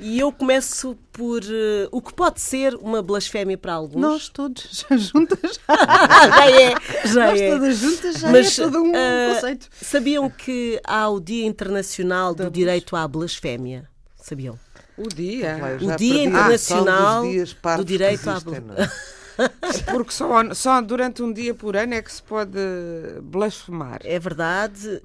E 0.00 0.20
eu 0.20 0.30
começo 0.30 0.96
por 1.12 1.42
uh, 1.42 1.88
o 1.90 2.00
que 2.00 2.14
pode 2.14 2.40
ser 2.40 2.74
uma 2.76 3.02
blasfémia 3.02 3.58
para 3.58 3.72
alguns. 3.72 4.00
Nós 4.00 4.28
todos, 4.28 4.86
juntas. 4.96 5.58
já 5.68 6.50
é, 6.50 6.74
já 7.04 7.26
Nós 7.26 7.40
é. 7.40 7.50
todas 7.50 7.76
juntas 7.78 8.14
já 8.18 8.30
Mas, 8.30 8.58
é 8.58 8.62
todo 8.62 8.82
um 8.82 8.90
uh, 8.90 9.34
conceito. 9.34 9.68
Sabiam 9.72 10.30
que 10.30 10.80
há 10.84 11.08
o 11.08 11.20
Dia 11.20 11.46
Internacional 11.46 12.34
do 12.34 12.50
Direito 12.50 12.94
à 12.94 13.08
Blasfémia? 13.08 13.88
Sabiam? 14.16 14.58
O 14.96 15.08
dia? 15.08 15.58
o 15.80 15.96
Dia 15.96 16.24
Internacional 16.24 17.24
ah, 17.64 17.76
do 17.76 17.84
Direito 17.84 18.30
à 18.30 18.40
Blasfémia. 18.40 18.92
Porque 19.92 20.10
só, 20.10 20.52
só 20.52 20.80
durante 20.80 21.22
um 21.22 21.32
dia 21.32 21.54
por 21.54 21.76
ano 21.76 21.94
é 21.94 22.02
que 22.02 22.12
se 22.12 22.20
pode 22.20 22.58
blasfemar. 23.22 24.00
É 24.02 24.18
verdade. 24.18 25.00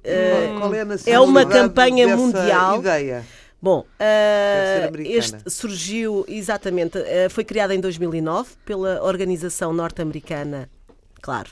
Qual 0.58 0.74
é, 0.74 0.82
a 0.82 0.86
é 1.06 1.20
uma 1.20 1.46
campanha 1.46 2.16
mundial. 2.16 2.80
Ideia? 2.80 3.24
Bom, 3.64 3.80
uh, 3.80 5.00
este 5.06 5.48
surgiu 5.48 6.22
exatamente, 6.28 6.98
uh, 6.98 7.30
foi 7.30 7.44
criado 7.44 7.70
em 7.70 7.80
2009 7.80 8.50
pela 8.62 9.02
organização 9.02 9.72
norte-americana, 9.72 10.68
claro, 11.22 11.48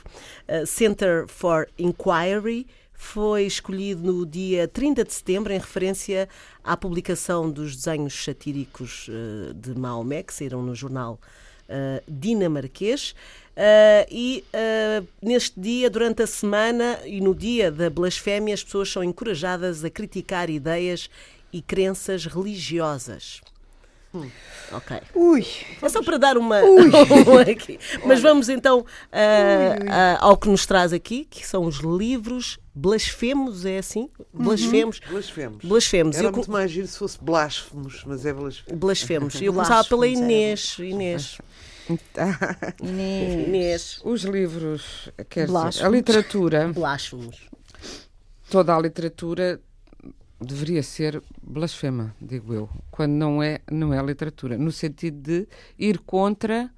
uh, 0.47 0.63
Center 0.67 1.25
for 1.27 1.67
Inquiry. 1.75 2.67
Foi 2.93 3.45
escolhido 3.45 4.13
no 4.13 4.27
dia 4.27 4.67
30 4.67 5.03
de 5.03 5.11
setembro 5.11 5.53
em 5.53 5.57
referência 5.57 6.29
à 6.63 6.77
publicação 6.77 7.49
dos 7.49 7.75
desenhos 7.75 8.23
satíricos 8.23 9.09
de 9.55 9.73
Maomé, 9.73 10.21
que 10.21 10.33
saíram 10.33 10.61
no 10.61 10.75
jornal 10.75 11.19
dinamarquês. 12.07 13.15
Uh, 13.55 14.05
e 14.09 14.43
uh, 14.53 15.07
neste 15.21 15.59
dia, 15.59 15.89
durante 15.89 16.23
a 16.23 16.27
semana 16.27 16.99
e 17.05 17.19
no 17.19 17.35
dia 17.35 17.71
da 17.71 17.89
blasfémia, 17.89 18.53
as 18.53 18.63
pessoas 18.63 18.89
são 18.89 19.03
encorajadas 19.03 19.83
a 19.83 19.89
criticar 19.89 20.49
ideias 20.49 21.09
e 21.53 21.61
crenças 21.61 22.25
religiosas. 22.25 23.39
Hum. 24.13 24.29
Ok. 24.71 25.01
Ui, 25.15 25.45
é 25.81 25.89
só 25.89 26.03
para 26.03 26.17
dar 26.17 26.37
uma. 26.37 26.57
aqui. 27.49 27.79
Mas 28.05 28.21
vamos 28.21 28.47
então 28.47 28.79
uh, 28.79 28.83
uh, 28.83 30.17
ao 30.19 30.37
que 30.37 30.47
nos 30.49 30.65
traz 30.65 30.93
aqui, 30.93 31.25
que 31.25 31.45
são 31.45 31.63
os 31.63 31.77
livros 31.77 32.59
blasfemos, 32.75 33.65
é 33.65 33.79
assim? 33.79 34.09
Blasfemos. 34.31 34.99
Uhum. 34.99 35.11
Blasfemos. 35.11 35.65
Blasfemos. 35.65 36.17
Era 36.17 36.27
Eu 36.27 36.31
muito 36.31 36.51
mais 36.51 36.71
giro 36.71 36.87
se 36.87 36.97
fosse 36.97 37.17
blasfemos, 37.23 38.03
mas 38.05 38.25
é 38.25 38.33
blasfemos. 38.33 38.79
Blasfemos. 38.79 39.41
Eu 39.41 39.53
começava 39.53 39.83
pela 39.87 40.07
Inês. 40.07 40.77
Inês. 40.77 41.37
Inês. 42.81 43.47
Inês. 43.47 44.01
Os 44.03 44.23
livros, 44.23 45.09
quer 45.29 45.47
dizer, 45.47 45.85
a 45.85 45.89
literatura. 45.89 46.67
Blasfemos. 46.67 47.37
Toda 48.49 48.75
a 48.75 48.79
literatura 48.79 49.59
deveria 50.43 50.83
ser 50.83 51.21
blasfema, 51.41 52.15
digo 52.21 52.53
eu, 52.53 52.69
quando 52.91 53.13
não 53.13 53.41
é, 53.41 53.59
não 53.69 53.93
é 53.93 54.01
literatura, 54.01 54.57
no 54.57 54.71
sentido 54.71 55.21
de 55.21 55.47
ir 55.77 55.99
contra 55.99 56.69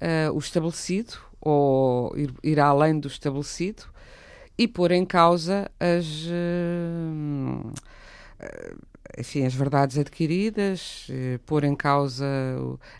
uh, 0.00 0.32
o 0.32 0.38
estabelecido 0.38 1.14
ou 1.40 2.16
ir, 2.16 2.32
ir 2.42 2.60
além 2.60 2.98
do 2.98 3.08
estabelecido 3.08 3.84
e 4.56 4.66
pôr 4.66 4.92
em 4.92 5.04
causa 5.04 5.70
as, 5.78 6.26
uh, 6.26 7.72
enfim, 9.18 9.44
as 9.44 9.54
verdades 9.54 9.98
adquiridas, 9.98 11.08
uh, 11.08 11.38
pôr 11.40 11.64
em 11.64 11.74
causa, 11.74 12.26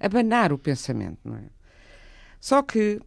abanar 0.00 0.52
o 0.52 0.58
pensamento, 0.58 1.18
não 1.24 1.36
é? 1.36 1.44
Só 2.40 2.62
que 2.62 3.00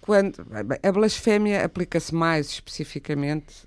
quando 0.00 0.46
a 0.82 0.92
blasfémia 0.92 1.64
aplica-se 1.64 2.14
mais 2.14 2.48
especificamente 2.48 3.66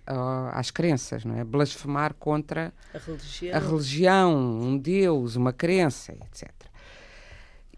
às 0.51 0.69
crenças, 0.71 1.25
não 1.25 1.37
é? 1.37 1.43
Blasfemar 1.43 2.13
contra 2.13 2.73
a 2.93 2.97
religião. 2.97 3.55
a 3.55 3.59
religião, 3.59 4.59
um 4.61 4.77
Deus, 4.77 5.35
uma 5.35 5.53
crença, 5.53 6.13
etc. 6.13 6.51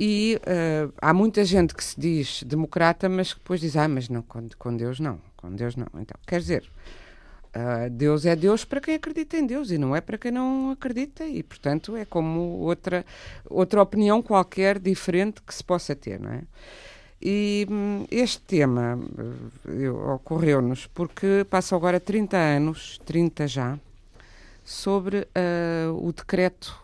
E 0.02 0.40
uh, 0.44 0.94
há 1.02 1.14
muita 1.14 1.44
gente 1.44 1.76
que 1.76 1.84
se 1.84 2.00
diz 2.00 2.42
democrata, 2.44 3.10
mas 3.10 3.34
que 3.34 3.40
depois 3.40 3.60
diz, 3.60 3.76
ah, 3.76 3.86
mas 3.86 4.08
não, 4.08 4.22
com, 4.22 4.48
com 4.58 4.78
Deus 4.78 4.98
não, 4.98 5.20
com 5.36 5.54
Deus 5.54 5.76
não. 5.76 5.88
Então, 5.96 6.18
quer 6.26 6.40
dizer, 6.40 6.72
uh, 7.54 7.90
Deus 7.90 8.26
é 8.26 8.34
Deus 8.34 8.64
para 8.64 8.80
quem 8.80 8.96
acredita 8.96 9.36
em 9.36 9.46
Deus 9.46 9.72
e 9.72 9.78
não 9.78 9.94
é 9.94 10.00
para 10.00 10.18
quem 10.18 10.32
não 10.32 10.72
acredita, 10.72 11.26
e 11.26 11.44
portanto 11.44 11.98
é 11.98 12.06
como 12.06 12.40
outra, 12.60 13.06
outra 13.46 13.82
opinião 13.82 14.22
qualquer 14.22 14.80
diferente 14.80 15.42
que 15.42 15.54
se 15.54 15.64
possa 15.64 15.94
ter, 15.94 16.18
não 16.18 16.32
é? 16.32 16.44
E 17.22 17.68
hum, 17.70 18.06
este 18.10 18.40
tema 18.40 18.98
uh, 18.98 20.14
ocorreu-nos 20.14 20.88
porque 20.88 21.46
passam 21.50 21.78
agora 21.78 22.00
30 22.00 22.38
anos, 22.38 23.00
30 23.06 23.48
já, 23.48 23.80
sobre 24.64 25.28
uh, 25.36 26.08
o 26.08 26.14
decreto 26.14 26.80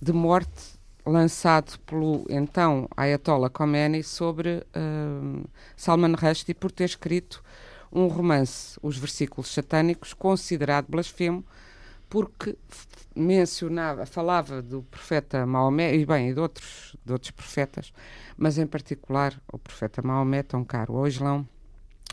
de 0.00 0.12
morte 0.12 0.76
lançado 1.04 1.78
pelo 1.80 2.24
então 2.28 2.88
Ayatollah 2.96 3.50
Khomeini 3.50 4.02
sobre 4.02 4.64
uh, 4.76 5.48
Salman 5.76 6.14
Rushdie 6.14 6.54
por 6.54 6.70
ter 6.70 6.84
escrito 6.84 7.42
um 7.92 8.06
romance, 8.08 8.78
Os 8.82 8.98
Versículos 8.98 9.48
Satânicos, 9.48 10.12
considerado 10.12 10.86
blasfemo, 10.88 11.44
porque 12.08 12.56
mencionava, 13.14 14.06
falava 14.06 14.62
do 14.62 14.82
profeta 14.82 15.46
Maomé 15.46 15.94
e 15.94 16.04
bem, 16.04 16.30
e 16.30 16.34
de 16.34 16.40
outros, 16.40 16.96
de 17.04 17.12
outros 17.12 17.30
profetas, 17.30 17.92
mas 18.36 18.58
em 18.58 18.66
particular 18.66 19.40
o 19.52 19.58
profeta 19.58 20.02
Maomé, 20.02 20.42
tão 20.42 20.64
caro 20.64 20.96
ao 20.96 21.08
Islão, 21.08 21.48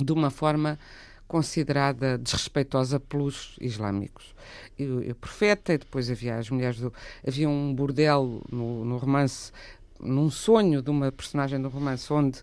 de 0.01 0.11
uma 0.11 0.29
forma 0.29 0.79
considerada 1.27 2.17
desrespeitosa 2.17 2.99
pelos 2.99 3.55
islâmicos. 3.59 4.35
E, 4.77 4.85
o 4.85 5.15
profeta, 5.15 5.73
e 5.73 5.77
depois 5.77 6.09
havia 6.09 6.35
as 6.35 6.49
mulheres 6.49 6.79
do. 6.79 6.93
Havia 7.25 7.49
um 7.49 7.73
bordel 7.73 8.41
no, 8.51 8.85
no 8.85 8.97
romance, 8.97 9.51
num 9.99 10.29
sonho 10.29 10.81
de 10.81 10.89
uma 10.89 11.11
personagem 11.11 11.61
do 11.61 11.69
romance, 11.69 12.11
onde 12.11 12.41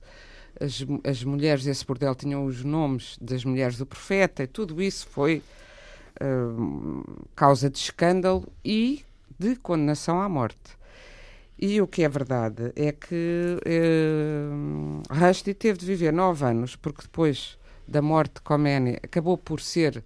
as, 0.61 0.85
as 1.05 1.23
mulheres 1.25 1.65
desse 1.65 1.85
bordel 1.85 2.15
tinham 2.15 2.45
os 2.45 2.65
nomes 2.65 3.17
das 3.21 3.45
mulheres 3.45 3.79
do 3.79 3.87
profeta, 3.87 4.43
e 4.43 4.47
tudo 4.47 4.83
isso 4.83 5.07
foi 5.07 5.43
uh, 6.21 7.27
causa 7.35 7.71
de 7.71 7.79
escândalo 7.79 8.47
e 8.65 9.05
de 9.39 9.57
condenação 9.57 10.21
à 10.21 10.29
morte. 10.29 10.79
E 11.59 11.81
o 11.81 11.87
que 11.87 12.03
é 12.03 12.09
verdade 12.09 12.73
é 12.75 12.91
que 12.91 13.59
uh, 13.67 15.03
Rushdie 15.13 15.53
teve 15.53 15.79
de 15.79 15.87
viver 15.87 16.13
nove 16.13 16.45
anos, 16.45 16.75
porque 16.75 17.03
depois 17.03 17.59
da 17.87 18.01
morte 18.01 18.35
de 18.35 18.41
Khomeini 18.41 18.97
acabou 19.03 19.37
por 19.37 19.61
ser 19.61 20.03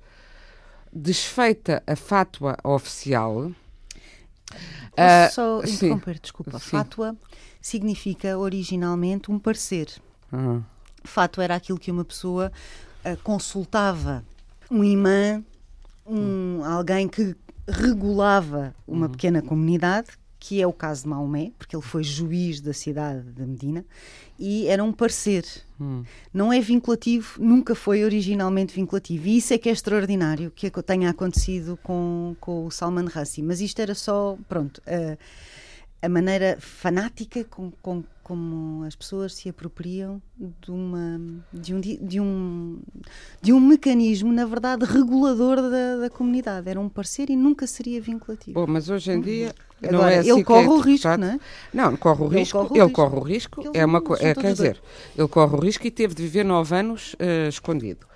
desfeita 0.93 1.83
a 1.87 1.95
fátua 1.95 2.57
oficial. 2.65 3.53
Posso 4.97 5.31
uh, 5.31 5.33
só 5.33 5.63
interromper, 5.65 6.19
desculpa. 6.19 6.59
Sim. 6.59 6.71
Fátua 6.71 7.17
significa 7.61 8.39
originalmente 8.39 9.31
um 9.31 9.39
parecer. 9.39 9.89
Uhum. 10.33 10.63
Fátua 11.03 11.45
era 11.45 11.57
aquilo 11.57 11.79
que 11.79 11.91
uma 11.91 12.05
pessoa 12.05 12.51
uh, 13.05 13.17
consultava 13.23 14.25
um 14.71 14.83
imã, 14.83 15.43
um, 16.07 16.65
alguém 16.65 17.09
que 17.09 17.35
regulava 17.69 18.75
uma 18.87 19.07
uhum. 19.07 19.13
pequena 19.13 19.43
comunidade 19.43 20.09
que 20.47 20.61
é 20.61 20.67
o 20.67 20.75
caso 20.75 21.05
de 21.05 21.09
Maomé, 21.09 21.53
porque 21.59 21.75
ele 21.75 21.83
foi 21.83 22.05
juiz 22.05 22.61
da 22.61 22.75
cidade 22.75 23.33
de 23.33 23.47
Medina, 23.47 23.83
e 24.39 24.67
era 24.67 24.85
um 24.85 24.93
parecer. 24.93 25.43
Hum. 25.81 26.05
Não 26.35 26.53
é 26.53 26.61
vinculativo, 26.61 27.43
nunca 27.43 27.75
foi 27.75 28.05
originalmente 28.05 28.75
vinculativo. 28.75 29.27
E 29.27 29.39
isso 29.39 29.55
é 29.55 29.59
que 29.59 29.71
é 29.71 29.73
extraordinário 29.73 30.51
que 30.51 30.71
tenha 30.83 31.09
acontecido 31.09 31.79
com, 31.83 32.37
com 32.39 32.67
o 32.67 32.71
Salman 32.71 33.07
Rushdie. 33.07 33.43
Mas 33.43 33.63
isto 33.63 33.81
era 33.81 33.95
só, 33.95 34.37
pronto, 34.47 34.83
a, 34.87 35.17
a 36.05 36.09
maneira 36.11 36.59
fanática 36.61 37.43
com, 37.45 37.71
com 37.81 38.05
como 38.25 38.83
as 38.85 38.97
pessoas 38.97 39.35
se 39.35 39.51
apropriam 39.51 40.21
de, 40.63 40.71
uma, 40.71 41.21
de, 41.53 41.75
um, 41.75 41.81
de, 41.81 42.21
um, 42.21 42.81
de 43.41 43.53
um 43.53 43.61
mecanismo, 43.61 44.33
na 44.33 44.47
verdade, 44.47 44.87
regulador 44.87 45.57
da, 45.57 45.97
da 46.01 46.11
comunidade. 46.11 46.69
Era 46.69 46.81
um 46.81 46.89
parecer 46.89 47.29
e 47.29 47.37
nunca 47.37 47.67
seria 47.67 48.01
vinculativo. 48.01 48.59
Bom, 48.59 48.67
mas 48.67 48.89
hoje 48.89 49.13
em 49.13 49.21
dia. 49.21 49.49
Uhum. 49.83 49.89
Agora, 49.89 50.03
não 50.03 50.09
é 50.09 50.19
assim 50.19 50.31
ele 50.31 50.45
corre 50.45 50.65
é 50.65 50.69
o 50.69 50.79
risco, 50.79 51.17
não 51.19 51.27
é? 51.27 51.41
Não, 51.75 51.97
corre 51.97 52.23
o 52.23 52.27
ele 52.27 52.39
risco. 52.39 52.59
Corre 52.59 52.71
o 52.71 52.75
ele 52.75 52.85
risco. 52.85 52.95
corre 52.95 53.17
o 53.17 53.23
risco. 53.23 53.63
é 53.75 53.85
uma 53.85 54.03
é, 54.19 54.35
quer 54.35 54.53
dizer, 54.53 54.83
ele 55.17 55.29
corre 55.29 55.55
o 55.55 55.61
risco 55.61 55.87
e 55.87 55.91
teve 55.91 56.15
de 56.15 56.23
viver 56.23 56.45
nove 56.45 56.75
anos 56.75 57.15
uh, 57.15 57.49
escondido. 57.49 58.07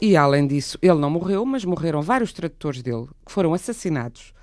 E 0.00 0.16
além 0.16 0.48
disso, 0.48 0.76
ele 0.82 0.98
não 0.98 1.10
morreu, 1.10 1.46
mas 1.46 1.64
morreram 1.64 2.02
vários 2.02 2.32
tradutores 2.32 2.82
dele 2.82 3.06
que 3.24 3.30
foram 3.30 3.54
assassinados 3.54 4.34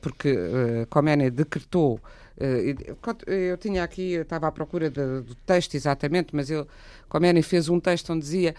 porque 0.00 0.32
uh, 0.32 0.86
Khomeini 0.90 1.30
decretou 1.30 1.98
eu 3.26 3.56
tinha 3.56 3.82
aqui, 3.82 4.12
eu 4.12 4.22
estava 4.22 4.46
à 4.46 4.52
procura 4.52 4.90
de, 4.90 5.22
do 5.22 5.34
texto 5.46 5.74
exatamente, 5.74 6.34
mas 6.34 6.50
ele, 6.50 6.66
Khomeini 7.08 7.42
fez 7.42 7.68
um 7.68 7.80
texto 7.80 8.12
onde 8.12 8.20
dizia 8.20 8.54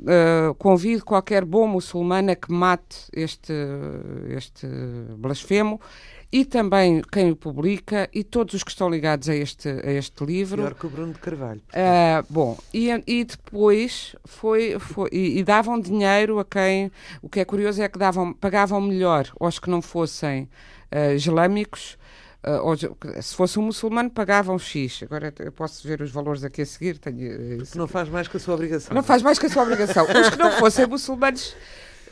uh, 0.00 0.54
convido 0.54 1.04
qualquer 1.04 1.44
bom 1.44 1.66
muçulmano 1.66 2.30
a 2.30 2.36
que 2.36 2.52
mate 2.52 3.08
este, 3.12 3.52
este 4.36 4.66
blasfemo 5.16 5.80
e 6.32 6.44
também 6.44 7.02
quem 7.10 7.32
o 7.32 7.36
publica 7.36 8.08
e 8.12 8.22
todos 8.22 8.54
os 8.54 8.62
que 8.62 8.70
estão 8.70 8.88
ligados 8.88 9.28
a 9.28 9.34
este, 9.34 9.68
a 9.68 9.90
este 9.90 10.24
livro. 10.24 10.58
Melhor 10.58 10.74
que 10.74 10.86
o 10.86 10.90
Bruno 10.90 11.12
de 11.12 11.18
Carvalho. 11.18 11.60
Uh, 11.70 12.24
bom, 12.30 12.56
e, 12.72 12.88
e 13.06 13.24
depois 13.24 14.14
foi, 14.24 14.78
foi 14.78 15.08
e, 15.12 15.38
e, 15.38 15.44
davam 15.44 15.80
dinheiro 15.80 16.38
a 16.38 16.44
quem, 16.44 16.90
o 17.20 17.28
que 17.28 17.40
é 17.40 17.44
curioso 17.44 17.82
é 17.82 17.88
que 17.88 17.98
davam, 17.98 18.32
pagavam 18.32 18.80
melhor 18.80 19.28
aos 19.40 19.58
que 19.58 19.68
não 19.68 19.82
fossem 19.82 20.48
uh, 20.92 21.14
islâmicos 21.14 21.98
Uh, 22.42 23.22
se 23.22 23.34
fosse 23.34 23.58
um 23.58 23.62
muçulmano, 23.62 24.10
pagavam 24.10 24.58
X. 24.58 25.02
Agora 25.02 25.32
eu 25.40 25.52
posso 25.52 25.86
ver 25.86 26.00
os 26.00 26.10
valores 26.10 26.42
aqui 26.42 26.62
a 26.62 26.66
seguir. 26.66 26.98
Tenho, 26.98 27.62
não 27.74 27.86
faz 27.86 28.08
mais 28.08 28.28
que 28.28 28.36
a 28.36 28.40
sua 28.40 28.54
obrigação. 28.54 28.94
Não 28.94 29.02
faz 29.02 29.22
mais 29.22 29.38
que 29.38 29.46
a 29.46 29.50
sua 29.50 29.62
obrigação. 29.62 30.04
Os 30.04 30.30
que 30.30 30.38
não 30.38 30.52
fossem 30.52 30.86
muçulmanos, 30.86 31.54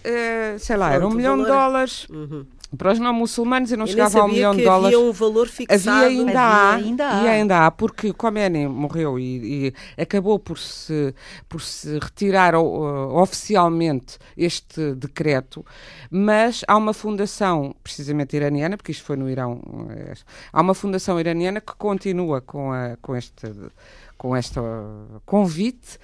uh, 0.05 0.59
sei 0.59 0.77
lá, 0.77 0.93
era 0.93 1.07
um 1.07 1.11
milhão 1.11 1.39
de 1.39 1.47
dólares. 1.47 2.07
Uhum 2.11 2.47
para 2.77 2.93
os 2.93 2.99
não 2.99 3.15
muçulmanos 3.15 3.73
eu 3.73 3.79
não 3.79 3.87
eu 3.87 3.91
chegava 3.91 4.21
a 4.21 4.25
um 4.25 4.29
milhão 4.29 4.55
de 4.55 4.63
dólares. 4.63 4.95
Havia 4.95 5.01
um 5.01 5.13
valor 5.13 5.49
fixado. 5.49 6.05
Havia 6.05 6.09
ainda, 6.09 6.41
há, 6.41 6.75
ainda 6.75 7.09
há. 7.09 7.25
E 7.25 7.29
ainda 7.29 7.67
há, 7.67 7.71
porque 7.71 8.13
Khomeini 8.13 8.67
morreu 8.67 9.19
e, 9.19 9.73
e, 9.97 10.03
acabou 10.03 10.39
por 10.39 10.59
se, 10.59 11.15
por 11.49 11.63
se 11.63 11.99
retirar 11.99 12.55
uh, 12.55 13.17
oficialmente 13.17 14.19
este 14.37 14.95
decreto, 14.95 15.65
mas 16.11 16.63
há 16.69 16.77
uma 16.77 16.93
fundação, 16.93 17.75
precisamente 17.83 18.37
iraniana, 18.37 18.77
porque 18.77 18.93
isto 18.93 19.05
foi 19.05 19.17
no 19.17 19.31
Irão, 19.31 19.63
uh, 19.65 20.25
há 20.53 20.61
uma 20.61 20.75
fundação 20.75 21.19
iraniana 21.19 21.61
que 21.61 21.75
continua 21.75 22.41
com, 22.41 22.73
a, 22.73 22.97
com 23.01 23.17
este 23.17 23.51
com 24.19 24.37
este 24.37 24.59
convite 25.25 25.99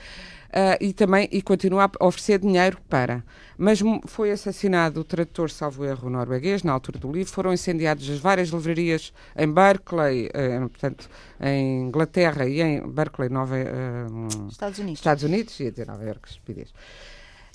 uh, 0.55 0.78
e 0.81 0.93
também 0.93 1.28
e 1.31 1.43
continua 1.43 1.90
a 2.00 2.06
oferecer 2.06 2.38
dinheiro 2.38 2.78
para. 2.88 3.25
Mas 3.58 3.81
foi 4.06 4.31
assassinado 4.31 5.00
o 5.00 5.05
tradutor, 5.05 5.50
salvo 5.50 5.84
erro, 5.84 6.08
norueguês, 6.08 6.62
na 6.62 6.72
altura 6.72 6.99
do 6.99 7.11
livro, 7.11 7.32
foram 7.32 7.52
incendiadas 7.52 8.08
as 8.08 8.19
várias 8.19 8.49
livrarias 8.49 9.12
em 9.37 9.52
Berkeley, 9.52 10.28
uh, 10.28 10.69
portanto, 10.69 11.11
em 11.40 11.82
Inglaterra 11.82 12.46
e 12.46 12.62
em 12.62 12.88
Berkeley, 12.88 13.28
Nova, 13.28 13.56
uh, 13.56 14.49
Estados 14.49 14.78
Unidos. 14.78 15.00
Estados 15.00 15.22
Unidos, 15.25 15.60
ia 15.60 15.70
dizer 15.70 15.87
Nova 15.87 16.05
Iorque, 16.05 16.28
estupidez. 16.28 16.72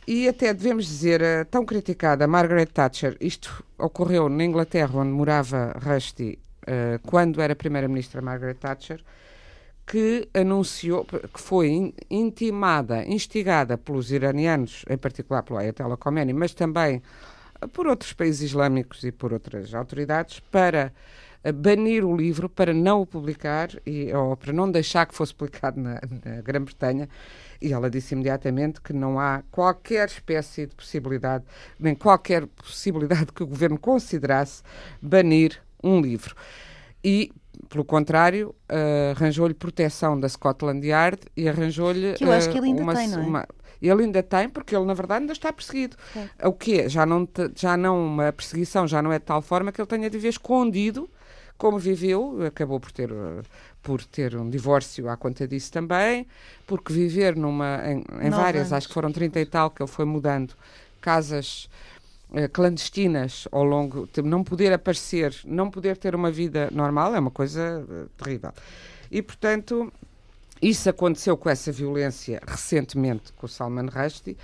E 0.07 0.27
até 0.27 0.53
devemos 0.53 0.85
dizer, 0.85 1.21
uh, 1.21 1.45
tão 1.49 1.65
criticada, 1.65 2.27
Margaret 2.27 2.67
Thatcher, 2.67 3.15
isto 3.19 3.63
ocorreu 3.77 4.27
na 4.27 4.43
Inglaterra, 4.43 4.99
onde 4.99 5.11
morava 5.11 5.75
Rusty, 5.81 6.37
quando 7.03 7.41
era 7.41 7.55
Primeira-Ministra 7.55 8.21
Margaret 8.21 8.53
Thatcher, 8.53 9.03
que 9.89 10.29
anunciou, 10.35 11.03
que 11.03 11.41
foi 11.41 11.95
intimada, 12.11 13.03
instigada 13.07 13.75
pelos 13.75 14.11
iranianos, 14.11 14.85
em 14.87 14.95
particular 14.95 15.41
pelo 15.41 15.57
Ayatollah 15.57 15.97
Khomeini, 15.97 16.31
mas 16.31 16.53
também 16.53 17.01
por 17.73 17.87
outros 17.87 18.13
países 18.13 18.51
islâmicos 18.51 19.03
e 19.03 19.11
por 19.11 19.33
outras 19.33 19.73
autoridades, 19.73 20.39
para 20.51 20.93
eh, 21.43 21.51
banir 21.51 22.05
o 22.05 22.15
livro, 22.15 22.47
para 22.47 22.71
não 22.71 23.01
o 23.01 23.05
publicar, 23.05 23.69
e, 23.83 24.13
ou 24.13 24.37
para 24.37 24.53
não 24.53 24.69
deixar 24.69 25.07
que 25.07 25.15
fosse 25.15 25.33
publicado 25.33 25.81
na, 25.81 25.99
na 26.23 26.41
Grã-Bretanha. 26.41 27.09
E 27.59 27.73
ela 27.73 27.89
disse 27.89 28.13
imediatamente 28.13 28.81
que 28.81 28.93
não 28.93 29.19
há 29.19 29.41
qualquer 29.49 30.07
espécie 30.07 30.67
de 30.67 30.75
possibilidade, 30.75 31.43
nem 31.79 31.95
qualquer 31.95 32.45
possibilidade 32.45 33.33
que 33.33 33.41
o 33.41 33.47
governo 33.47 33.79
considerasse 33.79 34.61
banir 35.01 35.59
um 35.83 35.99
livro. 35.99 36.35
E 37.03 37.31
pelo 37.69 37.85
contrário, 37.85 38.55
uh, 38.69 39.11
arranjou-lhe 39.15 39.53
proteção 39.53 40.19
da 40.19 40.27
Scotland 40.27 40.85
Yard 40.85 41.19
e 41.37 41.47
arranjou-lhe. 41.47 42.13
Que 42.13 42.25
eu 42.25 42.31
acho 42.31 42.49
que 42.49 42.57
ele 42.57 42.67
ainda 42.67 42.81
uma, 42.81 42.95
tem, 42.95 43.07
não 43.07 43.21
é? 43.21 43.25
Uma, 43.25 43.47
ele 43.81 44.03
ainda 44.03 44.23
tem, 44.23 44.49
porque 44.49 44.75
ele, 44.75 44.85
na 44.85 44.93
verdade, 44.93 45.21
ainda 45.21 45.33
está 45.33 45.53
perseguido. 45.53 45.95
É. 46.39 46.47
O 46.47 46.53
quê? 46.53 46.89
Já 46.89 47.05
não, 47.05 47.27
já 47.55 47.77
não, 47.77 48.05
uma 48.05 48.33
perseguição 48.33 48.87
já 48.87 49.01
não 49.01 49.11
é 49.11 49.19
de 49.19 49.25
tal 49.25 49.41
forma 49.41 49.71
que 49.71 49.79
ele 49.79 49.87
tenha 49.87 50.09
de 50.09 50.17
viver 50.17 50.29
escondido, 50.29 51.09
como 51.57 51.77
viveu, 51.77 52.39
acabou 52.45 52.79
por 52.79 52.91
ter, 52.91 53.09
por 53.83 54.03
ter 54.03 54.35
um 54.35 54.49
divórcio 54.49 55.07
à 55.07 55.15
conta 55.15 55.47
disso 55.47 55.71
também, 55.71 56.25
porque 56.65 56.91
viver 56.91 57.35
numa, 57.35 57.81
em, 57.85 58.03
em 58.25 58.29
várias, 58.29 58.67
anos. 58.67 58.73
acho 58.73 58.87
que 58.87 58.93
foram 58.93 59.11
30 59.11 59.39
e 59.39 59.45
tal, 59.45 59.69
que 59.69 59.81
ele 59.81 59.89
foi 59.89 60.05
mudando, 60.05 60.53
casas 60.99 61.69
eh, 61.71 61.98
clandestinas 62.51 63.47
ao 63.51 63.63
longo, 63.63 64.07
não 64.23 64.43
poder 64.43 64.71
aparecer, 64.71 65.35
não 65.45 65.69
poder 65.69 65.97
ter 65.97 66.13
uma 66.13 66.31
vida 66.31 66.69
normal 66.71 67.15
é 67.15 67.19
uma 67.19 67.31
coisa 67.31 67.83
uh, 67.87 68.09
terrível. 68.23 68.51
E, 69.11 69.21
portanto, 69.21 69.91
isso 70.61 70.89
aconteceu 70.89 71.35
com 71.35 71.49
essa 71.49 71.71
violência 71.71 72.39
recentemente 72.45 73.33
com 73.33 73.45
o 73.45 73.49
Salman 73.49 73.87
Rushdie. 73.87 74.37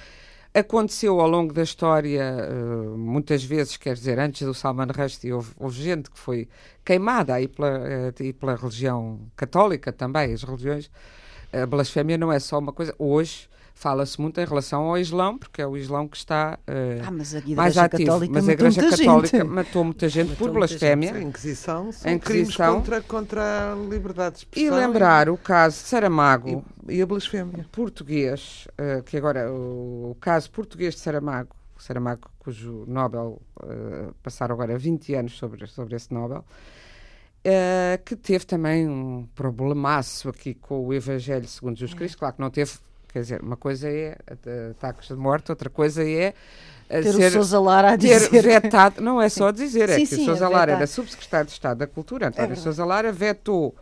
Aconteceu 0.53 1.19
ao 1.19 1.27
longo 1.27 1.53
da 1.53 1.61
história, 1.61 2.23
uh, 2.49 2.97
muitas 2.97 3.43
vezes, 3.43 3.77
quer 3.77 3.93
dizer, 3.93 4.17
antes 4.17 4.47
do 4.47 4.53
Salman 4.53 4.87
Rushdie, 4.87 5.33
houve, 5.33 5.51
houve 5.59 5.83
gente 5.83 6.09
que 6.09 6.17
foi 6.17 6.47
queimada 6.83 7.35
aí 7.35 7.47
pela, 7.47 8.13
e 8.19 8.33
pela 8.33 8.55
religião 8.55 9.19
católica 9.35 9.91
também, 9.91 10.33
as 10.33 10.43
religiões. 10.43 10.89
A 11.53 11.65
blasfémia 11.65 12.17
não 12.17 12.31
é 12.31 12.39
só 12.39 12.57
uma 12.57 12.73
coisa. 12.73 12.95
Hoje, 12.97 13.47
fala-se 13.75 14.19
muito 14.19 14.39
em 14.39 14.45
relação 14.45 14.83
ao 14.83 14.97
Islão, 14.97 15.37
porque 15.37 15.61
é 15.61 15.67
o 15.67 15.75
Islão 15.75 16.07
que 16.07 16.15
está 16.15 16.57
uh, 16.61 17.03
ah, 17.05 17.11
mas 17.11 17.35
a 17.35 17.41
mais 17.45 17.77
ativo. 17.77 18.05
Católica 18.05 18.33
mas 18.33 18.49
a 18.49 18.53
Igreja 18.53 18.89
Católica 18.89 19.37
gente. 19.37 19.47
matou 19.47 19.83
muita 19.83 20.09
gente 20.09 20.29
matou 20.29 20.47
por 20.47 20.53
blasfémia. 20.53 21.13
A 21.13 21.21
Inquisição 21.21 21.91
são 21.91 22.09
a 22.09 22.13
Inquisição. 22.13 22.75
contra, 22.77 23.01
contra 23.01 23.73
a 23.73 23.75
liberdade 23.75 24.35
de 24.35 24.41
expressão. 24.41 24.77
E 24.77 24.81
lembrar 24.81 25.27
e... 25.27 25.29
o 25.29 25.37
caso 25.37 25.75
de 25.75 25.89
Saramago. 25.89 26.65
E, 26.87 26.95
e 26.95 27.01
a 27.01 27.05
blasfémia. 27.05 27.67
Português, 27.69 28.65
uh, 28.79 29.03
que 29.03 29.17
agora 29.17 29.51
o, 29.51 30.11
o, 30.11 30.17
caso 30.21 30.49
português 30.51 30.95
de 30.95 31.01
Saramago, 31.01 31.53
Saramago 31.77 32.29
cujo 32.39 32.85
Nobel 32.87 33.41
uh, 33.61 34.15
passaram 34.23 34.55
agora 34.55 34.77
20 34.77 35.15
anos 35.15 35.37
sobre, 35.37 35.67
sobre 35.67 35.95
esse 35.95 36.13
Nobel, 36.13 36.43
Uh, 37.47 38.03
que 38.03 38.15
teve 38.15 38.43
também 38.43 38.89
um 38.89 39.27
problemaço 39.35 40.29
aqui 40.29 40.55
com 40.55 40.83
o 40.83 40.91
Evangelho 40.91 41.47
segundo 41.47 41.77
Jesus 41.77 41.93
Cristo. 41.93 42.17
Claro 42.17 42.33
que 42.33 42.41
não 42.41 42.49
teve 42.49 42.71
Quer 43.15 43.21
dizer, 43.21 43.41
uma 43.41 43.55
coisa 43.55 43.87
é 43.87 44.17
ataques 44.71 45.07
de 45.07 45.15
morte, 45.15 45.49
outra 45.49 45.69
coisa 45.69 46.03
é 46.03 46.33
ter 46.89 47.13
ser, 47.13 47.27
o 47.29 47.31
Sousa 47.31 47.61
Lara 47.61 47.91
a 47.91 47.95
dizer. 47.95 48.29
Ter 48.29 48.43
vetado, 48.43 49.01
não 49.01 49.21
é 49.21 49.29
só 49.29 49.51
dizer, 49.51 49.87
é 49.87 49.95
sim, 49.95 50.01
que 50.01 50.15
sim, 50.17 50.23
o 50.23 50.25
Sousa 50.25 50.43
é 50.43 50.49
Lara 50.49 50.73
era 50.73 50.85
subsecretário 50.85 51.45
de 51.45 51.53
Estado 51.53 51.77
da 51.77 51.87
Cultura, 51.87 52.27
António 52.27 52.51
é 52.51 52.55
Sousa 52.57 52.83
Lara 52.83 53.13
vetou 53.13 53.73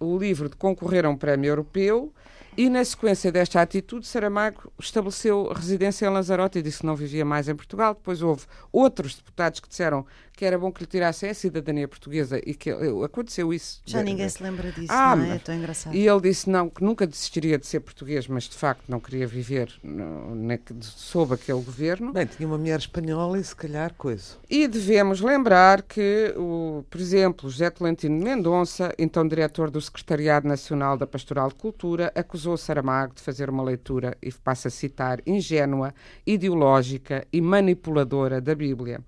o 0.00 0.16
livro 0.16 0.48
de 0.48 0.56
concorrer 0.56 1.04
a 1.04 1.10
um 1.10 1.16
prémio 1.16 1.46
europeu 1.46 2.10
e, 2.56 2.70
na 2.70 2.82
sequência 2.82 3.30
desta 3.30 3.60
atitude, 3.60 4.06
Saramago 4.06 4.72
estabeleceu 4.80 5.52
residência 5.52 6.06
em 6.06 6.08
Lanzarote 6.08 6.58
e 6.58 6.62
disse 6.62 6.78
que 6.78 6.86
não 6.86 6.96
vivia 6.96 7.22
mais 7.22 7.50
em 7.50 7.54
Portugal. 7.54 7.92
Depois 7.92 8.22
houve 8.22 8.46
outros 8.72 9.16
deputados 9.16 9.60
que 9.60 9.68
disseram 9.68 10.06
que 10.36 10.44
era 10.44 10.58
bom 10.58 10.72
que 10.72 10.80
lhe 10.80 10.86
tirassem 10.86 11.30
a 11.30 11.34
cidadania 11.34 11.86
portuguesa 11.86 12.40
e 12.44 12.54
que 12.54 12.70
aconteceu 13.04 13.52
isso. 13.52 13.80
Já 13.86 13.98
de, 13.98 14.04
ninguém 14.04 14.26
de... 14.26 14.32
se 14.32 14.42
lembra 14.42 14.72
disso, 14.72 14.92
ah, 14.92 15.14
não 15.14 15.24
é? 15.24 15.36
É 15.36 15.38
tão 15.38 15.54
engraçado. 15.54 15.94
E 15.94 16.06
ele 16.06 16.20
disse 16.20 16.50
não, 16.50 16.68
que 16.68 16.82
nunca 16.82 17.06
desistiria 17.06 17.56
de 17.56 17.66
ser 17.66 17.80
português, 17.80 18.26
mas 18.26 18.44
de 18.44 18.56
facto 18.56 18.82
não 18.88 18.98
queria 18.98 19.26
viver 19.26 19.72
no, 19.82 20.34
na, 20.34 20.58
sob 20.80 21.34
aquele 21.34 21.62
governo. 21.62 22.12
Bem, 22.12 22.26
tinha 22.26 22.48
uma 22.48 22.58
mulher 22.58 22.78
espanhola 22.78 23.38
e 23.38 23.44
se 23.44 23.54
calhar 23.54 23.94
coisa. 23.94 24.34
E 24.50 24.66
devemos 24.66 25.20
lembrar 25.20 25.82
que, 25.82 26.34
o, 26.36 26.84
por 26.90 27.00
exemplo, 27.00 27.48
José 27.48 27.70
Tolentino 27.70 28.22
Mendonça, 28.22 28.92
então 28.98 29.26
diretor 29.26 29.70
do 29.70 29.80
Secretariado 29.80 30.48
Nacional 30.48 30.96
da 30.96 31.06
Pastoral 31.06 31.48
de 31.48 31.54
Cultura, 31.54 32.12
acusou 32.14 32.56
Saramago 32.56 33.14
de 33.14 33.22
fazer 33.22 33.48
uma 33.48 33.62
leitura, 33.62 34.16
e 34.20 34.32
passa 34.32 34.68
a 34.68 34.70
citar, 34.70 35.20
ingênua, 35.24 35.94
ideológica 36.26 37.26
e 37.32 37.40
manipuladora 37.40 38.40
da 38.40 38.54
Bíblia. 38.54 39.00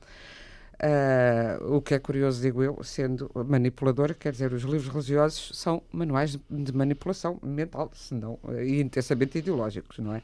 Uh, 0.78 1.76
o 1.76 1.80
que 1.80 1.94
é 1.94 1.98
curioso, 1.98 2.42
digo 2.42 2.62
eu, 2.62 2.78
sendo 2.84 3.30
manipuladora, 3.48 4.12
quer 4.12 4.30
dizer, 4.30 4.52
os 4.52 4.62
livros 4.62 4.88
religiosos 4.88 5.52
são 5.54 5.82
manuais 5.90 6.38
de 6.50 6.72
manipulação 6.72 7.38
mental, 7.42 7.90
senão, 7.94 8.38
e 8.62 8.82
intensamente 8.82 9.38
ideológicos, 9.38 9.98
não 9.98 10.14
é? 10.14 10.22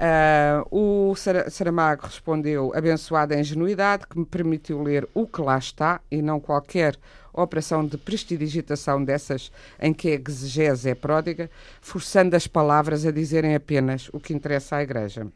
Uh, 0.00 1.10
o 1.10 1.14
Saramago 1.50 2.06
respondeu: 2.06 2.72
abençoada 2.74 3.34
a 3.34 3.40
ingenuidade 3.40 4.06
que 4.06 4.18
me 4.18 4.26
permitiu 4.26 4.82
ler 4.82 5.08
o 5.14 5.26
que 5.26 5.40
lá 5.40 5.56
está 5.56 6.00
e 6.10 6.20
não 6.20 6.40
qualquer 6.40 6.96
operação 7.32 7.86
de 7.86 7.96
prestidigitação 7.96 9.02
dessas 9.02 9.50
em 9.80 9.92
que 9.92 10.08
a 10.08 10.14
exegese 10.14 10.90
é 10.90 10.94
pródiga, 10.94 11.50
forçando 11.80 12.34
as 12.36 12.46
palavras 12.46 13.06
a 13.06 13.10
dizerem 13.10 13.54
apenas 13.54 14.08
o 14.12 14.20
que 14.20 14.34
interessa 14.34 14.76
à 14.76 14.82
Igreja. 14.82 15.26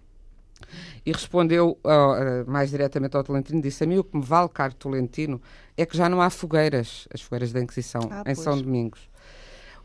E 1.05 1.13
respondeu 1.13 1.79
uh, 1.85 2.51
mais 2.51 2.71
diretamente 2.71 3.17
ao 3.17 3.25
Tolentino: 3.25 3.61
disse 3.61 3.85
a 3.85 3.87
mim 3.87 3.99
o 3.99 4.05
que 4.05 4.17
me 4.17 4.25
vale, 4.25 4.49
caro 4.49 4.75
Tolentino, 4.75 5.41
é 5.77 5.85
que 5.85 5.97
já 5.97 6.09
não 6.09 6.21
há 6.21 6.31
fogueiras, 6.31 7.09
as 7.13 7.21
fogueiras 7.21 7.53
da 7.53 7.61
Inquisição, 7.61 8.03
ah, 8.11 8.25
em 8.27 8.35
São 8.35 8.61
Domingos. 8.61 9.09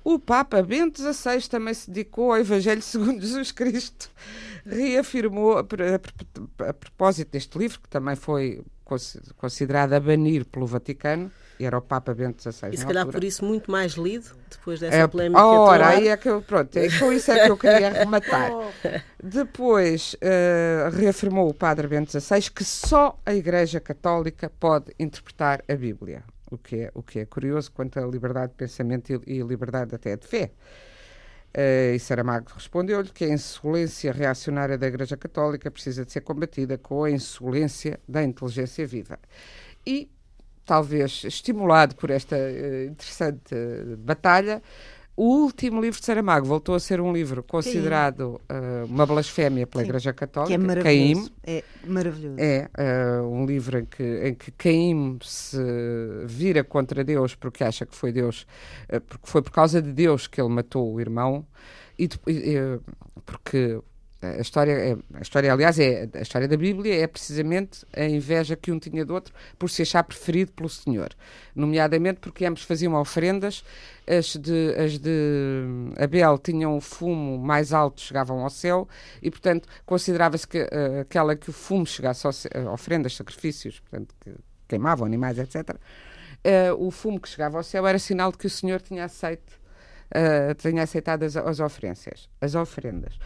O 0.03 0.17
Papa 0.17 0.61
Bento 0.61 1.01
XVI 1.01 1.47
também 1.49 1.73
se 1.73 1.89
dedicou 1.89 2.31
ao 2.31 2.39
Evangelho 2.39 2.81
segundo 2.81 3.19
Jesus 3.21 3.51
Cristo. 3.51 4.09
Reafirmou, 4.65 5.57
a, 5.57 6.73
propósito 6.73 7.31
deste 7.31 7.57
livro, 7.57 7.79
que 7.79 7.89
também 7.89 8.15
foi 8.15 8.61
considerado 9.37 9.93
a 9.93 9.99
banir 9.99 10.45
pelo 10.45 10.65
Vaticano, 10.65 11.31
era 11.59 11.77
o 11.77 11.81
Papa 11.81 12.13
Bento 12.13 12.41
XVI. 12.41 12.69
E 12.73 12.77
se 12.77 12.85
calhar 12.85 13.05
por 13.05 13.23
isso 13.23 13.43
muito 13.43 13.69
mais 13.69 13.93
lido, 13.93 14.29
depois 14.49 14.79
dessa 14.79 14.95
é, 14.95 15.07
polémica. 15.07 15.43
Ora, 15.43 15.89
aí 15.89 16.07
é 16.07 16.17
que 16.17 16.29
eu, 16.29 16.41
pronto, 16.41 16.75
é, 16.77 16.87
com 16.97 17.11
isso 17.11 17.31
é 17.31 17.45
que 17.45 17.51
eu 17.51 17.57
queria 17.57 17.89
rematar. 17.91 18.51
Depois 19.21 20.15
uh, 20.15 20.95
reafirmou 20.95 21.49
o 21.49 21.53
Padre 21.53 21.87
Bento 21.87 22.11
XVI 22.11 22.49
que 22.49 22.63
só 22.63 23.19
a 23.25 23.33
Igreja 23.35 23.79
Católica 23.79 24.51
pode 24.59 24.93
interpretar 24.97 25.61
a 25.67 25.75
Bíblia 25.75 26.23
o 26.51 26.57
que 26.57 26.83
é, 26.83 26.91
o 26.93 27.03
que 27.03 27.19
é 27.19 27.25
curioso 27.25 27.71
quanto 27.71 27.99
à 27.99 28.05
liberdade 28.05 28.51
de 28.51 28.57
pensamento 28.57 29.11
e, 29.25 29.37
e 29.37 29.41
liberdade 29.41 29.95
até 29.95 30.15
de 30.15 30.27
fé. 30.27 30.51
Uh, 31.55 31.95
e 31.95 31.99
Saramago 31.99 32.51
respondeu-lhe 32.53 33.09
que 33.09 33.25
a 33.25 33.29
insolência 33.29 34.11
reacionária 34.11 34.77
da 34.77 34.85
Igreja 34.85 35.17
Católica 35.17 35.71
precisa 35.71 36.05
de 36.05 36.11
ser 36.11 36.21
combatida 36.21 36.77
com 36.77 37.03
a 37.03 37.09
insolência 37.09 37.99
da 38.07 38.23
inteligência 38.23 38.85
viva. 38.85 39.17
E, 39.85 40.11
talvez 40.63 41.23
estimulado 41.23 41.95
por 41.95 42.11
esta 42.11 42.35
uh, 42.35 42.85
interessante 42.91 43.55
uh, 43.55 43.97
batalha, 43.97 44.61
o 45.19 45.41
último 45.43 45.81
livro 45.81 45.99
de 45.99 46.05
Saramago 46.05 46.45
voltou 46.45 46.73
a 46.73 46.79
ser 46.79 47.01
um 47.01 47.11
livro 47.11 47.43
considerado 47.43 48.39
uh, 48.49 48.85
uma 48.85 49.05
blasfémia 49.05 49.67
pela 49.67 49.83
Sim, 49.83 49.89
Igreja 49.89 50.13
Católica. 50.13 50.47
Que 50.47 50.53
é 50.53 50.57
maravilhoso. 50.57 51.29
Caim. 51.43 51.57
É 51.57 51.63
maravilhoso. 51.85 52.35
É 52.39 52.69
uh, 53.19 53.27
um 53.27 53.45
livro 53.45 53.79
em 53.79 53.85
que, 53.85 54.03
em 54.03 54.33
que 54.33 54.49
Caim 54.51 55.19
se 55.21 55.57
vira 56.25 56.63
contra 56.63 57.03
Deus 57.03 57.35
porque 57.35 57.65
acha 57.65 57.85
que 57.85 57.97
foi 57.97 58.13
Deus, 58.13 58.47
uh, 58.93 59.01
porque 59.01 59.27
foi 59.27 59.41
por 59.41 59.51
causa 59.51 59.81
de 59.81 59.91
Deus 59.91 60.25
que 60.25 60.39
ele 60.39 60.47
matou 60.47 60.93
o 60.93 61.01
irmão. 61.01 61.45
E, 61.97 62.07
porque 63.25 63.77
a 64.21 64.41
história, 64.41 64.73
é, 64.73 64.97
a 65.13 65.21
história, 65.21 65.51
aliás, 65.51 65.79
é, 65.79 66.09
a 66.13 66.21
história 66.21 66.47
da 66.47 66.57
Bíblia 66.57 67.03
é 67.03 67.07
precisamente 67.07 67.85
a 67.95 68.03
inveja 68.03 68.55
que 68.55 68.69
um 68.69 68.77
tinha 68.77 69.05
do 69.05 69.13
outro 69.13 69.33
por 69.57 69.69
se 69.69 69.81
achar 69.81 70.03
preferido 70.03 70.51
pelo 70.51 70.67
Senhor. 70.67 71.09
Nomeadamente 71.55 72.19
porque 72.19 72.45
ambos 72.45 72.63
faziam 72.63 72.93
oferendas, 72.95 73.63
as 74.05 74.35
de, 74.35 74.75
as 74.75 74.97
de 74.97 75.63
Abel 75.97 76.37
tinham 76.37 76.75
o 76.75 76.81
fumo 76.81 77.37
mais 77.37 77.71
alto, 77.71 78.01
chegavam 78.01 78.39
ao 78.39 78.49
céu, 78.49 78.89
e, 79.21 79.31
portanto, 79.31 79.69
considerava-se 79.85 80.47
que 80.47 80.63
uh, 80.63 81.01
aquela 81.01 81.35
que 81.35 81.49
o 81.49 81.53
fumo 81.53 81.85
chegasse 81.85 82.27
a 82.27 82.29
uh, 82.29 82.73
oferendas, 82.73 83.15
sacrifícios, 83.15 83.79
portanto, 83.79 84.13
que 84.19 84.31
queimavam 84.67 85.05
animais, 85.05 85.37
etc., 85.37 85.69
uh, 85.69 85.79
eh, 86.43 86.71
o 86.71 86.89
fumo 86.89 87.19
que 87.19 87.27
chegava 87.27 87.57
ao 87.57 87.63
céu 87.63 87.85
era 87.85 87.99
sinal 87.99 88.31
de 88.31 88.37
que 88.37 88.47
o 88.47 88.49
Senhor 88.49 88.81
tinha 88.81 89.03
aceito, 89.03 89.58
tinha 90.57 90.83
aceitado 90.83 91.23
as, 91.23 91.35
as 91.35 91.59
oferências, 91.59 92.29
as 92.41 92.55
oferendas. 92.55 93.17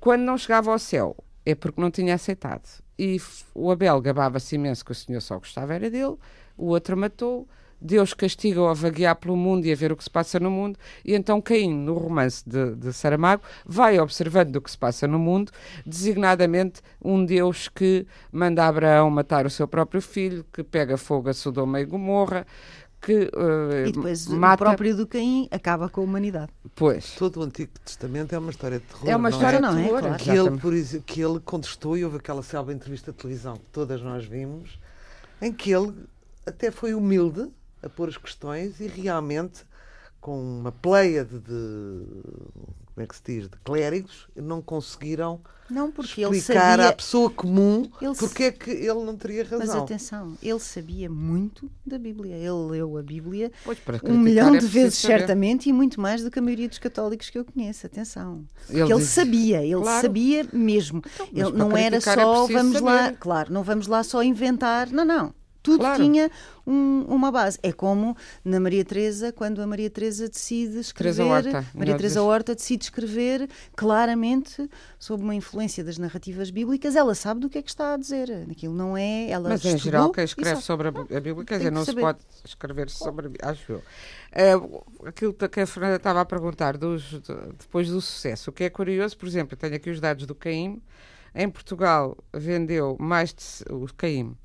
Quando 0.00 0.22
não 0.22 0.36
chegava 0.36 0.70
ao 0.70 0.78
céu, 0.78 1.16
é 1.44 1.54
porque 1.54 1.80
não 1.80 1.90
tinha 1.90 2.14
aceitado. 2.14 2.82
E 2.98 3.20
o 3.54 3.70
Abel 3.70 4.00
gabava-se 4.00 4.56
imenso 4.56 4.84
que 4.84 4.92
o 4.92 4.94
Senhor 4.94 5.20
só 5.20 5.38
gostava 5.38 5.74
era 5.74 5.90
dele, 5.90 6.16
o 6.56 6.66
outro 6.66 6.96
matou, 6.96 7.46
Deus 7.80 8.14
castiga-o 8.14 8.68
a 8.68 8.74
vaguear 8.74 9.14
pelo 9.16 9.36
mundo 9.36 9.66
e 9.66 9.72
a 9.72 9.76
ver 9.76 9.92
o 9.92 9.96
que 9.96 10.02
se 10.02 10.10
passa 10.10 10.40
no 10.40 10.50
mundo, 10.50 10.78
e 11.04 11.14
então 11.14 11.40
Caim, 11.40 11.72
no 11.72 11.94
romance 11.94 12.42
de, 12.48 12.74
de 12.74 12.92
Saramago, 12.92 13.42
vai 13.66 13.98
observando 14.00 14.56
o 14.56 14.62
que 14.62 14.70
se 14.70 14.78
passa 14.78 15.06
no 15.06 15.18
mundo, 15.18 15.52
designadamente 15.84 16.80
um 17.04 17.24
Deus 17.24 17.68
que 17.68 18.06
manda 18.32 18.66
Abraão 18.66 19.10
matar 19.10 19.44
o 19.44 19.50
seu 19.50 19.68
próprio 19.68 20.00
filho, 20.00 20.44
que 20.52 20.64
pega 20.64 20.96
fogo 20.96 21.28
a 21.28 21.34
Sodoma 21.34 21.80
e 21.80 21.84
Gomorra, 21.84 22.46
que 23.00 23.30
uh, 23.34 23.86
e 23.86 23.92
depois 23.92 24.26
mata... 24.26 24.64
o 24.64 24.66
próprio 24.66 24.96
do 24.96 25.06
Caim 25.06 25.48
acaba 25.50 25.88
com 25.88 26.00
a 26.00 26.04
humanidade. 26.04 26.52
Pois. 26.74 27.14
Todo 27.14 27.40
o 27.40 27.42
Antigo 27.42 27.72
Testamento 27.84 28.34
é 28.34 28.38
uma 28.38 28.50
história 28.50 28.80
de 28.80 28.86
terror. 28.86 29.08
É 29.08 29.16
uma 29.16 29.30
história 29.30 29.60
não 29.60 29.70
é? 29.70 29.76
de 29.76 29.82
terror. 29.82 30.02
Não 30.02 30.14
é? 30.14 30.18
Que, 30.18 30.30
ele, 30.30 30.58
por 30.58 30.72
exemplo, 30.72 31.06
que 31.06 31.20
ele 31.20 31.40
contestou 31.40 31.96
e 31.96 32.04
houve 32.04 32.16
aquela 32.16 32.42
célebre 32.42 32.74
entrevista 32.74 33.12
de 33.12 33.18
televisão 33.18 33.56
que 33.56 33.66
todas 33.72 34.02
nós 34.02 34.24
vimos, 34.24 34.78
em 35.40 35.52
que 35.52 35.70
ele 35.70 35.94
até 36.44 36.70
foi 36.70 36.94
humilde 36.94 37.50
a 37.82 37.88
pôr 37.88 38.08
as 38.08 38.16
questões 38.16 38.80
e 38.80 38.86
realmente 38.86 39.64
com 40.26 40.40
uma 40.40 40.72
pleia 40.72 41.24
de, 41.24 41.38
de 41.38 42.02
como 42.96 42.98
é 42.98 43.06
que 43.06 43.14
se 43.14 43.22
diz, 43.24 43.44
de 43.44 43.56
clérigos, 43.62 44.26
não 44.34 44.60
conseguiram 44.60 45.40
não, 45.70 45.92
porque 45.92 46.22
explicar 46.22 46.32
ele 46.32 46.40
sabia, 46.40 46.88
à 46.88 46.92
pessoa 46.92 47.30
comum 47.30 47.88
ele 48.02 48.14
porque 48.16 48.42
é 48.42 48.50
que 48.50 48.70
ele 48.72 49.04
não 49.04 49.16
teria 49.16 49.44
razão. 49.44 49.58
Mas 49.60 49.70
atenção, 49.70 50.36
ele 50.42 50.58
sabia 50.58 51.08
muito 51.08 51.70
da 51.86 51.96
Bíblia. 51.96 52.34
Ele 52.34 52.70
leu 52.70 52.98
a 52.98 53.02
Bíblia 53.04 53.52
pois, 53.64 53.78
um 54.02 54.18
milhão 54.18 54.56
é 54.56 54.58
de 54.58 54.66
vezes, 54.66 54.98
saber. 54.98 55.18
certamente, 55.18 55.68
e 55.68 55.72
muito 55.72 56.00
mais 56.00 56.24
do 56.24 56.30
que 56.30 56.40
a 56.40 56.42
maioria 56.42 56.68
dos 56.68 56.78
católicos 56.78 57.30
que 57.30 57.38
eu 57.38 57.44
conheço. 57.44 57.86
Atenção. 57.86 58.44
Ele 58.68 58.80
porque 58.80 58.92
ele 58.94 59.04
sabia, 59.04 59.62
ele 59.62 59.80
claro. 59.80 60.02
sabia 60.02 60.44
mesmo. 60.52 61.02
Então, 61.14 61.28
ele, 61.32 61.52
não 61.56 61.76
era 61.76 61.98
é 61.98 62.00
só, 62.00 62.48
é 62.48 62.52
vamos 62.52 62.78
saber. 62.78 62.84
lá, 62.84 63.12
claro, 63.12 63.52
não 63.52 63.62
vamos 63.62 63.86
lá 63.86 64.02
só 64.02 64.24
inventar. 64.24 64.90
Não, 64.90 65.04
não 65.04 65.32
tudo 65.66 65.80
claro. 65.80 66.00
tinha 66.00 66.30
um, 66.64 67.04
uma 67.08 67.32
base. 67.32 67.58
É 67.60 67.72
como 67.72 68.16
na 68.44 68.60
Maria 68.60 68.84
Teresa, 68.84 69.32
quando 69.32 69.60
a 69.60 69.66
Maria 69.66 69.90
Teresa 69.90 70.28
decide 70.28 70.78
escrever, 70.78 71.22
Horta, 71.24 71.66
Maria 71.74 71.96
Teresa 71.96 72.22
Horta 72.22 72.54
decide 72.54 72.84
escrever 72.84 73.48
claramente 73.74 74.70
sob 74.96 75.24
uma 75.24 75.34
influência 75.34 75.82
das 75.82 75.98
narrativas 75.98 76.50
bíblicas, 76.50 76.94
ela 76.94 77.16
sabe 77.16 77.40
do 77.40 77.50
que 77.50 77.58
é 77.58 77.62
que 77.62 77.68
está 77.68 77.94
a 77.94 77.96
dizer. 77.96 78.46
Aquilo 78.48 78.74
não 78.74 78.96
é, 78.96 79.28
ela 79.28 79.48
Mas 79.48 79.64
em 79.64 79.76
geral 79.76 80.12
quem 80.12 80.22
escreve 80.22 80.62
sobre 80.62 80.86
a, 80.86 80.90
a 80.90 81.20
Bíblia, 81.20 81.44
quer 81.44 81.58
dizer, 81.58 81.72
não 81.72 81.84
se 81.84 81.94
pode 81.94 82.20
escrever 82.44 82.88
sobre, 82.88 83.32
acho 83.42 83.72
eu. 83.72 83.82
Uh, 84.58 84.84
aquilo 85.04 85.34
que 85.34 85.60
a 85.60 85.66
Fernanda 85.66 85.96
estava 85.96 86.20
a 86.20 86.24
perguntar 86.24 86.76
dos, 86.76 87.02
de, 87.02 87.34
depois 87.58 87.88
do 87.88 88.00
sucesso, 88.00 88.50
o 88.50 88.52
que 88.52 88.62
é 88.62 88.70
curioso, 88.70 89.18
por 89.18 89.26
exemplo, 89.26 89.54
eu 89.54 89.58
tenho 89.58 89.74
aqui 89.74 89.90
os 89.90 89.98
dados 89.98 90.26
do 90.26 90.34
Caim. 90.34 90.80
Em 91.34 91.50
Portugal 91.50 92.16
vendeu 92.32 92.96
mais 92.98 93.34
de 93.34 93.64
o 93.70 93.86
Caim 93.94 94.36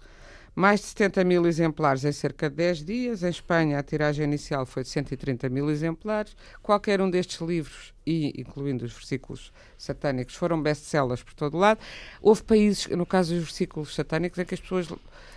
mais 0.56 0.82
de 0.82 0.88
70 0.88 1.24
mil 1.24 1.46
exemplares 1.46 2.04
em 2.04 2.12
cerca 2.12 2.50
de 2.50 2.56
10 2.58 2.86
dias. 2.86 3.24
Em 3.24 3.30
Espanha, 3.30 3.80
a 3.80 3.84
tiragem 3.84 4.26
inicial 4.26 4.66
foi 4.66 4.84
de 4.84 4.90
130 4.90 5.50
mil 5.50 5.70
exemplares. 5.70 6.36
Qualquer 6.62 7.02
um 7.02 7.10
destes 7.10 7.40
livros, 7.42 7.94
e 8.06 8.34
incluindo 8.40 8.86
os 8.86 8.94
versículos 8.94 9.52
satânicos, 9.78 10.36
foram 10.36 10.62
best-sellers 10.62 11.24
por 11.24 11.34
todo 11.34 11.58
lado. 11.58 11.80
Houve 12.22 12.44
países, 12.44 12.88
no 12.88 13.06
caso 13.06 13.34
dos 13.34 13.44
versículos 13.44 13.94
satânicos, 13.94 14.40
em 14.40 14.46
que 14.46 14.54
as 14.54 14.60
pessoas 14.60 14.88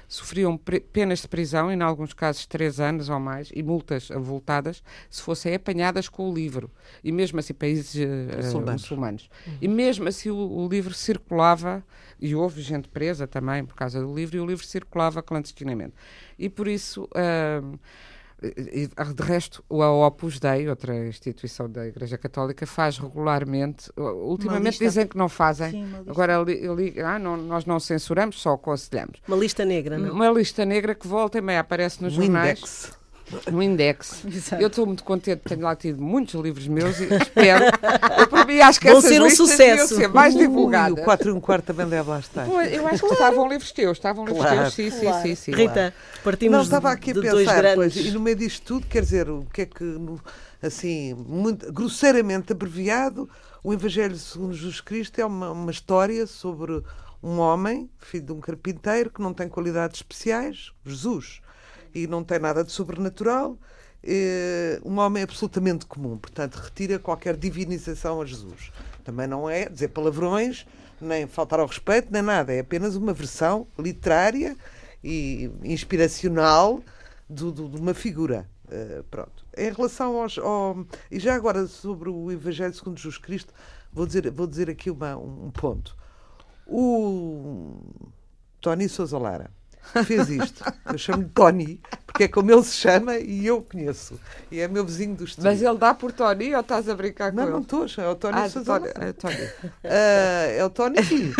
sofriam 0.08 0.56
penas 0.92 1.20
de 1.20 1.28
prisão, 1.28 1.72
em 1.72 1.80
alguns 1.82 2.12
casos 2.12 2.46
três 2.46 2.80
anos 2.80 3.08
ou 3.08 3.18
mais, 3.18 3.50
e 3.54 3.62
multas 3.62 4.10
avultadas, 4.10 4.82
se 5.10 5.22
fossem 5.22 5.54
apanhadas 5.54 6.08
com 6.08 6.30
o 6.30 6.34
livro. 6.34 6.70
E 7.02 7.10
mesmo 7.10 7.38
assim, 7.38 7.54
países 7.54 7.94
uh, 7.94 8.36
muçulmanos. 8.36 8.82
muçulmanos. 8.82 9.30
Uhum. 9.46 9.58
E 9.60 9.68
mesmo 9.68 10.08
assim, 10.08 10.30
o, 10.30 10.36
o, 10.36 10.68
livro 10.68 10.94
circulava, 10.94 11.84
e 12.20 12.34
houve 12.34 12.62
gente 12.62 12.88
presa 12.88 13.26
também 13.26 13.64
por 13.64 13.74
causa 13.74 14.00
do 14.00 14.14
livro, 14.14 14.36
e 14.36 14.40
o 14.40 14.46
livro 14.46 14.64
circulava 14.64 15.22
clandestinamente. 15.22 15.94
E 16.38 16.48
por 16.48 16.68
isso. 16.68 17.04
Uh, 17.04 17.78
de 19.14 19.22
resto, 19.22 19.64
o 19.68 19.80
Opus 19.80 20.38
Dei, 20.38 20.68
outra 20.68 20.94
instituição 21.06 21.68
da 21.70 21.86
Igreja 21.86 22.18
Católica, 22.18 22.66
faz 22.66 22.98
regularmente. 22.98 23.90
Ultimamente 23.96 24.78
dizem 24.78 25.06
que 25.06 25.16
não 25.16 25.28
fazem. 25.28 25.70
Sim, 25.70 25.94
Agora, 26.06 26.38
li, 26.42 26.66
li, 26.74 27.00
ah, 27.00 27.18
não, 27.18 27.36
nós 27.36 27.64
não 27.64 27.78
censuramos, 27.80 28.40
só 28.40 28.54
aconselhamos. 28.54 29.20
Uma 29.26 29.36
lista 29.36 29.64
negra, 29.64 29.98
não? 29.98 30.12
Uma 30.12 30.30
lista 30.30 30.64
negra 30.64 30.94
que 30.94 31.06
volta 31.06 31.38
e 31.38 31.40
meia 31.40 31.60
aparece 31.60 32.02
nos 32.02 32.12
jornais. 32.12 32.92
No 33.50 33.62
Index. 33.62 34.24
Exato. 34.24 34.62
Eu 34.62 34.68
estou 34.68 34.86
muito 34.86 35.02
contente, 35.02 35.42
tenho 35.44 35.62
lá 35.62 35.74
tido 35.74 36.00
muitos 36.00 36.34
livros 36.40 36.66
meus 36.68 37.00
e 37.00 37.04
espero. 37.04 37.64
eu, 38.18 38.26
por 38.28 38.46
mim, 38.46 38.60
acho 38.60 38.80
que 38.80 38.90
Vão 38.90 39.00
ser 39.00 39.22
um 39.22 39.30
sucesso. 39.30 39.96
ser 39.96 40.08
mais 40.08 40.34
divulgadas. 40.34 40.98
o 40.98 41.04
4 41.04 41.28
e 41.28 41.32
um 41.32 41.40
quarto 41.40 41.66
também 41.66 41.88
deve 41.88 42.08
lá 42.08 42.18
estar. 42.18 42.46
Pois, 42.46 42.72
eu 42.72 42.86
acho 42.86 43.06
que 43.06 43.12
estavam 43.12 43.48
livros 43.48 43.72
teus, 43.72 43.96
estavam 43.96 44.24
livros 44.24 44.42
claro. 44.42 44.70
teus, 44.70 44.74
sim, 44.74 44.90
claro. 44.90 45.22
sim, 45.22 45.34
sim, 45.34 45.52
sim. 45.52 45.52
Rita, 45.52 45.94
partimos 46.22 46.56
Não, 46.56 46.62
estava 46.62 46.90
aqui 46.90 47.12
a 47.12 47.14
pensar, 47.14 47.74
pois, 47.74 47.96
e 47.96 48.10
no 48.10 48.20
meio 48.20 48.36
disto 48.36 48.62
tudo, 48.64 48.86
quer 48.86 49.02
dizer, 49.02 49.28
o 49.28 49.46
que 49.52 49.62
é 49.62 49.66
que, 49.66 49.84
assim, 50.62 51.14
muito, 51.14 51.72
grosseiramente 51.72 52.52
abreviado, 52.52 53.28
o 53.62 53.72
Evangelho 53.72 54.16
segundo 54.16 54.52
Jesus 54.52 54.80
Cristo 54.80 55.18
é 55.20 55.24
uma, 55.24 55.50
uma 55.50 55.70
história 55.70 56.26
sobre 56.26 56.82
um 57.22 57.38
homem, 57.38 57.88
filho 57.98 58.26
de 58.26 58.32
um 58.32 58.40
carpinteiro, 58.40 59.10
que 59.10 59.22
não 59.22 59.32
tem 59.32 59.48
qualidades 59.48 59.96
especiais, 59.96 60.72
Jesus 60.84 61.40
e 61.94 62.06
não 62.06 62.24
tem 62.24 62.38
nada 62.38 62.64
de 62.64 62.72
sobrenatural. 62.72 63.56
É 64.02 64.80
um 64.84 64.98
homem 64.98 65.22
absolutamente 65.22 65.86
comum, 65.86 66.18
portanto, 66.18 66.56
retira 66.56 66.98
qualquer 66.98 67.36
divinização 67.36 68.20
a 68.20 68.26
Jesus. 68.26 68.70
Também 69.02 69.26
não 69.26 69.48
é 69.48 69.68
dizer 69.68 69.88
palavrões, 69.88 70.66
nem 71.00 71.26
faltar 71.26 71.60
ao 71.60 71.66
respeito, 71.66 72.08
nem 72.10 72.20
nada. 72.20 72.52
É 72.52 72.60
apenas 72.60 72.96
uma 72.96 73.14
versão 73.14 73.66
literária 73.78 74.56
e 75.02 75.50
inspiracional 75.62 76.82
do, 77.28 77.50
de 77.52 77.76
uma 77.78 77.94
figura. 77.94 78.46
Uh, 78.66 79.04
pronto. 79.04 79.44
Em 79.56 79.70
relação 79.72 80.20
aos. 80.20 80.38
Ao, 80.38 80.86
e 81.10 81.18
já 81.18 81.34
agora 81.34 81.66
sobre 81.66 82.08
o 82.08 82.30
Evangelho 82.30 82.74
segundo 82.74 82.96
Jesus 82.96 83.18
Cristo, 83.18 83.52
vou 83.92 84.06
dizer, 84.06 84.30
vou 84.30 84.46
dizer 84.46 84.68
aqui 84.68 84.90
uma, 84.90 85.16
um 85.16 85.50
ponto. 85.50 85.96
O 86.66 87.76
Tony 88.60 88.88
Sousa 88.88 89.18
Lara 89.18 89.50
fez 90.04 90.28
isto. 90.28 90.64
Eu 90.90 90.98
chamo-lhe 90.98 91.28
Tony, 91.34 91.80
porque 92.06 92.24
é 92.24 92.28
como 92.28 92.50
ele 92.50 92.62
se 92.62 92.74
chama 92.74 93.16
e 93.18 93.46
eu 93.46 93.62
conheço. 93.62 94.18
E 94.50 94.60
é 94.60 94.68
meu 94.68 94.84
vizinho 94.84 95.14
do 95.14 95.24
estúdio. 95.24 95.50
Mas 95.50 95.62
ele 95.62 95.78
dá 95.78 95.94
por 95.94 96.12
Tony 96.12 96.54
ou 96.54 96.60
estás 96.60 96.88
a 96.88 96.94
brincar 96.94 97.30
com 97.30 97.36
não, 97.36 97.42
ele? 97.44 97.52
Não, 97.52 97.58
não 97.58 97.84
estou, 97.86 98.04
é 98.04 98.08
o 98.08 98.14
Tony 98.14 98.38
ah, 98.38 98.48
Sousa 98.48 98.80
Tony, 98.80 98.92
é, 98.94 99.12
Tony. 99.12 99.34
Uh, 99.34 100.58
é 100.58 100.64
o 100.64 100.70
Tony, 100.70 101.04
sim. 101.04 101.32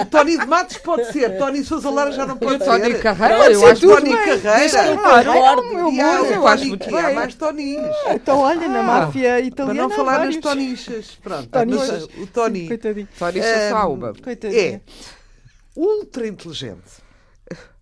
o 0.00 0.04
Tony 0.06 0.38
de 0.38 0.46
Matos 0.46 0.78
pode 0.78 1.12
ser, 1.12 1.38
Tony 1.38 1.64
Sousa 1.64 1.90
Lara 1.90 2.12
já 2.12 2.26
não 2.26 2.36
pode 2.36 2.64
ser. 2.64 2.70
Tony 2.70 2.94
Carreira, 2.94 3.36
pode 3.36 3.54
eu 3.54 3.66
acho 3.66 3.80
Tony 3.80 4.16
Carreira. 4.16 4.96
Claro, 4.98 5.62
eu, 5.62 5.92
eu, 5.92 6.26
eu 6.26 6.46
acho 6.46 6.66
muito 6.66 6.90
bem. 6.90 7.00
Há 7.00 7.12
mais 7.12 7.34
Tonis. 7.34 7.96
Então, 8.10 8.38
olha, 8.38 8.68
na 8.68 8.80
ah, 8.80 8.82
máfia 8.82 9.40
italiana. 9.40 9.88
Para 9.88 9.88
não 9.88 9.90
falar 9.90 10.26
nas 10.26 10.36
Tonichas. 10.36 11.18
Pronto, 11.22 11.48
o 12.18 12.26
Tony. 12.26 12.68
Coitadinho. 12.68 13.08
Tony 13.18 13.42
Sassauba. 13.42 14.12
É 14.44 14.80
ultra 15.76 16.26
inteligente, 16.26 17.02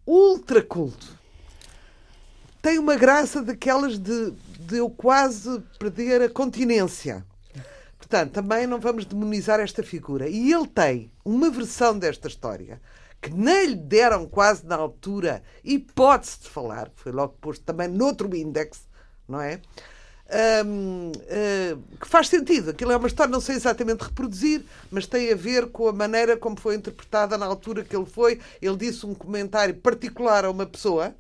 ultra 0.07 0.63
culto 0.63 1.23
tem 2.63 2.79
uma 2.79 2.95
graça 2.95 3.43
daquelas 3.43 3.99
de, 3.99 4.31
de 4.61 4.77
eu 4.77 4.89
quase 4.89 5.61
perder 5.81 6.23
a 6.23 6.29
continência. 6.29 7.27
Portanto, 7.99 8.31
também 8.31 8.69
não 8.69 8.79
vamos 8.79 9.05
demonizar 9.05 9.59
esta 9.59 9.83
figura. 9.83 10.29
E 10.29 10.53
ele 10.53 10.69
tem 10.69 11.11
uma 11.25 11.51
versão 11.51 11.99
desta 11.99 12.29
história 12.29 12.81
que 13.21 13.31
nem 13.31 13.67
lhe 13.67 13.77
deram 13.77 14.27
quase 14.27 14.65
na 14.65 14.77
altura 14.77 15.43
hipótese 15.65 16.41
de 16.43 16.49
falar, 16.49 16.91
foi 16.95 17.13
logo 17.13 17.35
posto 17.41 17.65
também 17.65 17.87
noutro 17.87 18.35
índex, 18.35 18.89
não 19.29 19.41
é? 19.41 19.61
Ah, 20.33 21.77
que 22.01 22.09
faz 22.09 22.29
sentido. 22.29 22.71
Aquilo 22.71 22.91
é 22.91 22.97
uma 22.97 23.07
história, 23.07 23.31
não 23.31 23.41
sei 23.41 23.57
exatamente 23.57 24.03
reproduzir, 24.03 24.65
mas 24.91 25.07
tem 25.07 25.31
a 25.31 25.37
ver 25.37 25.69
com 25.69 25.89
a 25.89 25.93
maneira 25.93 26.37
como 26.37 26.59
foi 26.59 26.75
interpretada 26.75 27.37
na 27.37 27.45
altura 27.45 27.85
que 27.85 27.95
ele 27.95 28.07
foi. 28.07 28.41
Ele 28.61 28.77
disse 28.77 29.05
um 29.05 29.15
comentário 29.15 29.75
particular 29.75 30.45
a 30.45 30.51
uma 30.51 30.65
pessoa 30.65 31.15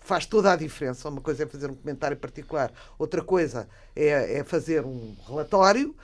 faz 0.00 0.24
toda 0.24 0.52
a 0.52 0.56
diferença. 0.56 1.08
Uma 1.08 1.20
coisa 1.20 1.42
é 1.42 1.46
fazer 1.46 1.70
um 1.70 1.74
comentário 1.74 2.16
particular, 2.16 2.70
outra 2.98 3.22
coisa 3.22 3.68
é, 3.94 4.38
é 4.38 4.44
fazer 4.44 4.84
um 4.84 5.16
relatório 5.26 5.94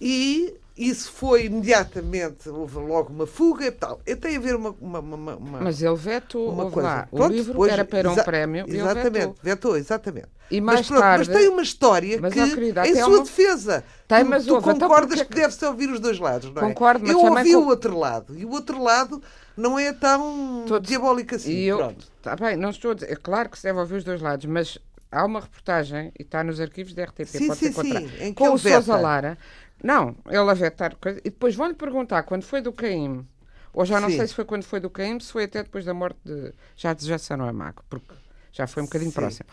e 0.00 0.54
isso 0.76 1.10
foi 1.10 1.46
imediatamente, 1.46 2.50
houve 2.50 2.76
logo 2.78 3.10
uma 3.10 3.26
fuga 3.26 3.66
e 3.66 3.70
tal. 3.70 3.98
Eu 4.04 4.16
tenho 4.16 4.38
a 4.38 4.42
ver 4.42 4.54
uma. 4.54 4.74
uma, 4.78 4.98
uma, 4.98 5.36
uma 5.36 5.60
Mas 5.60 5.80
ele 5.80 5.96
vetou 5.96 6.50
uma 6.50 6.70
coisa. 6.70 6.88
Lá. 6.88 7.08
O 7.10 7.16
Pronto, 7.16 7.32
livro 7.32 7.52
depois, 7.52 7.72
era 7.72 7.84
para 7.84 8.10
um 8.10 8.14
prémio. 8.16 8.66
Exatamente, 8.68 9.12
vetou. 9.12 9.36
vetou. 9.42 9.76
exatamente. 9.76 10.28
E 10.50 10.60
mais 10.60 10.80
mas, 10.80 10.88
pronto, 10.88 11.00
tarde, 11.00 11.28
mas 11.28 11.38
tem 11.38 11.48
uma 11.48 11.62
história 11.62 12.18
mas, 12.20 12.34
que, 12.34 12.54
querida, 12.54 12.86
em 12.86 12.94
sua 12.94 13.08
uma... 13.08 13.24
defesa, 13.24 13.84
tem, 14.06 14.22
tu, 14.22 14.30
mas 14.30 14.44
tu 14.44 14.54
ouve, 14.54 14.64
concordas 14.64 15.12
então 15.12 15.24
porque... 15.24 15.34
que 15.34 15.40
deve-se 15.40 15.64
ouvir 15.64 15.90
os 15.90 15.98
dois 15.98 16.18
lados, 16.18 16.52
não 16.52 16.62
é? 16.62 16.66
Concordo, 16.66 17.06
Eu 17.06 17.18
ouvi 17.20 17.52
com... 17.52 17.58
o 17.58 17.66
outro 17.66 17.98
lado 17.98 18.38
e 18.38 18.44
o 18.44 18.50
outro 18.50 18.80
lado 18.80 19.20
não 19.56 19.78
é 19.78 19.92
tão 19.92 20.64
Todos... 20.68 20.88
diabólico 20.88 21.34
assim. 21.34 21.50
E 21.50 21.64
eu... 21.64 21.96
Tá 22.22 22.36
bem, 22.36 22.56
não 22.56 22.70
estou 22.70 22.92
a 22.92 22.94
dizer. 22.94 23.10
É 23.10 23.16
claro 23.16 23.48
que 23.48 23.56
se 23.56 23.64
deve 23.64 23.78
ouvir 23.80 23.96
os 23.96 24.04
dois 24.04 24.20
lados, 24.20 24.44
mas 24.46 24.78
há 25.10 25.24
uma 25.24 25.40
reportagem, 25.40 26.12
e 26.18 26.22
está 26.22 26.44
nos 26.44 26.60
arquivos 26.60 26.92
da 26.94 27.04
RTP, 27.04 27.24
sim, 27.26 27.46
pode 27.48 27.58
sim, 27.58 27.72
ser 27.72 28.08
sim, 28.08 28.34
com 28.34 28.50
o 28.50 28.58
Sousa 28.58 28.96
Lara. 28.96 29.38
Não, 29.82 30.16
ele 30.26 30.50
a 30.50 30.54
vetar 30.54 30.96
coisa. 30.96 31.20
E 31.20 31.30
depois 31.30 31.54
vão-lhe 31.54 31.74
perguntar 31.74 32.22
quando 32.24 32.42
foi 32.42 32.60
do 32.60 32.72
Caim, 32.72 33.26
ou 33.72 33.84
já 33.84 34.00
não 34.00 34.10
sim. 34.10 34.16
sei 34.16 34.26
se 34.26 34.34
foi 34.34 34.44
quando 34.44 34.64
foi 34.64 34.80
do 34.80 34.90
Caim, 34.90 35.20
se 35.20 35.32
foi 35.32 35.44
até 35.44 35.62
depois 35.62 35.84
da 35.84 35.94
morte 35.94 36.18
de. 36.24 36.52
Já 36.76 36.94
de 36.94 37.06
José 37.06 37.36
Noamaco, 37.36 37.84
porque 37.88 38.14
já 38.52 38.66
foi 38.66 38.82
um 38.82 38.86
bocadinho 38.86 39.10
sim. 39.10 39.14
próximo. 39.14 39.48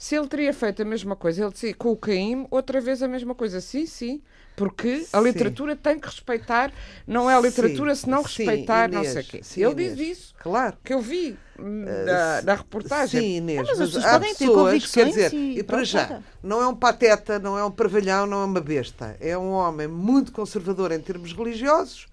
Se 0.00 0.16
ele 0.16 0.28
teria 0.28 0.54
feito 0.54 0.80
a 0.80 0.84
mesma 0.86 1.14
coisa, 1.14 1.44
ele 1.44 1.52
dizia 1.52 1.74
com 1.74 1.90
o 1.90 1.96
Caim, 1.96 2.46
outra 2.50 2.80
vez 2.80 3.02
a 3.02 3.06
mesma 3.06 3.34
coisa. 3.34 3.60
Sim, 3.60 3.84
sim, 3.84 4.22
porque 4.56 5.06
a 5.12 5.20
literatura 5.20 5.74
sim. 5.74 5.80
tem 5.82 6.00
que 6.00 6.06
respeitar, 6.06 6.72
não 7.06 7.30
é 7.30 7.34
a 7.34 7.40
literatura 7.40 7.94
se 7.94 8.08
não 8.08 8.22
respeitar, 8.22 8.88
Inês, 8.88 9.06
não 9.06 9.12
sei 9.12 9.22
o 9.22 9.26
quê. 9.26 9.42
ele 9.58 9.72
Inês. 9.72 9.96
diz 9.98 10.18
isso. 10.18 10.34
Claro. 10.38 10.78
Que 10.82 10.94
eu 10.94 11.02
vi 11.02 11.38
na, 11.58 12.40
na 12.40 12.54
reportagem. 12.54 13.20
Sim, 13.20 13.36
Inês, 13.36 13.68
mas, 13.68 13.78
mas 13.78 13.96
há 14.06 14.18
pessoas, 14.18 14.90
quer 14.90 15.06
dizer, 15.06 15.34
e, 15.34 15.58
e 15.58 15.62
para 15.62 15.84
já, 15.84 16.22
não 16.42 16.62
é 16.62 16.66
um 16.66 16.74
pateta, 16.74 17.38
não 17.38 17.58
é 17.58 17.62
um 17.62 17.70
parvalhão, 17.70 18.26
não 18.26 18.40
é 18.40 18.44
uma 18.46 18.60
besta. 18.62 19.18
É 19.20 19.36
um 19.36 19.50
homem 19.50 19.86
muito 19.86 20.32
conservador 20.32 20.92
em 20.92 21.00
termos 21.00 21.34
religiosos. 21.34 22.06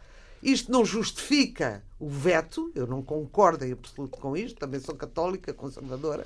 Isto 0.44 0.70
não 0.70 0.84
justifica 0.84 1.82
o 1.98 2.10
veto, 2.10 2.70
eu 2.76 2.86
não 2.86 3.02
concordo 3.02 3.64
em 3.64 3.72
absoluto 3.72 4.20
com 4.20 4.36
isto, 4.36 4.60
também 4.60 4.82
sou 4.82 4.94
católica, 4.94 5.54
conservadora, 5.54 6.26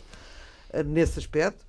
nesse 0.86 1.20
aspecto. 1.20 1.66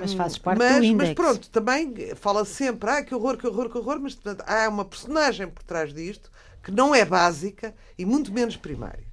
mas 0.00 0.12
fazes 0.14 0.38
parte 0.38 0.58
mas, 0.58 0.76
do 0.78 0.84
index. 0.84 1.08
mas 1.08 1.14
pronto, 1.14 1.50
também 1.50 2.14
fala 2.14 2.44
sempre, 2.44 2.90
ah, 2.90 3.02
que 3.02 3.14
horror, 3.14 3.36
que 3.36 3.46
horror, 3.46 3.70
que 3.70 3.78
horror, 3.78 3.98
mas 4.00 4.14
portanto, 4.14 4.44
há 4.46 4.68
uma 4.68 4.84
personagem 4.84 5.48
por 5.48 5.62
trás 5.62 5.92
disto 5.92 6.30
que 6.66 6.72
não 6.72 6.92
é 6.92 7.04
básica 7.04 7.72
e 7.96 8.04
muito 8.04 8.32
menos 8.32 8.56
primária. 8.56 9.06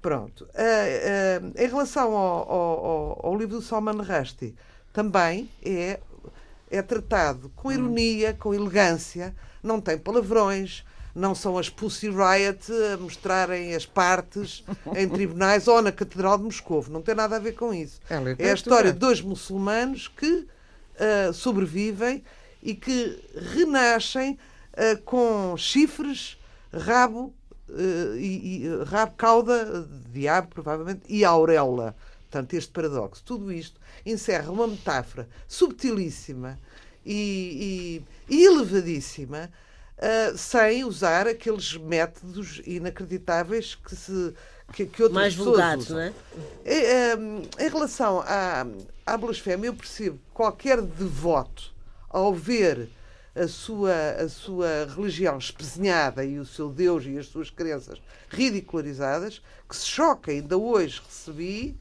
Pronto. 0.00 0.44
Uh, 0.44 1.46
uh, 1.46 1.52
em 1.56 1.66
relação 1.66 2.14
ao, 2.14 2.52
ao, 2.52 3.26
ao, 3.26 3.36
livro 3.36 3.56
do 3.56 3.62
Salman 3.62 3.96
Rushdie, 3.96 4.54
também 4.92 5.50
é, 5.64 5.98
é 6.70 6.82
tratado 6.82 7.50
com 7.56 7.72
ironia, 7.72 8.32
com 8.34 8.54
elegância, 8.54 9.34
não 9.60 9.80
tem 9.80 9.98
palavrões, 9.98 10.84
não 11.14 11.34
são 11.34 11.56
as 11.56 11.68
Pussy 11.68 12.08
Riot 12.08 12.72
a 12.92 12.96
mostrarem 12.96 13.74
as 13.74 13.86
partes 13.86 14.64
em 14.96 15.08
tribunais 15.08 15.68
ou 15.68 15.80
na 15.80 15.92
Catedral 15.92 16.38
de 16.38 16.44
Moscou. 16.44 16.84
Não 16.90 17.00
tem 17.02 17.14
nada 17.14 17.36
a 17.36 17.38
ver 17.38 17.52
com 17.52 17.72
isso. 17.72 18.00
É, 18.10 18.46
é 18.46 18.50
a 18.50 18.54
história 18.54 18.92
de 18.92 18.98
dois 18.98 19.20
muçulmanos 19.20 20.08
que 20.08 20.26
uh, 20.26 21.32
sobrevivem 21.32 22.24
e 22.62 22.74
que 22.74 23.22
renascem 23.54 24.38
com 25.04 25.56
chifres, 25.56 26.36
rabo 26.72 27.32
uh, 27.68 28.16
e, 28.16 28.64
e 28.64 28.84
rabo, 28.84 29.12
cauda, 29.16 29.88
diabo, 30.12 30.48
provavelmente, 30.48 31.02
e 31.08 31.24
auréola. 31.24 31.94
Portanto, 32.22 32.54
este 32.54 32.72
paradoxo. 32.72 33.22
Tudo 33.24 33.52
isto 33.52 33.80
encerra 34.04 34.50
uma 34.50 34.66
metáfora 34.66 35.28
subtilíssima 35.46 36.58
e, 37.06 38.02
e, 38.28 38.34
e 38.34 38.44
elevadíssima, 38.44 39.50
uh, 40.04 40.36
sem 40.36 40.84
usar 40.84 41.26
aqueles 41.26 41.76
métodos 41.76 42.60
inacreditáveis 42.66 43.74
que 43.74 43.96
se 43.96 44.34
que, 44.72 44.86
que 44.86 45.02
outras 45.02 45.12
Mais 45.12 45.34
vulgares, 45.34 45.84
usam. 45.84 45.96
não 45.96 46.02
é? 46.02 46.12
é 46.64 47.16
um, 47.16 47.42
em 47.58 47.68
relação 47.68 48.20
à, 48.20 48.66
à 49.06 49.16
blasfémia, 49.16 49.68
eu 49.68 49.74
percebo 49.74 50.16
que 50.16 50.30
qualquer 50.32 50.80
devoto, 50.80 51.72
ao 52.08 52.34
ver 52.34 52.88
a 53.34 53.46
sua, 53.46 53.92
a 54.18 54.28
sua 54.28 54.86
religião 54.96 55.36
espezinhada 55.36 56.24
e 56.24 56.38
o 56.38 56.46
seu 56.46 56.70
Deus 56.70 57.04
e 57.04 57.18
as 57.18 57.26
suas 57.26 57.50
crenças 57.50 58.00
ridicularizadas, 58.28 59.42
que 59.68 59.76
se 59.76 59.86
choca. 59.86 60.30
Ainda 60.30 60.56
hoje 60.56 61.02
recebi, 61.06 61.76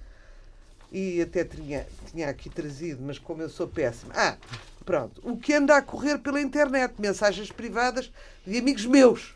e 0.91 1.21
até 1.21 1.43
tinha, 1.43 1.87
tinha 2.11 2.29
aqui 2.29 2.49
trazido, 2.49 3.01
mas 3.03 3.17
como 3.17 3.41
eu 3.41 3.49
sou 3.49 3.67
péssima. 3.67 4.13
Ah, 4.15 4.37
pronto. 4.83 5.21
O 5.23 5.37
que 5.37 5.53
anda 5.53 5.77
a 5.77 5.81
correr 5.81 6.17
pela 6.19 6.41
internet, 6.41 6.93
mensagens 6.99 7.51
privadas 7.51 8.11
de 8.45 8.57
amigos 8.57 8.85
meus. 8.85 9.35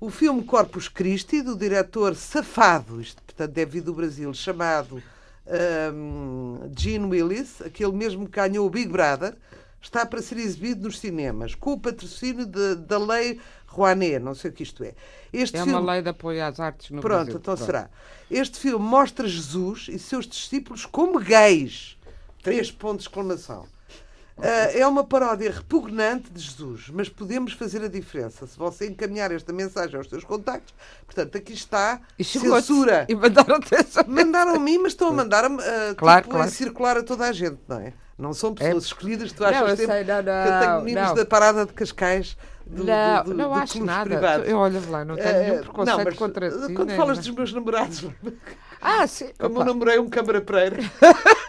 O 0.00 0.10
filme 0.10 0.44
Corpus 0.44 0.88
Christi, 0.88 1.42
do 1.42 1.56
diretor 1.56 2.14
safado, 2.14 3.00
isto 3.00 3.20
portanto 3.22 3.52
deve 3.52 3.72
vir 3.72 3.80
do 3.82 3.92
Brasil, 3.92 4.32
chamado 4.32 5.02
um, 5.92 6.70
Gene 6.76 7.06
Willis, 7.06 7.60
aquele 7.62 7.92
mesmo 7.92 8.26
que 8.26 8.32
ganhou 8.32 8.66
o 8.66 8.70
Big 8.70 8.88
Brother, 8.88 9.34
está 9.80 10.04
para 10.04 10.20
ser 10.22 10.38
exibido 10.38 10.84
nos 10.84 10.98
cinemas, 10.98 11.54
com 11.54 11.72
o 11.72 11.80
patrocínio 11.80 12.46
de, 12.46 12.76
da 12.76 12.98
lei 12.98 13.40
Rouanet, 13.66 14.18
não 14.18 14.34
sei 14.34 14.50
o 14.50 14.54
que 14.54 14.62
isto 14.62 14.82
é. 14.84 14.94
Este 15.32 15.56
é 15.56 15.62
filme... 15.62 15.78
uma 15.78 15.92
lei 15.92 16.02
de 16.02 16.08
apoio 16.08 16.44
às 16.44 16.58
artes 16.58 16.90
no 16.90 17.00
Pronto, 17.00 17.16
Brasil. 17.16 17.40
então 17.40 17.54
Pronto. 17.54 17.66
será. 17.66 17.90
Este 18.30 18.58
filme 18.58 18.84
mostra 18.84 19.26
Jesus 19.26 19.86
e 19.88 19.98
seus 19.98 20.26
discípulos 20.26 20.84
como 20.86 21.18
gays. 21.18 21.96
Três 22.42 22.70
pontos 22.70 23.04
de 23.04 23.08
exclamação. 23.10 23.66
É 24.40 24.86
uma 24.86 25.02
paródia 25.02 25.50
repugnante 25.50 26.30
de 26.30 26.40
Jesus, 26.40 26.90
mas 26.90 27.08
podemos 27.08 27.52
fazer 27.52 27.82
a 27.82 27.88
diferença 27.88 28.46
se 28.46 28.56
você 28.56 28.88
encaminhar 28.88 29.32
esta 29.32 29.52
mensagem 29.52 29.96
aos 29.96 30.08
seus 30.08 30.24
contactos. 30.24 30.74
Portanto, 31.04 31.36
aqui 31.36 31.52
está 31.52 32.00
e 32.18 32.22
censura. 32.22 33.04
E 33.08 33.14
mandaram-te 33.14 33.74
essa 33.74 34.04
Mandaram 34.06 34.54
a 34.54 34.58
mim, 34.58 34.78
mas 34.78 34.92
estão 34.92 35.08
a 35.08 35.12
mandar-me 35.12 35.56
uh, 35.56 35.94
claro, 35.96 36.22
tipo, 36.22 36.34
claro. 36.34 36.48
a 36.48 36.50
circular 36.50 36.96
a 36.96 37.02
toda 37.02 37.24
a 37.26 37.32
gente, 37.32 37.58
não 37.66 37.80
é? 37.80 37.92
Não 38.18 38.32
são 38.32 38.52
pessoas 38.54 38.84
é... 38.84 38.86
escolhidas, 38.86 39.32
tu 39.32 39.44
achas 39.44 39.60
não, 39.60 39.68
sempre 39.68 39.86
sei, 39.86 40.04
não, 40.04 40.16
não, 40.16 40.22
que 40.22 40.48
eu 40.48 40.60
tenho 40.60 40.80
meninos 40.82 41.08
não. 41.08 41.14
da 41.14 41.24
parada 41.24 41.66
de 41.66 41.72
Cascais 41.72 42.36
do, 42.66 42.84
não, 42.84 43.22
do, 43.22 43.30
do, 43.30 43.36
não 43.36 43.48
do 43.48 43.54
acho 43.54 43.84
nada. 43.84 44.10
Privados. 44.10 44.48
Eu 44.48 44.58
olho 44.58 44.90
lá, 44.90 45.04
não 45.04 45.16
tenho 45.16 45.28
é, 45.28 45.42
nenhum 45.42 45.62
preconceito 45.62 46.04
mas, 46.04 46.16
contra 46.16 46.50
ti. 46.50 46.74
Quando 46.74 46.96
falas 46.96 47.16
não. 47.18 47.24
dos 47.24 47.34
meus 47.34 47.52
namorados, 47.52 48.06
ah, 48.80 49.06
sim. 49.06 49.30
como 49.38 49.60
eu 49.62 49.64
namorei 49.64 49.98
um 49.98 50.08
câmara. 50.08 50.44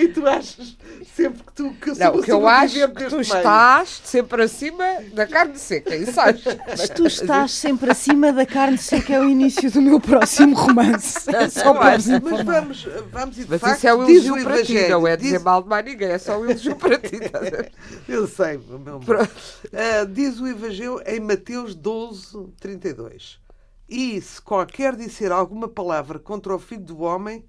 e 0.00 0.08
tu 0.08 0.26
achas 0.26 0.76
Sempre 1.14 1.42
que 1.42 1.52
tu 1.52 1.72
que 1.74 1.98
Não, 1.98 2.16
o 2.16 2.22
que 2.22 2.32
eu 2.32 2.46
acho 2.46 2.78
é 2.78 2.88
que 2.88 3.04
tu 3.04 3.16
meio. 3.16 3.20
estás 3.20 4.00
sempre 4.04 4.42
acima 4.42 4.84
da 5.12 5.26
carne 5.26 5.58
seca, 5.58 5.94
isso 5.94 6.20
acho. 6.20 6.42
Se 6.76 6.88
tu 6.92 7.06
estás 7.06 7.52
sempre 7.52 7.90
acima 7.90 8.32
da 8.32 8.46
carne 8.46 8.78
seca 8.78 9.14
é 9.14 9.20
o 9.20 9.28
início 9.28 9.70
do 9.70 9.80
meu 9.80 10.00
próximo 10.00 10.54
romance. 10.54 11.20
só 11.50 11.74
mas 11.74 12.06
vamos, 12.06 12.88
vamos 13.10 13.38
e 13.38 13.44
de 13.44 13.50
mas 13.50 13.60
facto, 13.60 13.76
isso 13.76 13.86
é 13.86 13.94
o 13.94 14.02
elogio 14.02 14.44
para 14.44 14.62
ti, 14.62 14.88
não 14.88 15.06
é 15.06 15.16
dizer 15.16 15.40
mal 15.40 15.62
de 15.62 15.68
mais 15.68 15.84
ninguém, 15.84 16.08
é 16.08 16.18
só 16.18 16.38
o 16.38 16.44
elogio 16.44 16.76
para 16.76 16.98
ti. 16.98 17.18
eu 18.08 18.26
sei, 18.26 18.58
meu 18.58 18.96
uh, 18.98 20.06
Diz 20.10 20.40
o 20.40 20.46
Evangelho 20.46 21.00
em 21.06 21.20
Mateus 21.20 21.74
12, 21.74 22.48
32. 22.60 23.40
E 23.88 24.20
se 24.20 24.40
qualquer 24.40 24.94
disser 24.94 25.32
alguma 25.32 25.68
palavra 25.68 26.18
contra 26.18 26.54
o 26.54 26.58
Filho 26.58 26.84
do 26.84 27.00
Homem, 27.00 27.44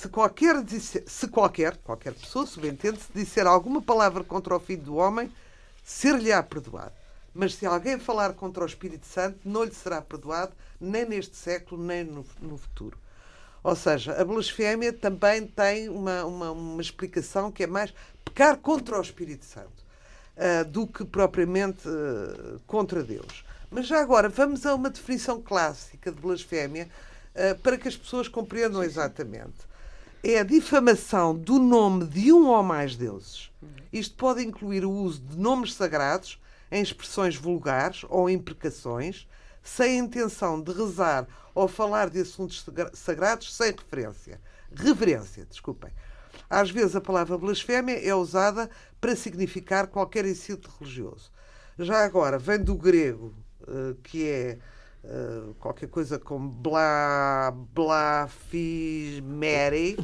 se 0.00 0.08
qualquer, 0.08 0.62
disser, 0.62 1.02
se 1.08 1.26
qualquer, 1.26 1.76
qualquer 1.78 2.14
pessoa, 2.14 2.46
subentende-se, 2.46 3.08
disser 3.12 3.48
alguma 3.48 3.82
palavra 3.82 4.22
contra 4.22 4.54
o 4.54 4.60
Filho 4.60 4.82
do 4.82 4.94
Homem, 4.94 5.28
ser-lhe-á 5.82 6.40
perdoado. 6.40 6.92
Mas 7.34 7.56
se 7.56 7.66
alguém 7.66 7.98
falar 7.98 8.32
contra 8.34 8.62
o 8.62 8.66
Espírito 8.66 9.06
Santo, 9.06 9.40
não 9.44 9.64
lhe 9.64 9.74
será 9.74 10.00
perdoado, 10.00 10.52
nem 10.80 11.04
neste 11.04 11.34
século, 11.34 11.82
nem 11.82 12.04
no, 12.04 12.24
no 12.40 12.56
futuro. 12.56 12.96
Ou 13.60 13.74
seja, 13.74 14.12
a 14.12 14.24
blasfémia 14.24 14.92
também 14.92 15.44
tem 15.44 15.88
uma, 15.88 16.24
uma, 16.24 16.52
uma, 16.52 16.80
explicação 16.80 17.50
que 17.50 17.64
é 17.64 17.66
mais 17.66 17.92
pecar 18.24 18.56
contra 18.56 18.98
o 18.98 19.02
Espírito 19.02 19.44
Santo 19.44 19.84
uh, 20.36 20.64
do 20.64 20.86
que 20.86 21.04
propriamente 21.04 21.88
uh, 21.88 22.60
contra 22.68 23.02
Deus. 23.02 23.44
Mas 23.68 23.88
já 23.88 24.00
agora, 24.00 24.28
vamos 24.28 24.64
a 24.64 24.76
uma 24.76 24.90
definição 24.90 25.42
clássica 25.42 26.12
de 26.12 26.20
blasfémia 26.20 26.88
uh, 27.34 27.58
para 27.58 27.76
que 27.76 27.88
as 27.88 27.96
pessoas 27.96 28.28
compreendam 28.28 28.84
exatamente 28.84 29.67
é 30.22 30.40
a 30.40 30.44
difamação 30.44 31.34
do 31.34 31.58
nome 31.58 32.06
de 32.06 32.32
um 32.32 32.48
ou 32.48 32.62
mais 32.62 32.96
deuses. 32.96 33.50
Isto 33.92 34.16
pode 34.16 34.42
incluir 34.42 34.84
o 34.84 34.90
uso 34.90 35.20
de 35.20 35.38
nomes 35.38 35.74
sagrados 35.74 36.40
em 36.70 36.82
expressões 36.82 37.36
vulgares 37.36 38.04
ou 38.08 38.28
imprecações, 38.28 39.26
sem 39.62 39.98
intenção 39.98 40.60
de 40.60 40.72
rezar 40.72 41.26
ou 41.54 41.68
falar 41.68 42.10
de 42.10 42.20
assuntos 42.20 42.66
sagrados 42.94 43.54
sem 43.54 43.72
referência. 43.72 44.40
Reverência, 44.74 45.46
desculpem. 45.46 45.90
Às 46.50 46.70
vezes 46.70 46.96
a 46.96 47.00
palavra 47.00 47.38
blasfémia 47.38 47.98
é 47.98 48.14
usada 48.14 48.70
para 49.00 49.16
significar 49.16 49.86
qualquer 49.86 50.24
insulto 50.26 50.70
religioso. 50.78 51.30
Já 51.78 52.04
agora, 52.04 52.38
vem 52.38 52.58
do 52.58 52.74
grego, 52.74 53.34
eh, 53.66 53.94
que 54.02 54.26
é 54.26 54.58
Uh, 55.08 55.54
qualquer 55.54 55.88
coisa 55.88 56.18
como 56.18 56.50
blá, 56.50 57.50
blá, 57.72 58.28
fiz, 58.28 59.20
Mary, 59.20 59.96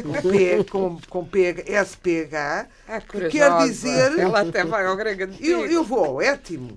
com, 0.00 0.30
P, 0.30 0.64
com, 0.70 1.00
com 1.08 1.24
P, 1.24 1.64
SPH, 1.84 2.68
é 2.86 3.00
que 3.00 3.30
quer 3.30 3.58
dizer. 3.64 4.16
Ela 4.16 4.42
até 4.42 4.64
vai 4.64 4.86
ao 4.86 4.96
grego 4.96 5.34
eu, 5.40 5.66
eu 5.66 5.82
vou 5.82 6.22
étimo, 6.22 6.76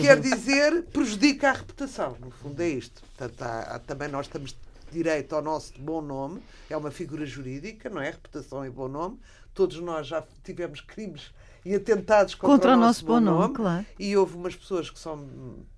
quer 0.00 0.20
dizer 0.20 0.84
prejudica 0.84 1.48
a 1.48 1.52
reputação. 1.54 2.16
No 2.20 2.30
fundo 2.30 2.62
é 2.62 2.68
isto. 2.68 3.02
Portanto, 3.16 3.42
há, 3.42 3.74
há, 3.74 3.78
também 3.80 4.06
nós 4.06 4.28
temos 4.28 4.56
direito 4.92 5.34
ao 5.34 5.42
nosso 5.42 5.72
bom 5.80 6.00
nome, 6.00 6.40
é 6.70 6.76
uma 6.76 6.92
figura 6.92 7.26
jurídica, 7.26 7.90
não 7.90 8.00
é? 8.00 8.10
Reputação 8.10 8.64
e 8.64 8.70
bom 8.70 8.86
nome. 8.86 9.18
Todos 9.52 9.80
nós 9.80 10.06
já 10.06 10.22
tivemos 10.44 10.80
crimes 10.80 11.32
e 11.66 11.74
atentados 11.74 12.36
contra, 12.36 12.54
contra 12.54 12.72
o 12.74 12.76
nosso, 12.76 13.04
bom 13.04 13.18
nome, 13.18 13.40
nome 13.40 13.54
claro. 13.54 13.86
e 13.98 14.16
houve 14.16 14.36
umas 14.36 14.54
pessoas 14.54 14.88
que 14.88 15.00
são 15.00 15.28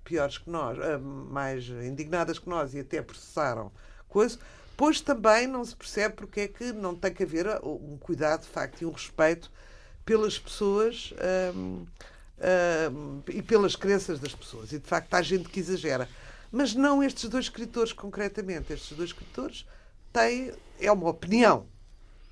piores 0.03 0.37
que 0.37 0.47
nós, 0.47 0.77
eh, 0.77 0.99
mais 0.99 1.67
indignadas 1.67 2.37
que 2.37 2.47
nós 2.47 2.75
e 2.75 2.79
até 2.81 3.01
processaram 3.01 3.71
coisa. 4.07 4.37
Pois 4.77 5.01
também 5.01 5.47
não 5.47 5.65
se 5.65 5.75
percebe 5.75 6.13
porque 6.13 6.41
é 6.41 6.47
que 6.47 6.71
não 6.71 6.93
tem 6.93 7.11
que 7.11 7.23
haver 7.23 7.47
eh, 7.47 7.59
um 7.63 7.97
cuidado, 7.97 8.41
de 8.41 8.49
facto, 8.49 8.83
e 8.83 8.85
um 8.85 8.91
respeito 8.91 9.51
pelas 10.05 10.37
pessoas 10.37 11.11
um, 11.55 11.87
um, 12.91 13.23
e 13.27 13.41
pelas 13.41 13.75
crenças 13.75 14.19
das 14.19 14.35
pessoas. 14.35 14.71
E 14.71 14.77
de 14.77 14.87
facto 14.87 15.11
há 15.15 15.23
gente 15.23 15.49
que 15.49 15.59
exagera. 15.59 16.07
Mas 16.51 16.75
não 16.75 17.01
estes 17.01 17.27
dois 17.27 17.45
escritores 17.45 17.93
concretamente. 17.93 18.73
Estes 18.73 18.95
dois 18.95 19.09
escritores 19.09 19.65
têm. 20.13 20.51
É 20.79 20.91
uma 20.91 21.09
opinião 21.09 21.65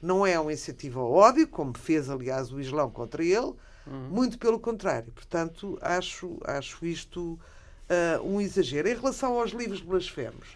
não 0.01 0.25
é 0.25 0.39
um 0.39 0.51
incentivo 0.51 0.99
ao 0.99 1.11
ódio, 1.11 1.47
como 1.47 1.77
fez, 1.77 2.09
aliás, 2.09 2.51
o 2.51 2.59
Islão 2.59 2.89
contra 2.89 3.23
ele, 3.23 3.53
uhum. 3.85 4.09
muito 4.09 4.37
pelo 4.37 4.59
contrário. 4.59 5.11
Portanto, 5.11 5.77
acho, 5.81 6.37
acho 6.43 6.85
isto 6.85 7.39
uh, 7.89 8.23
um 8.23 8.39
exagero. 8.39 8.87
Em 8.87 8.95
relação 8.95 9.39
aos 9.39 9.51
livros 9.51 9.81
blasfemos, 9.81 10.47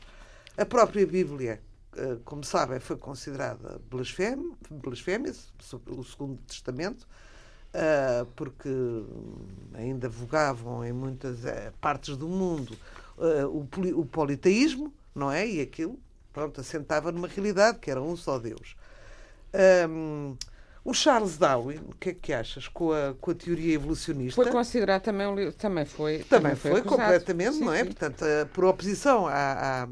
a 0.58 0.66
própria 0.66 1.06
Bíblia, 1.06 1.62
uh, 1.94 2.20
como 2.24 2.44
sabem, 2.44 2.80
foi 2.80 2.98
considerada 2.98 3.82
blasfémia, 3.90 4.52
blasfémia 4.70 5.34
o 5.88 6.04
Segundo 6.04 6.38
Testamento, 6.44 7.08
uh, 7.74 8.26
porque 8.36 8.70
ainda 9.74 10.08
vogavam 10.08 10.86
em 10.86 10.94
muitas 10.94 11.40
partes 11.80 12.16
do 12.16 12.28
mundo 12.28 12.78
o, 13.52 13.68
o 14.00 14.06
politeísmo, 14.06 14.92
não 15.14 15.32
é? 15.32 15.48
E 15.48 15.62
aquilo, 15.62 16.00
pronto, 16.34 16.60
assentava 16.60 17.12
numa 17.12 17.28
realidade 17.28 17.78
que 17.78 17.92
era 17.92 18.02
um 18.02 18.16
só 18.16 18.40
Deus. 18.40 18.76
Um, 19.90 20.36
o 20.84 20.94
Charles 20.94 21.38
Darwin, 21.38 21.80
o 21.88 21.96
que 21.96 22.10
é 22.10 22.14
que 22.14 22.34
achas 22.34 22.68
com 22.68 22.92
a, 22.92 23.14
com 23.20 23.32
a 23.32 23.36
teoria 23.36 23.76
evolucionista? 23.76 24.42
Foi 24.42 24.52
considerado 24.52 25.04
também 25.04 25.28
um 25.28 25.36
livro, 25.36 25.54
também 25.54 25.86
foi. 25.86 26.20
Também, 26.20 26.28
também 26.28 26.56
foi, 26.56 26.72
foi 26.72 26.82
completamente, 26.82 27.56
sim, 27.56 27.66
não 27.66 27.74
é? 27.74 27.80
Sim. 27.80 27.86
Portanto, 27.86 28.26
por 28.52 28.66
oposição 28.66 29.28
à, 29.28 29.88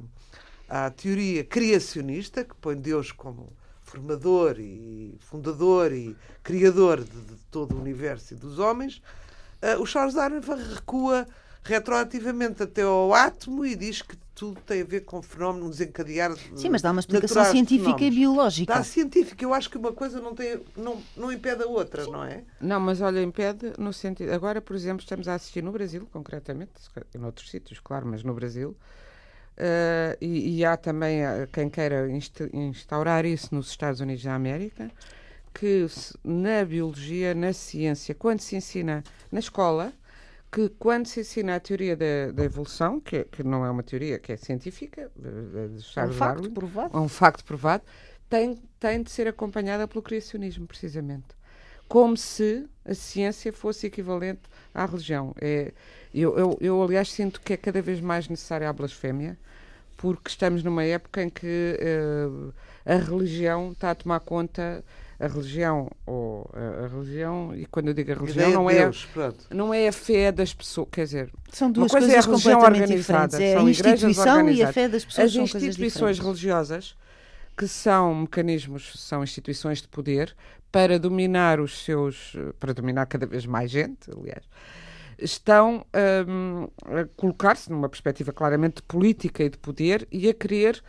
à, 0.68 0.86
à, 0.86 0.90
teoria 0.90 1.44
criacionista, 1.44 2.44
que 2.44 2.56
põe 2.56 2.76
Deus 2.76 3.12
como 3.12 3.54
formador 3.84 4.60
e 4.60 5.16
fundador 5.20 5.92
e 5.92 6.16
criador 6.42 7.04
de, 7.04 7.22
de 7.22 7.36
todo 7.52 7.76
o 7.76 7.80
universo 7.80 8.34
e 8.34 8.38
dos 8.38 8.58
homens, 8.58 9.02
uh, 9.62 9.82
o 9.82 9.86
Charles 9.86 10.16
Darwin 10.16 10.42
recua 10.74 11.28
retroativamente 11.64 12.64
até 12.64 12.82
ao 12.82 13.14
átomo 13.14 13.66
e 13.66 13.76
diz 13.76 14.02
que 14.02 14.18
tudo 14.34 14.62
tem 14.62 14.82
a 14.82 14.86
ver 14.86 15.02
com 15.02 15.22
fenómenos 15.22 15.78
desencadear. 15.78 16.34
Sim, 16.56 16.70
mas 16.70 16.82
dá 16.82 16.92
uma 16.92 17.02
explicação 17.02 17.44
científica 17.46 18.04
e 18.04 18.10
biológica. 18.10 18.74
Dá 18.74 18.84
científica. 18.84 19.44
Eu 19.44 19.54
acho 19.54 19.70
que 19.70 19.78
uma 19.78 19.92
coisa 19.92 20.22
não, 20.22 20.34
tem, 20.34 20.62
não, 20.78 21.02
não 21.18 21.30
impede 21.30 21.64
a 21.64 21.68
outra, 21.68 22.06
Sim. 22.06 22.12
não 22.12 22.24
é? 22.24 22.44
Não, 22.62 22.80
mas 22.80 23.02
olha, 23.02 23.22
impede 23.22 23.74
no 23.78 23.92
sentido. 23.92 24.32
Agora, 24.32 24.62
por 24.62 24.76
exemplo, 24.78 25.02
estamos 25.04 25.28
a 25.28 25.36
assistir 25.36 25.62
no 25.62 25.74
Brasil, 25.74 26.08
concretamente, 26.12 26.72
em 27.14 27.24
outros 27.26 27.52
sítios, 27.52 27.82
claro, 27.82 28.08
mas 28.08 28.24
no 28.24 28.34
Brasil. 28.34 28.78
Uh, 29.58 30.16
e, 30.22 30.60
e, 30.60 30.66
há 30.66 30.78
também 30.78 31.22
uh, 31.22 31.46
quem 31.52 31.70
queira 31.70 32.08
instaurar 32.54 33.26
isso 33.26 33.54
nos 33.54 33.68
Estados 33.70 34.00
Unidos 34.00 34.24
da 34.24 34.34
América, 34.34 34.90
que 35.54 35.86
na 36.24 36.64
biologia, 36.64 37.36
na 37.36 37.52
ciência, 37.52 38.16
quando 38.16 38.40
se 38.40 38.56
ensina 38.56 39.04
na 39.30 39.40
escola, 39.40 39.92
que 40.52 40.70
quando 40.70 41.06
se 41.06 41.22
ensina 41.22 41.56
a 41.56 41.60
teoria 41.60 41.96
da, 41.96 42.32
da 42.34 42.44
evolução, 42.44 43.00
que, 43.00 43.24
que, 43.26 43.44
não 43.44 43.66
é 43.66 43.70
uma 43.70 43.84
teoria 43.84 44.18
que 44.18 44.32
é 44.32 44.38
científica, 44.38 45.12
é 45.96 46.06
um 46.06 46.12
facto 46.12 46.52
provado, 46.52 46.98
é 46.98 47.00
um 47.00 47.08
facto 47.08 47.46
provado, 47.46 47.84
tem, 48.30 48.62
tem 48.80 49.04
de 49.04 49.12
ser 49.12 49.28
acompanhada 49.28 49.88
pelo 49.88 50.02
criacionismo, 50.02 50.66
precisamente. 50.66 51.38
Como 51.88 52.16
se 52.16 52.68
a 52.86 52.94
ciência 52.94 53.52
fosse 53.52 53.88
equivalente 53.88 54.42
à 54.74 54.86
religião. 54.86 55.34
É, 55.42 55.74
eu, 56.14 56.38
eu, 56.38 56.58
eu, 56.62 56.84
aliás, 56.84 57.12
sinto 57.12 57.42
que 57.42 57.54
é 57.54 57.58
cada 57.58 57.82
vez 57.82 58.00
mais 58.00 58.28
necessária 58.28 58.70
a 58.70 58.74
blasfémia, 58.74 59.38
porque 59.98 60.30
estamos 60.30 60.64
numa 60.64 60.84
época 60.84 61.24
em 61.24 61.30
que 61.30 61.78
uh, 61.80 62.54
a 62.86 62.96
religião 62.96 63.72
está 63.72 63.92
a 63.92 63.96
tomar 63.96 64.20
conta 64.22 64.84
a 65.20 65.28
religião 65.28 65.90
ou 66.06 66.50
a, 66.54 66.86
a, 66.86 66.88
religião 66.88 67.54
e 67.56 67.66
quando 67.66 67.90
eu 67.90 67.94
digo 67.94 68.12
a 68.12 68.16
religião 68.16 68.52
não 68.52 68.70
é 68.70 68.80
Deus, 68.80 69.08
não 69.52 69.74
é 69.74 69.88
a 69.90 69.92
fé 69.92 70.32
das 70.32 70.54
pessoas 70.54 70.88
quer 70.92 71.04
dizer 71.04 71.32
são 71.52 71.72
duas 71.72 71.92
coisas 71.92 72.10
é 72.10 72.18
a 72.18 72.22
religião 72.22 72.62
organizada 72.62 73.44
é 73.44 73.54
são 73.54 73.68
a 73.68 73.70
instituição 73.70 74.50
e 74.50 74.64
a 74.64 74.72
fé 74.72 74.88
das 74.88 75.04
pessoas 75.04 75.28
as 75.28 75.36
instituições 75.36 76.20
religiosas 76.20 76.96
que 77.58 77.68
são 77.68 78.16
mecanismos 78.16 78.94
são 78.96 79.22
instituições 79.22 79.82
de 79.82 79.90
poder 79.90 80.34
para 80.72 80.98
dominar 80.98 81.60
os 81.60 81.84
seus 81.84 82.34
para 82.58 82.74
dominar 82.74 83.06
cada 83.06 83.26
vez 83.26 83.46
mais 83.46 83.70
gente 83.70 84.10
aliás 84.10 84.44
estão 85.22 85.86
um, 86.28 86.68
a 86.86 87.06
colocar-se 87.18 87.70
numa 87.70 87.90
perspectiva 87.90 88.32
claramente 88.32 88.82
política 88.84 89.44
e 89.44 89.50
de 89.50 89.58
poder 89.58 90.08
e 90.10 90.30
a 90.30 90.34
querer 90.34 90.82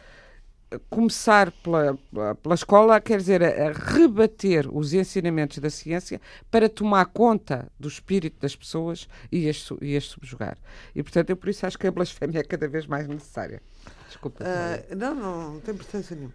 começar 0.89 1.51
pela, 1.51 1.99
pela 2.43 2.55
escola, 2.55 3.01
quer 3.01 3.19
dizer, 3.19 3.43
a, 3.43 3.73
rebater 3.73 4.69
os 4.73 4.93
ensinamentos 4.93 5.59
da 5.59 5.71
ciência 5.71 6.21
para 6.51 6.69
tomar 6.69 7.07
conta 7.07 7.71
do 7.79 7.89
espírito 7.89 8.41
das 8.41 8.55
pessoas 8.55 9.09
e 9.33 9.49
as, 9.49 9.69
e 9.81 9.97
as 9.97 10.05
subjugar. 10.05 10.57
E, 10.95 11.03
portanto, 11.03 11.31
eu 11.31 11.37
por 11.37 11.49
isso 11.49 11.67
acho 11.67 11.79
que 11.79 11.87
a 11.87 11.91
blasfémia 11.91 12.41
é 12.41 12.45
cada 12.45 12.69
vez 12.69 12.87
mais 12.87 13.09
necessária. 13.09 13.63
Desculpa. 14.07 14.45
Uh, 14.45 14.97
não, 14.97 15.15
não, 15.15 15.53
não 15.55 15.61
tem 15.61 15.75
importância 15.75 16.15
nenhuma. 16.15 16.35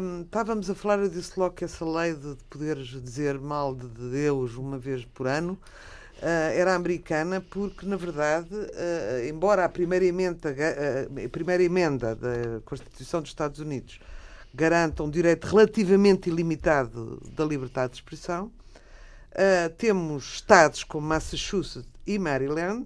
Um, 0.00 0.22
estávamos 0.22 0.68
a 0.68 0.74
falar, 0.74 0.98
eu 0.98 1.08
disse 1.08 1.38
logo 1.38 1.54
que 1.54 1.64
essa 1.64 1.84
lei 1.84 2.14
de 2.14 2.36
poderes 2.50 2.88
dizer 2.88 3.38
mal 3.38 3.74
de 3.74 3.86
Deus 3.86 4.56
uma 4.56 4.76
vez 4.78 5.04
por 5.04 5.26
ano 5.26 5.58
era 6.54 6.74
americana 6.74 7.40
porque, 7.40 7.84
na 7.84 7.96
verdade, 7.96 8.54
uh, 8.54 9.28
embora 9.28 9.64
a 9.64 9.68
primeira 9.68 10.04
emenda, 10.04 10.50
uh, 10.50 11.26
a 11.26 11.28
primeira 11.28 11.62
emenda 11.62 12.14
da 12.14 12.60
Constituição 12.64 13.20
dos 13.20 13.30
Estados 13.30 13.58
Unidos 13.58 13.98
garanta 14.54 15.02
um 15.02 15.10
direito 15.10 15.46
relativamente 15.46 16.30
ilimitado 16.30 17.20
da 17.34 17.44
liberdade 17.44 17.92
de 17.92 17.98
expressão. 17.98 18.52
Temos 19.78 20.34
estados 20.34 20.84
como 20.84 21.06
Massachusetts 21.06 21.88
e 22.06 22.18
Maryland, 22.18 22.84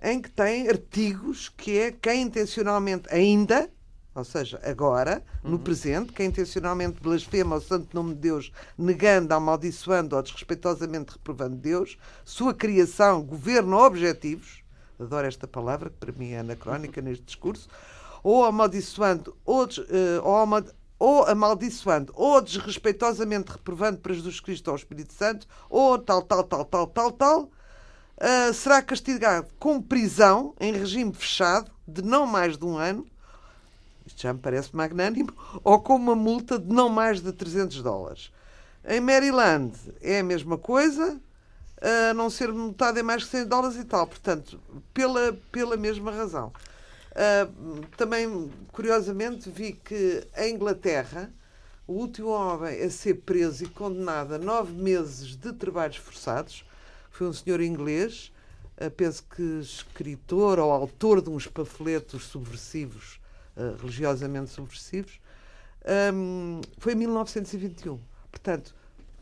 em 0.00 0.22
que 0.22 0.30
têm 0.30 0.68
artigos 0.68 1.48
que 1.48 1.80
é 1.80 1.90
quem 1.90 2.22
intencionalmente 2.22 3.12
ainda, 3.12 3.68
ou 4.14 4.24
seja, 4.24 4.60
agora, 4.64 5.22
no 5.42 5.52
uhum. 5.52 5.58
presente, 5.58 6.12
quem 6.12 6.26
intencionalmente 6.26 7.00
blasfema 7.00 7.56
o 7.56 7.60
santo 7.60 7.94
nome 7.94 8.14
de 8.14 8.20
Deus, 8.20 8.52
negando, 8.76 9.32
amaldiçoando 9.32 10.16
ou 10.16 10.22
desrespeitosamente 10.22 11.12
reprovando 11.12 11.56
Deus, 11.56 11.96
sua 12.24 12.52
criação, 12.52 13.22
governo 13.22 13.76
ou 13.76 13.84
objetivos, 13.84 14.64
adoro 14.98 15.26
esta 15.26 15.46
palavra, 15.46 15.90
que 15.90 15.96
para 15.96 16.12
mim 16.12 16.32
é 16.32 16.40
anacrónica 16.40 17.00
neste 17.02 17.24
discurso, 17.24 17.68
ou 18.22 18.44
amaldiçoando, 18.44 19.36
ou, 19.44 19.64
uh, 19.64 19.68
ou, 20.24 20.64
ou 20.98 21.24
amaldiçoando, 21.26 22.12
ou 22.16 22.40
desrespeitosamente 22.40 23.52
reprovando 23.52 24.00
para 24.00 24.12
Jesus 24.12 24.40
Cristo 24.40 24.68
ou 24.68 24.74
o 24.74 24.76
Espírito 24.76 25.14
Santo, 25.14 25.46
ou 25.68 25.98
tal, 25.98 26.22
tal, 26.22 26.42
tal, 26.42 26.64
tal, 26.64 26.86
tal, 26.88 27.12
tal, 27.12 27.42
uh, 27.42 28.52
será 28.52 28.82
castigado 28.82 29.46
com 29.58 29.80
prisão 29.80 30.52
em 30.58 30.72
regime 30.72 31.12
fechado 31.14 31.70
de 31.86 32.02
não 32.02 32.26
mais 32.26 32.58
de 32.58 32.64
um 32.64 32.76
ano, 32.76 33.06
isto 34.10 34.22
já 34.22 34.32
me 34.32 34.38
parece 34.38 34.74
magnânimo, 34.74 35.32
ou 35.62 35.80
com 35.80 35.96
uma 35.96 36.14
multa 36.14 36.58
de 36.58 36.72
não 36.72 36.88
mais 36.88 37.20
de 37.20 37.32
300 37.32 37.82
dólares. 37.82 38.32
Em 38.86 39.00
Maryland 39.00 39.72
é 40.00 40.20
a 40.20 40.24
mesma 40.24 40.58
coisa, 40.58 41.20
a 41.80 42.14
não 42.14 42.28
ser 42.28 42.52
multado 42.52 42.98
em 42.98 43.02
mais 43.02 43.22
de 43.22 43.28
100 43.28 43.46
dólares 43.46 43.76
e 43.76 43.84
tal. 43.84 44.06
Portanto, 44.06 44.60
pela, 44.92 45.32
pela 45.50 45.76
mesma 45.76 46.10
razão. 46.10 46.52
Uh, 47.10 47.86
também, 47.96 48.50
curiosamente, 48.72 49.50
vi 49.50 49.72
que 49.72 50.26
em 50.36 50.54
Inglaterra 50.54 51.32
o 51.86 51.94
último 51.94 52.28
homem 52.28 52.80
a 52.82 52.90
ser 52.90 53.14
preso 53.22 53.64
e 53.64 53.68
condenado 53.68 54.34
a 54.34 54.38
nove 54.38 54.72
meses 54.72 55.34
de 55.34 55.52
trabalhos 55.52 55.96
forçados 55.96 56.64
foi 57.10 57.26
um 57.26 57.32
senhor 57.32 57.60
inglês, 57.60 58.32
uh, 58.80 58.90
penso 58.90 59.24
que 59.24 59.42
escritor 59.60 60.58
ou 60.58 60.70
autor 60.70 61.20
de 61.20 61.30
uns 61.30 61.46
panfletos 61.46 62.24
subversivos, 62.26 63.19
religiosamente 63.80 64.50
subversivos. 64.50 65.20
Um, 66.12 66.60
foi 66.78 66.92
em 66.92 66.96
1921. 66.96 67.98
Portanto, 68.30 68.74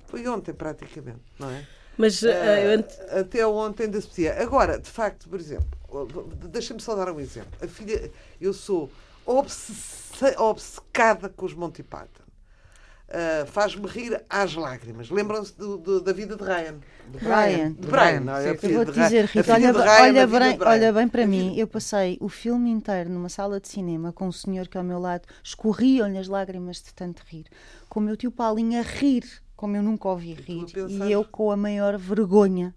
foi 0.07 0.27
ontem 0.27 0.53
praticamente, 0.53 1.23
não 1.39 1.51
é? 1.51 1.67
Mas 1.97 2.23
uh, 2.23 2.29
até 3.19 3.47
ontem 3.47 3.85
ainda 3.85 4.01
se 4.01 4.07
podia. 4.07 4.41
Agora, 4.41 4.79
de 4.79 4.89
facto, 4.89 5.29
por 5.29 5.41
exemplo, 5.41 5.79
Deixa-me 6.51 6.81
só 6.81 6.95
dar 6.95 7.11
um 7.11 7.19
exemplo. 7.19 7.51
A 7.63 7.67
filha, 7.67 8.11
eu 8.41 8.53
sou 8.53 8.91
obcecada 10.37 11.29
com 11.29 11.47
os 11.47 11.55
Monty 11.55 11.83
Python. 11.83 12.28
Uh, 13.09 13.47
Faz-me 13.47 13.87
rir 13.87 14.23
às 14.29 14.55
lágrimas. 14.55 15.09
Lembram-se 15.09 15.55
da 16.05 16.13
vida 16.13 16.37
de 16.37 16.45
Ryan? 16.45 16.79
De 17.11 17.19
Ryan. 17.19 17.73
De 17.73 17.87
Brian. 17.89 18.21
Não, 18.21 18.37
é 18.37 18.51
eu 18.51 18.75
vou-te 18.75 18.93
dizer, 18.93 19.25
Rita, 19.25 19.55
olha, 19.55 19.73
olha, 19.75 20.27
bem, 20.27 20.59
olha 20.61 20.93
bem 20.93 21.09
para 21.09 21.27
mim, 21.27 21.57
eu 21.57 21.67
passei 21.67 22.19
o 22.21 22.29
filme 22.29 22.71
inteiro 22.71 23.09
numa 23.09 23.31
sala 23.31 23.59
de 23.59 23.67
cinema 23.67 24.13
com 24.13 24.29
um 24.29 24.33
senhor 24.33 24.69
que 24.69 24.77
ao 24.77 24.85
meu 24.85 24.99
lado 24.99 25.27
escorriam-lhe 25.43 26.19
as 26.19 26.29
lágrimas 26.29 26.83
de 26.83 26.93
tanto 26.93 27.23
rir, 27.27 27.47
com 27.89 27.99
o 27.99 28.03
meu 28.03 28.15
tio 28.15 28.31
Paulinho 28.31 28.79
a 28.79 28.83
rir, 28.83 29.25
como 29.57 29.75
eu 29.75 29.83
nunca 29.83 30.09
ouvi 30.09 30.35
rir, 30.35 30.67
e 30.89 31.11
eu 31.11 31.25
com 31.25 31.51
a 31.51 31.57
maior 31.57 31.97
vergonha 31.97 32.75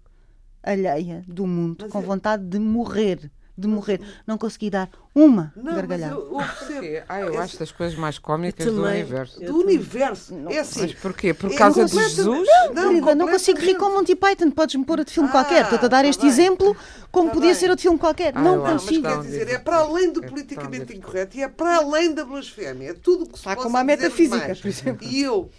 alheia 0.62 1.22
do 1.28 1.46
mundo, 1.46 1.78
mas 1.82 1.92
com 1.92 2.00
eu... 2.00 2.06
vontade 2.06 2.44
de 2.44 2.58
morrer. 2.58 3.30
De 3.56 3.68
morrer, 3.68 4.00
não 4.26 4.38
consegui 4.38 4.70
dar 4.70 4.88
uma 5.14 5.52
não, 5.54 5.74
gargalhada. 5.74 6.14
Mas 6.14 6.24
eu, 6.24 6.40
eu 6.40 6.78
percebo. 6.78 7.04
Ah, 7.06 7.20
eu 7.20 7.38
acho 7.38 7.58
das 7.58 7.70
coisas 7.70 7.98
mais 7.98 8.18
cómicas 8.18 8.64
do 8.64 8.82
universo. 8.82 9.40
Do 9.40 9.58
universo. 9.58 10.34
Não. 10.34 10.50
É 10.50 10.60
assim. 10.60 10.80
Mas 10.80 10.94
porquê? 10.94 11.34
Por 11.34 11.52
é 11.52 11.56
causa 11.56 11.84
de 11.84 11.92
Jesus? 11.92 12.48
Não, 12.74 12.92
não, 12.92 13.14
não 13.14 13.28
consigo 13.28 13.60
rir 13.60 13.74
com 13.74 13.90
Monty 13.90 14.16
Python. 14.16 14.50
Podes-me 14.50 14.86
pôr 14.86 15.04
de 15.04 15.12
filme 15.12 15.28
ah, 15.28 15.32
qualquer. 15.32 15.64
Estou-te 15.64 15.84
a 15.84 15.88
dar 15.88 16.02
tá 16.02 16.08
este 16.08 16.22
bem. 16.22 16.30
exemplo 16.30 16.74
como 17.10 17.28
tá 17.28 17.34
podia 17.34 17.50
bem. 17.50 17.60
ser 17.60 17.68
outro 17.68 17.82
filme 17.82 17.98
qualquer. 17.98 18.32
Ah, 18.34 18.40
não 18.40 18.60
consigo. 18.62 19.02
Mas 19.02 19.16
quer 19.16 19.22
dizer, 19.22 19.48
é 19.50 19.58
para 19.58 19.76
além 19.76 20.10
do 20.10 20.24
é 20.24 20.28
politicamente 20.28 20.96
incorreto 20.96 21.36
e 21.36 21.42
é 21.42 21.48
para 21.48 21.76
além 21.76 22.14
da 22.14 22.24
blasfémia. 22.24 22.90
É 22.90 22.94
tudo 22.94 23.24
o 23.24 23.26
que 23.26 23.34
se 23.34 23.40
Está 23.40 23.54
como 23.54 23.76
a 23.76 23.84
metafísica, 23.84 24.56
por 24.56 24.66
exemplo. 24.66 25.06
E 25.06 25.22
eu, 25.22 25.50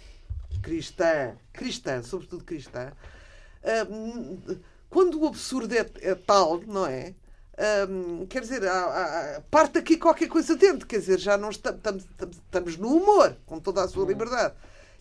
cristã, 0.60 1.36
cristã, 1.52 2.02
sobretudo 2.02 2.42
cristã, 2.42 2.90
uh, 3.62 4.56
quando 4.90 5.20
o 5.20 5.28
absurdo 5.28 5.72
é, 5.74 5.86
é 6.00 6.14
tal, 6.16 6.60
não 6.66 6.86
é? 6.86 7.14
Um, 7.88 8.26
quer 8.26 8.40
dizer, 8.40 8.66
há, 8.66 9.36
há, 9.36 9.40
parte 9.50 9.78
aqui 9.78 9.96
qualquer 9.96 10.28
coisa 10.28 10.56
dentro, 10.56 10.86
quer 10.86 10.98
dizer, 10.98 11.20
já 11.20 11.38
não 11.38 11.50
estamos, 11.50 11.78
estamos, 11.78 12.36
estamos 12.36 12.76
no 12.76 12.88
humor, 12.88 13.36
com 13.46 13.60
toda 13.60 13.82
a 13.82 13.88
sua 13.88 14.02
uhum. 14.02 14.08
liberdade. 14.08 14.54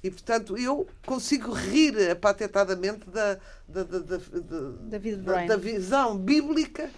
E, 0.04 0.12
portanto, 0.12 0.58
eu 0.58 0.86
consigo 1.06 1.52
rir 1.52 2.12
apatetadamente 2.12 3.10
da, 3.10 3.38
da, 3.68 3.84
da, 3.84 4.00
da, 4.00 4.18
da, 4.18 5.46
da, 5.46 5.58
visão 5.58 6.18
bíblica 6.18 6.90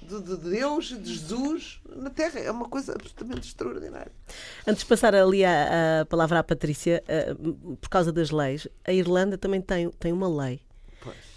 de, 0.00 0.20
de, 0.22 0.36
Deus, 0.36 0.86
de 0.86 1.12
Jesus 1.12 1.80
na 1.94 2.08
Terra. 2.08 2.38
É 2.38 2.50
uma 2.50 2.68
coisa 2.68 2.92
absolutamente 2.92 3.48
extraordinária. 3.48 4.12
Antes 4.66 4.82
de 4.82 4.88
passar 4.88 5.12
ali 5.12 5.44
a, 5.44 6.02
a 6.02 6.04
palavra 6.06 6.38
à 6.38 6.44
Patrícia, 6.44 7.02
uh, 7.36 7.76
por 7.76 7.88
causa 7.88 8.12
das 8.12 8.30
leis, 8.30 8.68
a 8.84 8.92
Irlanda 8.92 9.36
também 9.36 9.60
tem, 9.60 9.90
tem 9.90 10.12
uma 10.12 10.28
lei 10.28 10.60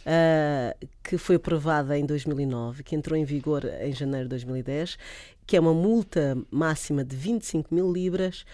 uh, 0.06 0.88
que 1.04 1.18
foi 1.18 1.36
aprovada 1.36 1.98
em 1.98 2.06
2009, 2.06 2.84
que 2.84 2.96
entrou 2.96 3.18
em 3.18 3.26
vigor 3.26 3.66
em 3.82 3.92
janeiro 3.92 4.26
de 4.26 4.30
2010, 4.30 4.98
que 5.46 5.58
é 5.58 5.60
uma 5.60 5.74
multa 5.74 6.38
máxima 6.50 7.04
de 7.04 7.16
25 7.16 7.74
mil 7.74 7.92
libras. 7.92 8.46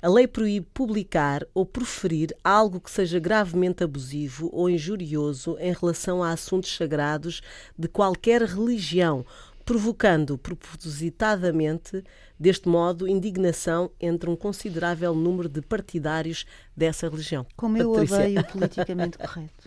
A 0.00 0.08
lei 0.08 0.26
proíbe 0.26 0.66
publicar 0.74 1.46
ou 1.54 1.64
proferir 1.64 2.36
algo 2.44 2.78
que 2.78 2.90
seja 2.90 3.18
gravemente 3.18 3.82
abusivo 3.82 4.50
ou 4.52 4.68
injurioso 4.68 5.56
em 5.58 5.72
relação 5.72 6.22
a 6.22 6.30
assuntos 6.30 6.76
sagrados 6.76 7.40
de 7.78 7.88
qualquer 7.88 8.42
religião, 8.42 9.24
provocando 9.64 10.36
propositadamente, 10.36 12.04
deste 12.38 12.68
modo, 12.68 13.08
indignação 13.08 13.90
entre 13.98 14.28
um 14.28 14.36
considerável 14.36 15.14
número 15.14 15.48
de 15.48 15.62
partidários 15.62 16.44
dessa 16.76 17.08
religião. 17.08 17.46
Como 17.56 17.78
eu 17.78 17.92
Patrícia. 17.92 18.16
odeio 18.16 18.44
politicamente 18.52 19.16
correto. 19.16 19.63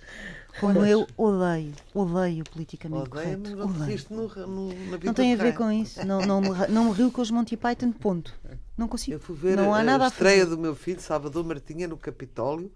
Como 0.60 0.84
eu 0.86 1.08
odeio, 1.16 1.74
odeio 1.94 2.44
politicamente 2.46 3.10
Odeia, 3.10 3.38
correto. 3.38 3.56
Não, 3.56 3.66
odeio. 3.66 4.00
No, 4.10 4.48
no, 4.48 5.00
não 5.04 5.14
tem 5.14 5.34
a 5.34 5.38
ver 5.38 5.56
com 5.56 5.72
isso. 5.72 6.06
Não, 6.06 6.22
não, 6.22 6.42
me, 6.42 6.50
não 6.70 6.86
me 6.86 6.92
rio 6.94 7.12
com 7.12 7.22
os 7.22 7.30
Monty 7.30 7.56
Python, 7.56 7.92
ponto. 7.92 8.34
Não 8.78 8.88
consigo. 8.88 9.16
Eu 9.16 9.20
fui 9.20 9.36
ver 9.36 9.56
não 9.56 9.74
há 9.74 9.84
nada 9.84 10.06
a, 10.06 10.08
a 10.08 10.10
estreia 10.10 10.46
do 10.46 10.58
meu 10.58 10.76
filho, 10.76 11.00
Salvador 11.00 11.44
Martinha, 11.46 11.88
no 11.88 11.98
Capitólio, 11.98 12.72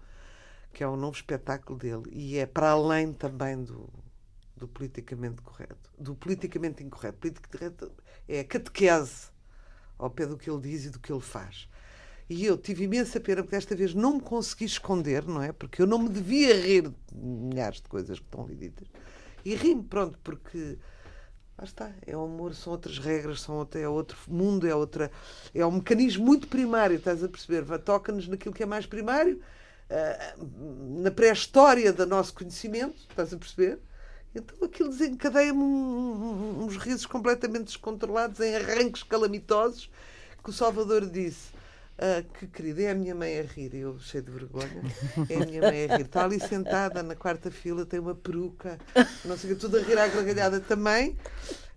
que 0.72 0.82
é 0.82 0.88
um 0.88 0.96
novo 0.96 1.16
espetáculo 1.16 1.78
dele. 1.78 2.04
E 2.10 2.38
é 2.38 2.46
para 2.46 2.70
além 2.70 3.12
também 3.12 3.62
do, 3.62 3.88
do 4.56 4.68
politicamente 4.68 5.42
correto. 5.42 5.90
Do 5.98 6.14
politicamente 6.14 6.82
incorreto. 6.82 7.18
Politicamente 7.18 7.88
é 8.28 8.40
a 8.40 8.44
catequese 8.44 9.32
ao 9.98 10.10
pé 10.10 10.26
do 10.26 10.36
que 10.36 10.50
ele 10.50 10.60
diz 10.60 10.84
e 10.84 10.90
do 10.90 10.98
que 10.98 11.12
ele 11.12 11.20
faz. 11.20 11.68
E 12.28 12.44
eu 12.46 12.56
tive 12.56 12.84
imensa 12.84 13.20
pena 13.20 13.42
porque 13.42 13.56
desta 13.56 13.74
vez 13.74 13.94
não 13.94 14.14
me 14.14 14.20
consegui 14.20 14.64
esconder, 14.64 15.24
não 15.26 15.42
é? 15.42 15.52
Porque 15.52 15.82
eu 15.82 15.86
não 15.86 15.98
me 15.98 16.08
devia 16.08 16.54
rir 16.58 16.88
de 16.88 16.94
milhares 17.14 17.80
de 17.80 17.88
coisas 17.88 18.18
que 18.18 18.24
estão 18.24 18.44
ali 18.44 18.54
ditas. 18.54 18.88
E 19.44 19.54
ri-me, 19.54 19.82
pronto, 19.82 20.18
porque 20.22 20.78
lá 21.58 21.64
está, 21.64 21.90
é 22.06 22.16
o 22.16 22.24
amor, 22.24 22.54
são 22.54 22.72
outras 22.72 22.98
regras, 22.98 23.40
são 23.42 23.56
outra, 23.56 23.80
é 23.80 23.88
outro 23.88 24.16
mundo, 24.28 24.66
é 24.66 24.74
outra. 24.74 25.10
É 25.54 25.66
um 25.66 25.72
mecanismo 25.72 26.24
muito 26.24 26.46
primário, 26.48 26.96
estás 26.96 27.22
a 27.22 27.28
perceber? 27.28 27.64
Toca-nos 27.80 28.28
naquilo 28.28 28.54
que 28.54 28.62
é 28.62 28.66
mais 28.66 28.86
primário, 28.86 29.40
uh, 29.90 31.02
na 31.02 31.10
pré-história 31.10 31.92
do 31.92 32.06
nosso 32.06 32.34
conhecimento, 32.34 32.96
estás 33.10 33.32
a 33.32 33.36
perceber? 33.36 33.78
Então 34.34 34.56
aquilo 34.64 34.88
desencadeia-me 34.88 35.62
uns 35.62 36.76
risos 36.76 37.04
completamente 37.04 37.64
descontrolados, 37.64 38.40
em 38.40 38.54
arranques 38.56 39.02
calamitosos, 39.02 39.90
que 40.42 40.50
o 40.50 40.52
Salvador 40.52 41.04
disse 41.04 41.50
Uh, 41.98 42.26
que 42.32 42.46
querida, 42.46 42.82
é 42.82 42.90
a 42.90 42.94
minha 42.94 43.14
mãe 43.14 43.38
a 43.38 43.42
rir, 43.42 43.74
eu 43.74 43.98
cheio 44.00 44.24
de 44.24 44.30
vergonha, 44.30 44.82
é 45.28 45.36
a 45.36 45.46
minha 45.46 45.60
mãe 45.60 45.84
a 45.84 45.96
rir. 45.96 46.06
Está 46.06 46.24
ali 46.24 46.40
sentada 46.40 47.02
na 47.02 47.14
quarta 47.14 47.50
fila, 47.50 47.84
tem 47.84 48.00
uma 48.00 48.14
peruca, 48.14 48.78
não 49.24 49.36
sei 49.36 49.52
o 49.52 49.54
que, 49.54 49.60
tudo 49.60 49.76
a 49.76 49.82
rir 49.82 49.98
à 49.98 50.08
gargalhada 50.08 50.58
também. 50.58 51.16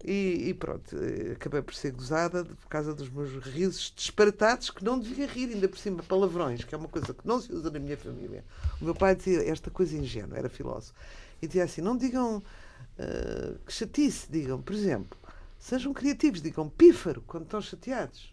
E, 0.07 0.49
e, 0.49 0.53
pronto, 0.53 0.95
eh, 0.97 1.31
acabei 1.31 1.63
por 1.63 1.73
ser 1.73 1.91
gozada 1.91 2.45
por 2.45 2.67
causa 2.67 2.93
dos 2.93 3.09
meus 3.09 3.43
risos 3.43 3.91
disparatados 3.95 4.69
que 4.69 4.83
não 4.83 4.99
devia 4.99 5.25
rir, 5.25 5.51
ainda 5.51 5.67
por 5.67 5.79
cima, 5.79 6.03
palavrões, 6.03 6.63
que 6.63 6.75
é 6.75 6.77
uma 6.77 6.87
coisa 6.87 7.11
que 7.11 7.27
não 7.27 7.41
se 7.41 7.51
usa 7.51 7.71
na 7.71 7.79
minha 7.79 7.97
família. 7.97 8.45
O 8.79 8.85
meu 8.85 8.93
pai 8.93 9.15
dizia 9.15 9.43
esta 9.49 9.71
coisa 9.71 9.97
ingênua, 9.97 10.37
era 10.37 10.47
filósofo, 10.47 10.93
e 11.41 11.47
dizia 11.47 11.63
assim: 11.63 11.81
não 11.81 11.97
digam 11.97 12.37
uh, 12.37 13.59
que 13.65 13.73
chatice, 13.73 14.27
digam, 14.29 14.61
por 14.61 14.75
exemplo, 14.75 15.17
sejam 15.57 15.91
criativos, 15.91 16.39
digam 16.39 16.69
pífaro 16.69 17.23
quando 17.25 17.45
estão 17.45 17.59
chateados. 17.59 18.31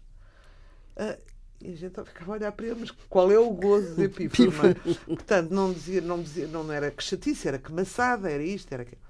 Uh, 0.95 1.32
e 1.63 1.73
a 1.73 1.75
gente 1.75 2.03
ficava 2.03 2.33
a 2.33 2.35
olhar 2.35 2.51
para 2.51 2.65
ele, 2.65 2.75
mas 2.79 2.91
qual 3.09 3.31
é 3.31 3.39
o 3.39 3.49
gozo 3.51 3.95
de 3.95 4.03
epífano? 4.03 4.69
É? 4.69 4.93
portanto, 5.05 5.51
não 5.51 5.71
dizia, 5.71 6.01
não 6.01 6.21
dizia, 6.21 6.47
não 6.47 6.71
era 6.71 6.91
que 6.91 7.03
chatice, 7.03 7.47
era 7.47 7.57
que 7.57 7.71
maçada, 7.71 8.29
era 8.29 8.43
isto, 8.43 8.71
era 8.73 8.83
aquilo. 8.83 9.01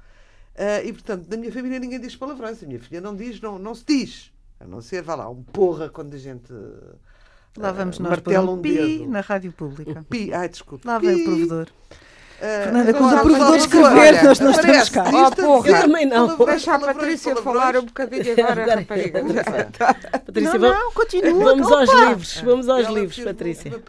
Uh, 0.56 0.88
e 0.88 0.94
portanto, 0.94 1.28
na 1.30 1.36
minha 1.36 1.52
família 1.52 1.80
ninguém 1.80 2.00
diz 2.00 2.16
palavrões. 2.16 2.62
A 2.62 2.68
minha 2.68 2.80
filha 2.80 3.02
não 3.02 3.16
diz, 3.16 3.42
não, 3.42 3.58
não 3.58 3.74
se 3.74 3.84
diz. 3.86 4.32
A 4.60 4.68
não 4.68 4.82
ser, 4.82 5.02
vá 5.02 5.16
lá, 5.16 5.30
um 5.30 5.42
porra 5.42 5.90
quando 5.90 6.14
a 6.14 6.18
gente 6.18 6.54
Lá 7.58 7.72
vamos 7.72 8.00
nós 8.00 8.20
pôr 8.20 8.38
um 8.38 8.62
pi 8.62 9.06
na 9.06 9.22
rádio 9.22 9.52
pública. 9.52 10.04
Pi, 10.10 10.34
ai, 10.34 10.50
desculpa. 10.50 10.90
Lá 10.90 10.98
vem 10.98 11.22
o 11.22 11.24
provedor. 11.24 11.68
Uh, 12.44 12.64
Fernanda, 12.64 12.94
quando 12.94 13.16
o 13.16 13.22
provedor 13.22 13.56
escrever, 13.56 14.22
nós 14.22 14.40
não 14.42 14.52
estamos 14.52 14.90
cá. 14.90 15.06
Oh, 15.08 15.32
porra. 15.34 15.70
Eu 15.70 15.82
também 15.82 16.06
não. 16.06 16.38
Deixa 16.46 16.76
a 16.76 16.80
Patrícia 16.80 17.36
falar 17.38 17.78
um 17.78 17.86
bocadinho 17.86 18.34
agora, 18.34 18.76
rapariga. 18.76 19.24
Patrícia, 20.26 20.60
não, 20.60 20.74
não, 20.74 20.92
continua. 20.92 21.44
Vamos 21.46 21.72
aos 21.72 21.94
livros, 21.94 22.42
vamos 22.42 22.68
aos 22.68 22.88
livros, 22.90 23.24
Patrícia. 23.24 23.72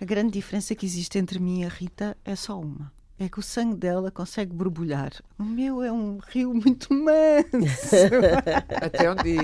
A 0.00 0.04
grande 0.04 0.32
diferença 0.32 0.74
que 0.74 0.84
existe 0.84 1.18
entre 1.18 1.38
mim 1.38 1.60
e 1.60 1.66
a 1.66 1.68
Rita 1.68 2.16
é 2.24 2.34
só 2.34 2.58
uma 2.58 2.90
é 3.18 3.28
que 3.28 3.38
o 3.38 3.42
sangue 3.42 3.76
dela 3.76 4.10
consegue 4.10 4.50
borbulhar. 4.50 5.12
O 5.38 5.44
meu 5.44 5.82
é 5.82 5.92
um 5.92 6.18
rio 6.28 6.54
muito 6.54 6.92
manso. 6.94 7.96
Até 8.80 9.10
onde? 9.10 9.36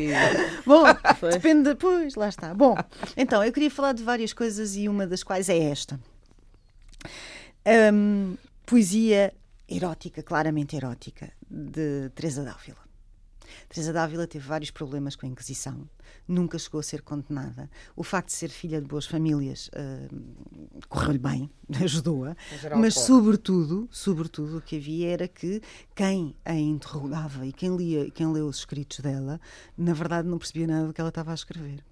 Bom, 0.65 0.83
Foi. 1.19 1.31
depende 1.33 1.65
depois, 1.65 2.15
lá 2.15 2.29
está. 2.31 2.55
Bom, 2.55 2.75
então, 3.15 3.45
eu 3.45 3.53
queria 3.53 3.71
falar 3.71 3.93
de 3.93 4.03
várias 4.03 4.33
coisas 4.33 4.77
e 4.77 4.89
uma 4.89 5.07
das 5.07 5.23
quais 5.23 5.51
é 5.51 5.59
esta. 5.59 6.01
Um, 7.93 8.37
poesia 8.65 9.33
erótica, 9.69 10.23
claramente 10.23 10.77
erótica, 10.77 11.33
de 11.49 12.11
Teresa 12.15 12.45
d'Ávila. 12.45 12.87
Teresa 13.69 13.93
d'Ávila 13.93 14.27
teve 14.27 14.47
vários 14.47 14.71
problemas 14.71 15.17
com 15.17 15.27
a 15.27 15.29
Inquisição, 15.29 15.89
nunca 16.27 16.59
chegou 16.59 16.81
a 16.81 16.83
ser 16.83 17.03
condenada. 17.03 17.71
O 17.95 18.03
facto 18.03 18.29
de 18.29 18.35
ser 18.35 18.49
filha 18.49 18.81
de 18.81 18.87
boas 18.87 19.07
famílias 19.07 19.69
uh, 19.69 20.87
correu-lhe 20.89 21.19
bem, 21.19 21.51
ajudou-a, 21.83 22.37
mas 22.77 22.95
sobretudo, 22.95 23.89
sobretudo 23.91 24.59
o 24.59 24.63
que 24.63 24.77
havia 24.77 25.11
era 25.11 25.29
que 25.29 25.61
quem 25.95 26.37
a 26.45 26.55
interrogava 26.55 27.47
e 27.47 27.53
quem 27.53 27.77
lia, 27.77 28.11
quem 28.11 28.27
leu 28.33 28.47
os 28.47 28.59
escritos 28.59 29.01
dela, 29.01 29.41
na 29.77 29.93
verdade 29.93 30.29
não 30.29 30.39
percebia 30.39 30.67
nada 30.67 30.89
do 30.89 30.93
que 30.93 31.01
ela 31.01 31.11
estava 31.11 31.31
a 31.31 31.35
escrever. 31.35 31.85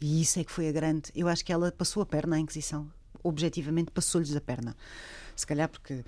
E 0.00 0.22
isso 0.22 0.40
é 0.40 0.44
que 0.44 0.50
foi 0.50 0.66
a 0.66 0.72
grande. 0.72 1.10
Eu 1.14 1.28
acho 1.28 1.44
que 1.44 1.52
ela 1.52 1.70
passou 1.70 2.02
a 2.02 2.06
perna 2.06 2.36
à 2.36 2.38
Inquisição. 2.38 2.90
Objetivamente 3.22 3.90
passou-lhes 3.90 4.34
a 4.34 4.40
perna. 4.40 4.76
Se 5.36 5.46
calhar 5.46 5.68
porque 5.68 6.04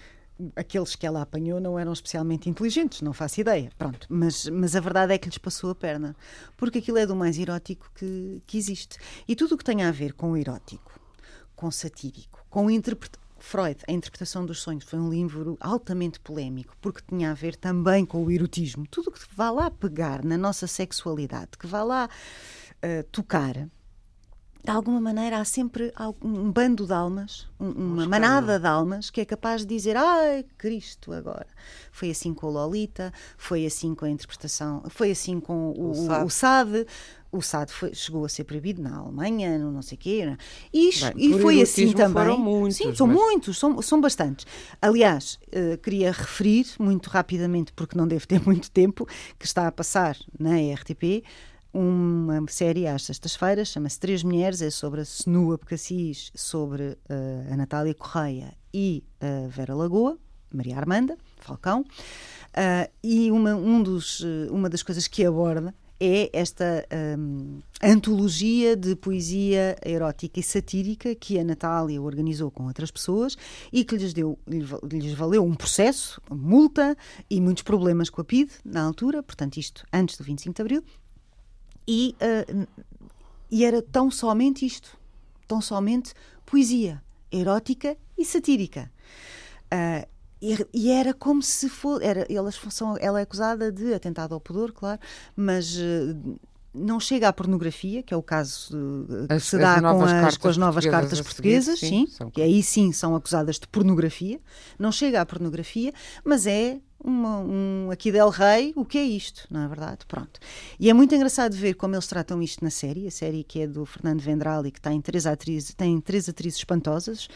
aqueles 0.56 0.96
que 0.96 1.06
ela 1.06 1.22
apanhou 1.22 1.60
não 1.60 1.78
eram 1.78 1.92
especialmente 1.92 2.48
inteligentes, 2.48 3.02
não 3.02 3.12
faço 3.12 3.40
ideia. 3.40 3.70
Pronto, 3.78 4.06
mas, 4.08 4.48
mas 4.48 4.74
a 4.74 4.80
verdade 4.80 5.12
é 5.12 5.18
que 5.18 5.28
lhes 5.28 5.38
passou 5.38 5.70
a 5.70 5.74
perna, 5.74 6.16
porque 6.56 6.78
aquilo 6.78 6.98
é 6.98 7.06
do 7.06 7.14
mais 7.14 7.38
erótico 7.38 7.90
que, 7.94 8.42
que 8.46 8.58
existe. 8.58 8.98
E 9.28 9.36
tudo 9.36 9.54
o 9.54 9.58
que 9.58 9.64
tem 9.64 9.82
a 9.82 9.90
ver 9.90 10.14
com 10.14 10.32
o 10.32 10.36
erótico, 10.36 10.98
com 11.54 11.68
o 11.68 11.72
satírico, 11.72 12.44
com 12.48 12.66
o 12.66 12.70
interpret... 12.70 13.12
Freud, 13.44 13.80
A 13.88 13.92
Interpretação 13.92 14.46
dos 14.46 14.62
Sonhos, 14.62 14.84
foi 14.84 15.00
um 15.00 15.10
livro 15.10 15.56
altamente 15.60 16.20
polémico, 16.20 16.76
porque 16.80 17.02
tinha 17.08 17.32
a 17.32 17.34
ver 17.34 17.56
também 17.56 18.06
com 18.06 18.22
o 18.22 18.30
erotismo. 18.30 18.86
Tudo 18.88 19.08
o 19.08 19.10
que 19.12 19.18
vá 19.34 19.50
lá 19.50 19.68
pegar 19.68 20.24
na 20.24 20.38
nossa 20.38 20.68
sexualidade, 20.68 21.58
que 21.58 21.66
vá 21.66 21.82
lá 21.82 22.08
uh, 22.08 23.02
tocar, 23.10 23.68
de 24.64 24.70
alguma 24.70 25.00
maneira 25.00 25.38
há 25.38 25.44
sempre 25.44 25.92
um 26.22 26.52
bando 26.52 26.86
de 26.86 26.92
almas, 26.92 27.48
uma 27.58 28.06
manada 28.06 28.60
de 28.60 28.66
almas 28.66 29.10
que 29.10 29.20
é 29.20 29.24
capaz 29.24 29.62
de 29.62 29.74
dizer 29.74 29.96
ai 29.96 30.44
Cristo 30.56 31.12
agora. 31.12 31.48
Foi 31.90 32.10
assim 32.10 32.32
com 32.32 32.46
o 32.46 32.50
Lolita, 32.50 33.12
foi 33.36 33.66
assim 33.66 33.92
com 33.94 34.04
a 34.04 34.10
interpretação, 34.10 34.84
foi 34.88 35.10
assim 35.10 35.40
com 35.40 35.70
o, 35.70 35.92
o, 35.92 36.24
o 36.24 36.30
SAD. 36.30 36.86
O 37.32 37.40
SAD 37.40 37.72
foi, 37.72 37.94
chegou 37.94 38.26
a 38.26 38.28
ser 38.28 38.44
proibido 38.44 38.82
na 38.82 38.98
Alemanha, 38.98 39.58
no 39.58 39.72
não 39.72 39.80
sei 39.80 39.96
o 39.96 39.98
quê. 39.98 40.26
Né? 40.26 40.36
E, 40.72 40.90
Bem, 40.90 41.12
e 41.16 41.40
foi 41.40 41.62
assim 41.62 41.90
também. 41.92 42.38
Muitos, 42.38 42.76
Sim, 42.76 42.94
são 42.94 43.06
mas... 43.06 43.16
muitos, 43.16 43.58
são, 43.58 43.80
são 43.80 44.00
bastantes. 44.02 44.46
Aliás, 44.82 45.38
uh, 45.48 45.78
queria 45.78 46.12
referir 46.12 46.66
muito 46.78 47.08
rapidamente, 47.08 47.72
porque 47.72 47.96
não 47.96 48.06
deve 48.06 48.26
ter 48.26 48.40
muito 48.44 48.70
tempo, 48.70 49.08
que 49.38 49.46
está 49.46 49.66
a 49.66 49.72
passar 49.72 50.16
na 50.38 50.56
RTP 50.74 51.24
uma 51.72 52.44
série 52.48 52.86
às 52.86 53.04
sextas-feiras, 53.04 53.68
chama-se 53.68 53.98
Três 53.98 54.22
Mulheres, 54.22 54.60
é 54.60 54.70
sobre 54.70 55.00
a 55.00 55.04
Senua 55.04 55.56
Becassis, 55.56 56.30
sobre 56.34 56.82
uh, 56.82 57.52
a 57.52 57.56
Natália 57.56 57.94
Correia 57.94 58.52
e 58.72 59.02
a 59.20 59.48
Vera 59.48 59.74
Lagoa, 59.74 60.18
Maria 60.52 60.76
Armanda, 60.76 61.16
Falcão, 61.38 61.80
uh, 61.80 62.92
e 63.02 63.30
uma, 63.30 63.54
um 63.54 63.82
dos, 63.82 64.20
uh, 64.20 64.48
uma 64.50 64.68
das 64.68 64.82
coisas 64.82 65.08
que 65.08 65.24
aborda 65.24 65.74
é 66.04 66.28
esta 66.32 66.84
um, 67.16 67.60
antologia 67.80 68.74
de 68.74 68.96
poesia 68.96 69.76
erótica 69.86 70.40
e 70.40 70.42
satírica 70.42 71.14
que 71.14 71.38
a 71.38 71.44
Natália 71.44 72.02
organizou 72.02 72.50
com 72.50 72.66
outras 72.66 72.90
pessoas 72.90 73.36
e 73.72 73.84
que 73.84 73.96
lhes, 73.96 74.12
deu, 74.12 74.36
lhes 74.48 75.12
valeu 75.12 75.44
um 75.44 75.54
processo, 75.54 76.20
multa 76.28 76.96
e 77.30 77.40
muitos 77.40 77.62
problemas 77.62 78.10
com 78.10 78.20
a 78.20 78.24
PID 78.24 78.50
na 78.64 78.82
altura, 78.82 79.22
portanto, 79.22 79.58
isto 79.58 79.86
antes 79.92 80.16
do 80.16 80.24
25 80.24 80.56
de 80.56 80.62
Abril, 80.62 80.84
e, 81.86 82.14
uh, 82.20 82.66
e 83.50 83.64
era 83.64 83.82
tão 83.82 84.10
somente 84.10 84.64
isto, 84.64 84.96
tão 85.46 85.60
somente 85.60 86.14
poesia 86.46 87.02
erótica 87.30 87.96
e 88.16 88.24
satírica. 88.24 88.90
Uh, 89.72 90.06
e, 90.40 90.66
e, 90.74 90.90
era 90.90 91.14
como 91.14 91.40
se 91.40 91.68
fosse. 91.68 92.04
Era, 92.04 92.26
elas 92.28 92.60
são, 92.70 92.96
ela 92.98 93.20
é 93.20 93.22
acusada 93.22 93.70
de 93.70 93.94
atentado 93.94 94.34
ao 94.34 94.40
pudor, 94.40 94.72
claro, 94.72 95.00
mas. 95.36 95.76
Uh, 95.76 96.38
não 96.74 96.98
chega 96.98 97.28
à 97.28 97.32
pornografia, 97.32 98.02
que 98.02 98.14
é 98.14 98.16
o 98.16 98.22
caso 98.22 99.06
que 99.28 99.34
as, 99.34 99.44
se 99.44 99.58
dá 99.58 99.78
com 99.78 100.02
as, 100.02 100.36
com 100.38 100.48
as, 100.48 100.56
novas 100.56 100.86
cartas 100.86 101.20
portuguesas, 101.20 101.78
sim, 101.78 102.06
sim 102.06 102.30
que 102.30 102.40
aí 102.40 102.62
sim 102.62 102.92
são 102.92 103.14
acusadas 103.14 103.58
de 103.58 103.68
pornografia. 103.68 104.40
Não 104.78 104.90
chega 104.90 105.20
à 105.20 105.26
pornografia, 105.26 105.92
mas 106.24 106.46
é 106.46 106.80
uma, 107.04 107.38
um 107.38 107.90
aqui 107.90 108.12
del 108.12 108.28
rei, 108.28 108.72
o 108.76 108.84
que 108.84 108.98
é 108.98 109.02
isto, 109.02 109.46
não 109.50 109.62
é 109.62 109.68
verdade? 109.68 110.06
Pronto. 110.06 110.38
E 110.78 110.88
é 110.88 110.92
muito 110.92 111.14
engraçado 111.14 111.54
ver 111.54 111.74
como 111.74 111.94
eles 111.94 112.06
tratam 112.06 112.40
isto 112.42 112.62
na 112.62 112.70
série, 112.70 113.06
a 113.06 113.10
série 113.10 113.42
que 113.42 113.60
é 113.60 113.66
do 113.66 113.84
Fernando 113.84 114.20
Vendral 114.20 114.64
e 114.66 114.70
que 114.70 114.80
tem 114.80 115.00
três 115.00 115.26
atrizes, 115.26 115.74
tem 115.74 116.00
três 116.00 116.28
atrizes 116.28 116.58
espantosas, 116.58 117.28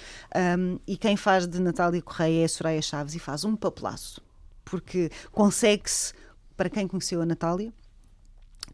um, 0.58 0.78
e 0.86 0.96
quem 0.96 1.16
faz 1.16 1.46
de 1.46 1.60
Natália 1.60 2.00
Correia 2.00 2.42
é 2.42 2.44
a 2.44 2.48
Soraya 2.48 2.82
Chaves 2.82 3.14
e 3.14 3.18
faz 3.18 3.44
um 3.44 3.56
papelaço, 3.56 4.20
porque 4.64 5.10
consegue-se, 5.32 6.14
para 6.56 6.70
quem 6.70 6.86
conheceu 6.86 7.20
a 7.20 7.26
Natália, 7.26 7.72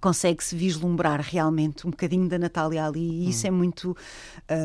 consegue-se 0.00 0.56
vislumbrar 0.56 1.20
realmente 1.20 1.86
um 1.86 1.90
bocadinho 1.90 2.28
da 2.28 2.36
Natália 2.36 2.84
ali 2.84 3.00
e 3.00 3.28
isso 3.30 3.46
hum. 3.46 3.48
é 3.48 3.50
muito, 3.50 3.96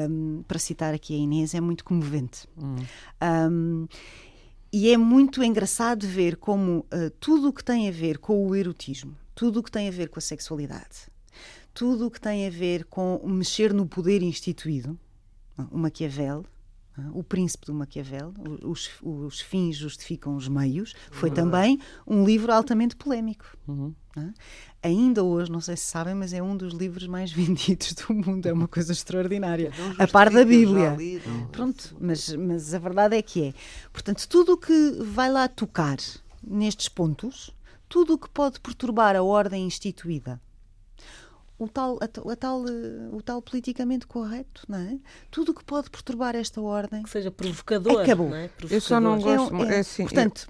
um, 0.09 0.43
para 0.47 0.57
citar 0.57 0.93
aqui 0.93 1.13
a 1.13 1.17
Inês, 1.17 1.53
é 1.53 1.61
muito 1.61 1.85
comovente. 1.85 2.47
Hum. 2.57 2.75
Um, 3.21 3.87
e 4.71 4.89
é 4.91 4.97
muito 4.97 5.43
engraçado 5.43 6.05
ver 6.07 6.37
como 6.37 6.79
uh, 6.79 7.09
tudo 7.19 7.49
o 7.49 7.53
que 7.53 7.63
tem 7.63 7.87
a 7.87 7.91
ver 7.91 8.17
com 8.17 8.47
o 8.47 8.55
erotismo, 8.55 9.15
tudo 9.33 9.59
o 9.59 9.63
que 9.63 9.71
tem 9.71 9.87
a 9.87 9.91
ver 9.91 10.09
com 10.09 10.19
a 10.19 10.21
sexualidade, 10.21 11.09
tudo 11.73 12.07
o 12.07 12.11
que 12.11 12.19
tem 12.19 12.47
a 12.47 12.49
ver 12.49 12.85
com 12.85 13.21
mexer 13.25 13.73
no 13.73 13.85
poder 13.85 14.21
instituído, 14.21 14.99
o 15.71 15.77
Maquiavel, 15.77 16.45
o 17.13 17.23
príncipe 17.23 17.65
do 17.67 17.73
Maquiavel, 17.73 18.33
os, 18.63 18.89
os 19.01 19.39
fins 19.39 19.75
justificam 19.75 20.35
os 20.35 20.47
meios, 20.47 20.93
foi 21.11 21.29
também 21.29 21.79
um 22.05 22.25
livro 22.25 22.51
altamente 22.51 22.95
polémico. 22.95 23.45
Uhum. 23.67 23.93
Ainda 24.81 25.23
hoje, 25.23 25.51
não 25.51 25.61
sei 25.61 25.75
se 25.77 25.85
sabem, 25.85 26.15
mas 26.15 26.33
é 26.33 26.41
um 26.41 26.55
dos 26.55 26.73
livros 26.73 27.07
mais 27.07 27.31
vendidos 27.33 27.93
do 27.93 28.13
mundo. 28.13 28.45
É 28.47 28.53
uma 28.53 28.67
coisa 28.67 28.91
extraordinária. 28.91 29.71
A 29.97 30.07
par 30.07 30.29
da 30.31 30.43
Bíblia. 30.43 30.95
Li, 30.95 31.21
Pronto, 31.51 31.95
mas, 31.99 32.33
mas 32.33 32.73
a 32.73 32.79
verdade 32.79 33.15
é 33.15 33.21
que 33.21 33.43
é. 33.43 33.53
Portanto, 33.91 34.27
tudo 34.27 34.53
o 34.53 34.57
que 34.57 34.91
vai 35.03 35.31
lá 35.31 35.47
tocar 35.47 35.97
nestes 36.43 36.87
pontos, 36.87 37.51
tudo 37.89 38.13
o 38.13 38.17
que 38.17 38.29
pode 38.29 38.59
perturbar 38.59 39.15
a 39.15 39.23
ordem 39.23 39.65
instituída, 39.65 40.41
o 41.59 41.67
tal, 41.67 41.97
a, 41.99 42.31
a, 42.31 42.35
tal, 42.35 42.67
eh, 42.67 43.09
o 43.11 43.21
tal 43.21 43.41
politicamente 43.41 44.05
correto, 44.05 44.63
não 44.67 44.77
é? 44.77 44.97
Tudo 45.31 45.51
o 45.51 45.55
que 45.55 45.63
pode 45.63 45.89
perturbar 45.89 46.35
esta 46.35 46.61
ordem. 46.61 47.03
Que 47.03 47.09
seja 47.09 47.31
provocador. 47.31 48.03
Acabou. 48.03 48.27
É? 48.27 48.47
Provocador. 48.49 48.71
Eu 48.71 48.81
só 48.81 48.99
não 48.99 49.19
gosto. 49.19 49.55
É, 49.55 49.73
é, 49.73 49.75
é 49.75 49.79
assim, 49.79 50.03
portanto, 50.03 50.47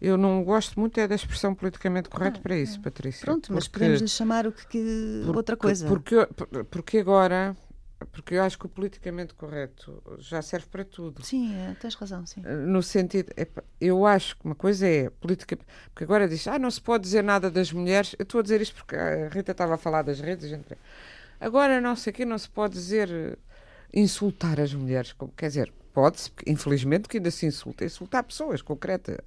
eu, 0.00 0.10
eu, 0.12 0.18
não 0.18 0.44
gosto 0.44 0.78
muito 0.78 0.98
é 1.00 1.08
da 1.08 1.14
expressão 1.14 1.54
politicamente 1.54 2.10
correto 2.10 2.40
ah, 2.40 2.42
para 2.42 2.56
isso, 2.56 2.78
é. 2.78 2.82
Patrícia. 2.82 3.24
Pronto, 3.24 3.52
mas 3.52 3.68
podemos 3.68 4.00
lhe 4.00 4.08
chamar 4.08 4.46
o 4.46 4.52
que, 4.52 4.66
que 4.66 5.22
porque, 5.24 5.36
outra 5.36 5.56
coisa. 5.56 5.86
Porque, 5.88 6.28
porque 6.70 6.98
agora 6.98 7.56
porque 8.06 8.34
eu 8.34 8.42
acho 8.42 8.58
que 8.58 8.66
o 8.66 8.68
politicamente 8.68 9.34
correto 9.34 10.02
já 10.18 10.40
serve 10.42 10.66
para 10.66 10.84
tudo. 10.84 11.24
Sim, 11.24 11.54
é, 11.54 11.74
tens 11.74 11.94
razão, 11.94 12.24
sim. 12.26 12.42
Eh, 12.44 12.54
no 12.54 12.82
sentido, 12.82 13.32
eu 13.80 14.06
acho 14.06 14.36
que 14.36 14.44
uma 14.44 14.54
coisa 14.54 14.86
é 14.86 15.10
política, 15.10 15.58
porque 15.92 16.04
agora 16.04 16.28
diz, 16.28 16.46
ah, 16.48 16.58
não 16.58 16.70
se 16.70 16.80
pode 16.80 17.04
dizer 17.04 17.22
nada 17.22 17.50
das 17.50 17.72
mulheres. 17.72 18.14
Eu 18.18 18.22
estou 18.22 18.40
a 18.40 18.42
dizer 18.42 18.60
isto 18.60 18.74
porque 18.74 18.96
a 18.96 19.28
Rita 19.28 19.52
estava 19.52 19.74
a 19.74 19.78
falar 19.78 20.02
das 20.02 20.20
redes, 20.20 20.48
gente. 20.48 20.76
Agora 21.38 21.80
não 21.80 21.96
sei 21.96 22.10
o 22.10 22.14
que, 22.14 22.24
não 22.24 22.38
se 22.38 22.48
pode 22.48 22.74
dizer 22.74 23.10
eh, 23.10 23.36
insultar 23.92 24.60
as 24.60 24.74
mulheres, 24.74 25.14
quer 25.36 25.48
dizer, 25.48 25.72
pode-se, 25.92 26.30
infelizmente 26.46 27.08
que 27.08 27.16
ainda 27.16 27.30
se 27.30 27.46
insulta, 27.46 27.84
insultar 27.84 28.22
pessoas 28.24 28.62
concretas. 28.62 29.18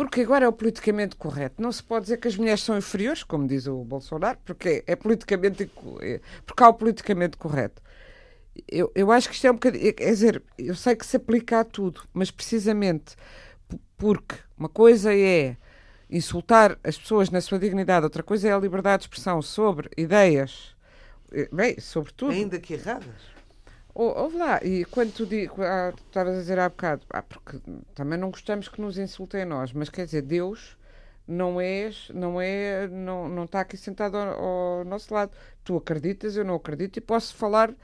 Porque 0.00 0.22
agora 0.22 0.46
é 0.46 0.48
o 0.48 0.52
politicamente 0.54 1.14
correto. 1.14 1.60
Não 1.60 1.70
se 1.70 1.82
pode 1.82 2.04
dizer 2.04 2.16
que 2.16 2.26
as 2.26 2.34
mulheres 2.34 2.62
são 2.62 2.74
inferiores, 2.78 3.22
como 3.22 3.46
diz 3.46 3.66
o 3.66 3.84
Bolsonaro, 3.84 4.38
porque 4.46 4.82
é 4.86 4.96
politicamente 4.96 5.70
é, 6.00 6.22
porque 6.46 6.64
há 6.64 6.70
o 6.70 6.72
politicamente 6.72 7.36
correto. 7.36 7.82
Eu, 8.66 8.90
eu 8.94 9.12
acho 9.12 9.28
que 9.28 9.34
isto 9.34 9.46
é 9.46 9.50
um 9.50 9.56
bocadinho. 9.56 9.92
Quer 9.92 10.08
dizer, 10.08 10.42
eu 10.56 10.74
sei 10.74 10.96
que 10.96 11.04
se 11.04 11.18
aplica 11.18 11.60
a 11.60 11.64
tudo, 11.64 12.00
mas 12.14 12.30
precisamente 12.30 13.14
porque 13.98 14.36
uma 14.56 14.70
coisa 14.70 15.14
é 15.14 15.58
insultar 16.08 16.78
as 16.82 16.96
pessoas 16.96 17.28
na 17.28 17.42
sua 17.42 17.58
dignidade, 17.58 18.04
outra 18.04 18.22
coisa 18.22 18.48
é 18.48 18.54
a 18.54 18.58
liberdade 18.58 19.02
de 19.02 19.04
expressão 19.04 19.42
sobre 19.42 19.90
ideias 19.98 20.74
eh, 21.30 21.46
bem, 21.52 21.78
sobretudo. 21.78 22.32
Ainda 22.32 22.58
que 22.58 22.72
erradas. 22.72 23.20
Ouve 24.02 24.38
lá, 24.38 24.64
e 24.64 24.86
quando 24.86 25.12
tu, 25.12 25.28
ah, 25.62 25.92
estavas 26.06 26.34
a 26.34 26.38
dizer 26.38 26.58
há 26.58 26.70
bocado, 26.70 27.02
ah, 27.10 27.22
porque 27.22 27.60
também 27.94 28.18
não 28.18 28.30
gostamos 28.30 28.66
que 28.66 28.80
nos 28.80 28.96
insultem 28.96 29.42
a 29.42 29.44
nós, 29.44 29.74
mas 29.74 29.90
quer 29.90 30.06
dizer, 30.06 30.22
Deus 30.22 30.78
não 31.28 31.60
és, 31.60 32.08
não 32.14 32.40
é, 32.40 32.88
não, 32.88 33.28
não 33.28 33.44
está 33.44 33.60
aqui 33.60 33.76
sentado 33.76 34.16
ao, 34.16 34.78
ao, 34.78 34.84
nosso 34.86 35.12
lado. 35.12 35.32
Tu 35.62 35.76
acreditas, 35.76 36.34
eu 36.34 36.46
não 36.46 36.54
acredito, 36.54 36.96
e 36.96 37.00
posso 37.02 37.34
falar 37.34 37.74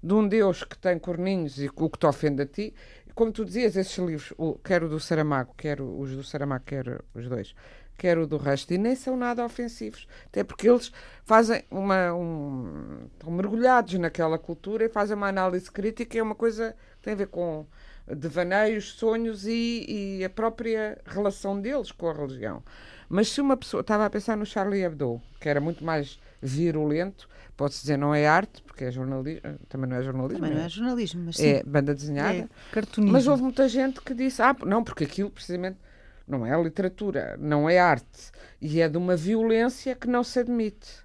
de 0.00 0.14
um 0.14 0.28
Deus 0.28 0.62
que 0.62 0.78
tem 0.78 0.96
corninhos 0.96 1.58
e 1.58 1.68
o 1.74 1.90
que 1.90 1.98
te 1.98 2.06
ofende 2.06 2.42
a 2.42 2.46
ti. 2.46 2.72
Como 3.12 3.32
tu 3.32 3.44
dizias, 3.44 3.74
esses 3.74 3.98
livros, 3.98 4.32
o, 4.38 4.54
quer 4.54 4.84
o 4.84 4.88
do 4.88 5.00
Saramago, 5.00 5.54
quer 5.58 5.80
os 5.80 6.10
do 6.14 6.22
Saramago, 6.22 6.64
quer 6.64 7.02
os 7.12 7.28
dois, 7.28 7.52
quer 7.96 8.18
o 8.18 8.26
do 8.26 8.36
resto, 8.36 8.72
e 8.72 8.78
nem 8.78 8.94
são 8.94 9.16
nada 9.16 9.44
ofensivos. 9.44 10.06
Até 10.26 10.44
porque 10.44 10.68
eles 10.68 10.92
fazem 11.24 11.62
uma. 11.70 12.14
Um, 12.14 13.08
estão 13.12 13.30
mergulhados 13.30 13.94
naquela 13.94 14.38
cultura 14.38 14.84
e 14.84 14.88
fazem 14.88 15.16
uma 15.16 15.28
análise 15.28 15.70
crítica, 15.70 16.18
é 16.18 16.22
uma 16.22 16.34
coisa 16.34 16.74
que 16.98 17.04
tem 17.04 17.12
a 17.14 17.16
ver 17.16 17.28
com 17.28 17.66
devaneios, 18.06 18.92
sonhos 18.92 19.46
e, 19.46 20.18
e 20.20 20.24
a 20.24 20.30
própria 20.30 20.98
relação 21.06 21.60
deles 21.60 21.90
com 21.90 22.08
a 22.08 22.12
religião. 22.12 22.62
Mas 23.08 23.28
se 23.28 23.40
uma 23.40 23.56
pessoa. 23.56 23.80
Estava 23.80 24.04
a 24.06 24.10
pensar 24.10 24.36
no 24.36 24.46
Charlie 24.46 24.82
Hebdo, 24.82 25.20
que 25.40 25.48
era 25.48 25.60
muito 25.60 25.84
mais 25.84 26.18
virulento, 26.42 27.28
pode-se 27.56 27.82
dizer 27.82 27.96
não 27.96 28.14
é 28.14 28.26
arte, 28.26 28.62
porque 28.62 28.84
é 28.84 28.90
jornalismo, 28.90 29.40
também 29.68 29.88
não 29.88 29.96
é 29.96 30.02
jornalismo. 30.02 30.40
Também 30.40 30.54
não 30.56 30.62
é, 30.62 30.66
é 30.66 30.68
jornalismo, 30.68 31.22
mas 31.26 31.36
sim. 31.36 31.46
É 31.46 31.62
banda 31.62 31.94
desenhada. 31.94 32.38
É 32.38 32.48
cartunismo. 32.72 33.12
Mas 33.12 33.26
houve 33.26 33.42
muita 33.42 33.68
gente 33.68 34.00
que 34.00 34.14
disse, 34.14 34.42
ah, 34.42 34.56
não, 34.64 34.82
porque 34.82 35.04
aquilo 35.04 35.30
precisamente 35.30 35.78
não 36.26 36.46
é 36.46 36.62
literatura, 36.62 37.36
não 37.38 37.68
é 37.68 37.78
arte. 37.78 38.32
E 38.60 38.80
é 38.80 38.88
de 38.88 38.96
uma 38.96 39.16
violência 39.16 39.94
que 39.94 40.08
não 40.08 40.24
se 40.24 40.38
admite. 40.40 41.04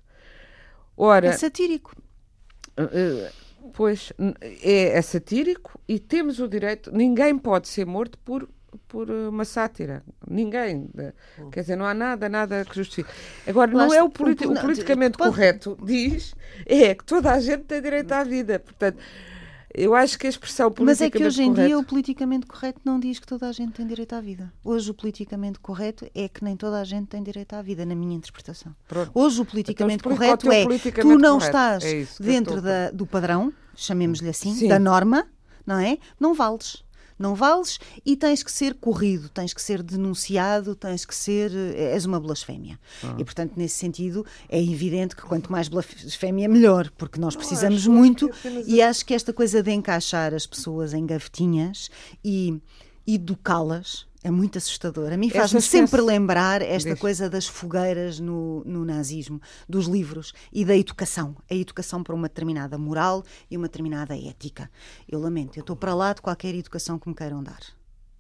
Ora, 0.96 1.28
é 1.28 1.32
satírico. 1.32 1.96
Uh, 2.78 3.32
pois, 3.74 4.14
é, 4.62 4.98
é 4.98 5.02
satírico 5.02 5.80
e 5.88 6.00
temos 6.00 6.40
o 6.40 6.48
direito, 6.48 6.92
ninguém 6.92 7.38
pode 7.38 7.68
ser 7.68 7.86
morto 7.86 8.18
por 8.20 8.48
por 8.88 9.10
uma 9.10 9.46
sátira. 9.46 10.04
Ninguém. 10.28 10.90
Quer 11.52 11.62
dizer, 11.62 11.76
não 11.76 11.86
há 11.86 11.94
nada, 11.94 12.30
nada 12.30 12.66
que 12.66 12.76
justifique. 12.76 13.10
Agora, 13.48 13.72
não 13.72 13.94
é 13.94 14.02
o, 14.04 14.10
politi 14.10 14.46
o 14.46 14.54
politicamente 14.54 15.18
pode... 15.18 15.32
correto, 15.32 15.78
diz, 15.84 16.36
é 16.66 16.94
que 16.94 17.04
toda 17.04 17.32
a 17.32 17.40
gente 17.40 17.64
tem 17.64 17.82
direito 17.82 18.12
à 18.12 18.24
vida. 18.24 18.60
Portanto, 18.60 18.98
eu 19.74 19.94
acho 19.96 20.18
que 20.18 20.28
a 20.28 20.30
expressão 20.30 20.72
politicamente 20.72 21.00
Mas 21.00 21.02
é 21.02 21.10
que 21.10 21.26
hoje 21.26 21.44
em 21.44 21.50
correto... 21.52 21.68
dia 21.68 21.78
o 21.78 21.84
politicamente 21.84 22.46
correto 22.46 22.82
não 22.84 23.00
diz 23.00 23.20
que 23.20 23.28
toda 23.28 23.48
a 23.48 23.52
gente 23.52 23.74
tem 23.74 23.86
direito 23.86 24.14
à 24.14 24.22
vida. 24.22 24.52
Hoje 24.64 24.92
o 24.92 24.94
politicamente 24.94 25.60
correto 25.60 26.10
é 26.16 26.28
que 26.28 26.44
nem 26.44 26.56
toda 26.56 26.80
a 26.80 26.84
gente 26.84 27.08
tem 27.08 27.22
direito 27.22 27.54
à 27.54 27.62
vida, 27.62 27.86
na 27.86 27.96
minha 27.96 28.16
interpretação. 28.16 28.76
Pronto. 28.88 29.12
Hoje 29.14 29.42
o 29.42 29.46
politicamente 29.46 30.02
então, 30.02 30.12
correto 30.12 30.52
é 30.52 30.66
tu 31.02 31.18
não 31.18 31.38
estás 31.38 31.84
é 31.84 32.06
dentro 32.20 32.62
da, 32.62 32.92
do 32.92 33.06
padrão, 33.06 33.54
chamemos-lhe 33.76 34.30
assim, 34.30 34.54
Sim. 34.54 34.68
da 34.68 34.80
norma, 34.80 35.28
não 35.66 35.80
é? 35.80 35.98
Não 36.20 36.34
vales 36.34 36.84
não 37.20 37.36
vales 37.36 37.78
e 38.06 38.16
tens 38.16 38.42
que 38.42 38.52
ser 38.52 38.74
corrido, 38.76 39.28
tens 39.30 39.54
que 39.54 39.62
ser 39.62 39.84
denunciado, 39.84 40.74
tens 40.74 41.06
que 41.06 41.14
ser. 41.14 41.52
Eh, 41.54 41.94
és 41.94 42.06
uma 42.06 42.20
blasfémia. 42.20 42.80
Ah. 43.04 43.16
E, 43.18 43.24
portanto, 43.26 43.54
nesse 43.58 43.76
sentido, 43.76 44.26
é 44.48 44.62
evidente 44.62 45.16
que 45.16 45.22
quanto 45.24 45.52
mais 45.52 45.68
blasfémia, 45.68 46.48
melhor, 46.48 46.90
porque 46.98 47.20
nós 47.20 47.36
precisamos 47.36 47.86
não, 47.86 47.94
muito. 47.94 48.30
E 48.66 48.82
acho 48.82 49.06
que 49.06 49.14
esta 49.14 49.34
coisa 49.34 49.62
de 49.62 49.72
encaixar 49.72 50.34
as 50.34 50.48
pessoas 50.48 50.94
em 50.94 51.06
gavetinhas 51.06 51.90
e 52.24 52.60
educá-las 53.06 54.09
é 54.24 54.30
muito 54.30 54.58
assustador. 54.58 55.14
A 55.14 55.18
mim 55.18 55.30
faz-me 55.30 55.62
sempre 55.62 56.02
lembrar 56.02 56.62
esta 56.62 56.90
Deixa. 56.90 57.02
coisa 57.02 57.30
das 57.30 57.48
fogueiras 57.48 58.20
no, 58.20 58.64
no 58.66 58.84
nazismo, 58.84 59.42
dos 59.68 59.86
livros 59.86 60.34
e 60.52 60.66
da 60.66 60.76
educação. 60.76 61.36
A 61.50 61.56
educação 61.56 62.04
para 62.04 62.14
uma 62.14 62.28
determinada 62.28 62.78
moral 62.78 63.24
e 63.50 63.56
uma 63.56 63.68
determinada 63.68 64.18
ética. 64.18 64.70
Eu 65.08 65.20
lamento, 65.20 65.58
eu 65.58 65.62
estou 65.62 65.76
para 65.76 65.94
lá 65.94 66.14
de 66.14 66.22
qualquer 66.22 66.54
educação 66.54 67.00
que 67.00 67.08
me 67.08 67.16
queiram 67.16 67.42
dar. 67.42 67.62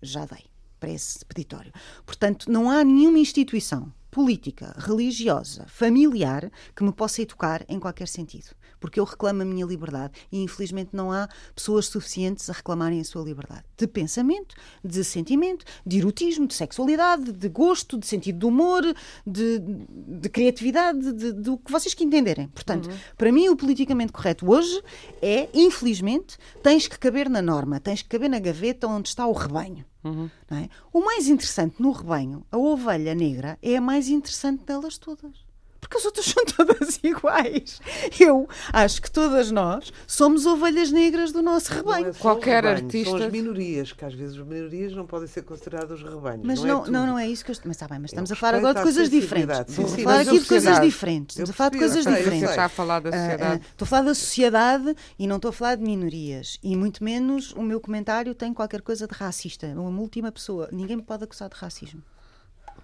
Já 0.02 0.26
dei 0.26 0.46
para 0.80 0.90
esse 0.90 1.26
peditório. 1.26 1.74
Portanto, 2.06 2.50
não 2.50 2.70
há 2.70 2.84
nenhuma 2.84 3.20
instituição 3.20 3.92
política, 4.10 4.74
religiosa, 4.78 5.66
familiar 5.68 6.50
que 6.74 6.84
me 6.84 6.94
possa 6.94 7.22
educar 7.22 7.66
em 7.68 7.80
qualquer 7.80 8.08
sentido 8.08 8.56
porque 8.80 9.00
eu 9.00 9.04
reclamo 9.04 9.42
a 9.42 9.46
minha 9.46 9.66
liberdade 9.66 10.14
e 10.32 10.42
infelizmente 10.42 10.90
não 10.94 11.12
há 11.12 11.28
pessoas 11.56 11.88
suficientes 11.88 12.50
a 12.50 12.54
reclamarem 12.54 13.00
a 13.00 13.04
sua 13.04 13.24
liberdade 13.24 13.64
de 13.78 13.88
pensamento, 13.88 14.56
de 14.84 15.04
sentimento, 15.04 15.66
de 15.86 16.00
erotismo, 16.00 16.46
de 16.48 16.54
sexualidade, 16.54 17.32
de 17.32 17.50
gosto, 17.50 17.98
de 17.98 18.06
sentido 18.06 18.40
de 18.40 18.46
humor, 18.46 18.84
de, 19.26 19.60
de 19.60 20.30
criatividade, 20.30 21.14
de, 21.14 21.32
do 21.32 21.58
que 21.58 21.72
vocês 21.72 21.94
que 21.94 22.04
entenderem. 22.04 22.48
Portanto, 22.50 22.90
uhum. 22.90 22.98
para 23.18 23.32
mim 23.32 23.48
o 23.50 23.56
politicamente 23.56 24.12
correto 24.12 24.50
hoje 24.50 24.82
é, 25.22 25.50
infelizmente, 25.54 26.38
tens 26.62 26.88
que 26.88 27.00
caber 27.00 27.30
na 27.30 27.42
norma, 27.42 27.80
tens 27.80 28.02
que 28.02 28.10
caber 28.10 28.30
na 28.30 28.40
gaveta 28.40 28.88
onde 28.88 29.10
está 29.10 29.26
o 29.26 29.34
rebanho. 29.34 29.86
Uhum. 30.04 30.30
É? 30.52 30.70
O 30.94 31.02
mais 31.02 31.28
interessante 31.28 31.82
no 31.82 31.92
rebanho, 31.92 32.46
a 32.52 32.58
ovelha 32.58 33.14
negra, 33.14 33.58
é 33.62 33.76
a 33.76 33.82
mais 33.82 34.08
interessante 34.10 34.64
delas 34.64 34.98
todas 34.98 35.49
porque 35.80 35.98
as 35.98 36.06
outras 36.06 36.26
são 36.28 36.46
todas 36.46 37.00
iguais. 37.04 37.82
Eu 38.20 38.48
acho 38.72 39.02
que 39.02 39.10
todas 39.10 39.52
nós 39.52 39.92
somos 40.06 40.46
ovelhas 40.46 40.92
negras 40.92 41.32
do 41.32 41.42
nosso 41.42 41.74
rebanho. 41.74 42.08
É 42.08 42.14
Qualquer 42.14 42.64
rebanho, 42.64 42.86
artista. 42.86 43.18
São 43.18 43.26
as 43.26 43.32
minorias, 43.32 43.94
que 43.94 44.06
às 44.06 44.14
vezes 44.14 44.38
as 44.38 44.46
minorias 44.46 44.94
não 44.94 45.06
podem 45.06 45.28
ser 45.28 45.44
consideradas 45.44 46.02
rebanhos. 46.02 46.46
Mas 46.46 46.62
não, 46.62 46.68
não, 46.68 46.86
é 46.86 46.90
não, 46.90 47.08
não, 47.08 47.20
é 47.20 47.28
isso 47.28 47.44
que 47.44 47.52
eu 47.52 47.54
estou. 47.54 47.70
Mas 47.70 47.78
está 47.78 47.88
bem, 47.88 48.00
mas 48.00 48.12
estamos 48.12 48.32
a 48.32 48.36
falar 48.36 48.58
agora 48.58 48.76
de 48.76 48.82
coisas 48.82 49.10
diferentes. 49.10 49.60
Estamos 49.60 49.94
a 49.94 49.98
falar 49.98 50.20
aqui 50.22 50.40
de 50.40 50.46
coisas 50.46 50.82
diferentes. 50.82 51.36
Estamos 51.36 51.50
a 51.50 51.54
falar 51.54 51.70
de 51.70 51.78
coisas 51.78 52.06
diferentes. 52.06 52.50
Está 52.50 52.66
a 52.66 52.70
falar 52.70 53.00
da 53.00 53.12
sociedade. 53.12 53.44
Uh, 53.44 53.60
uh, 53.60 53.72
estou 53.72 53.86
a 53.86 53.88
falar 53.88 54.02
da 54.04 54.16
sociedade 54.16 54.96
e 55.18 55.28
não 55.28 55.36
estou 55.38 55.50
a 55.50 55.54
falar 55.54 55.76
de 55.76 55.84
minorias. 55.84 56.60
E 56.62 56.76
muito 56.76 57.04
menos 57.04 57.54
o 57.54 57.62
meu 57.62 57.80
comentário 57.80 58.36
tem 58.36 58.54
qualquer 58.54 58.82
coisa 58.82 59.08
de 59.08 59.14
racista. 59.14 59.68
Uma 59.68 60.02
última 60.02 60.32
pessoa. 60.32 60.70
Ninguém 60.72 60.98
me 60.98 61.04
pode 61.04 61.24
acusar 61.24 61.50
de 61.50 61.56
racismo. 61.56 62.02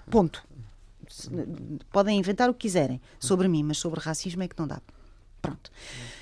Ponto 0.09 0.43
podem 1.91 2.17
inventar 2.19 2.49
o 2.49 2.53
que 2.53 2.61
quiserem 2.61 3.01
sobre 3.19 3.47
mim, 3.47 3.63
mas 3.63 3.77
sobre 3.77 3.99
racismo 3.99 4.43
é 4.43 4.47
que 4.47 4.57
não 4.57 4.67
dá. 4.67 4.81
Pronto. 5.41 5.71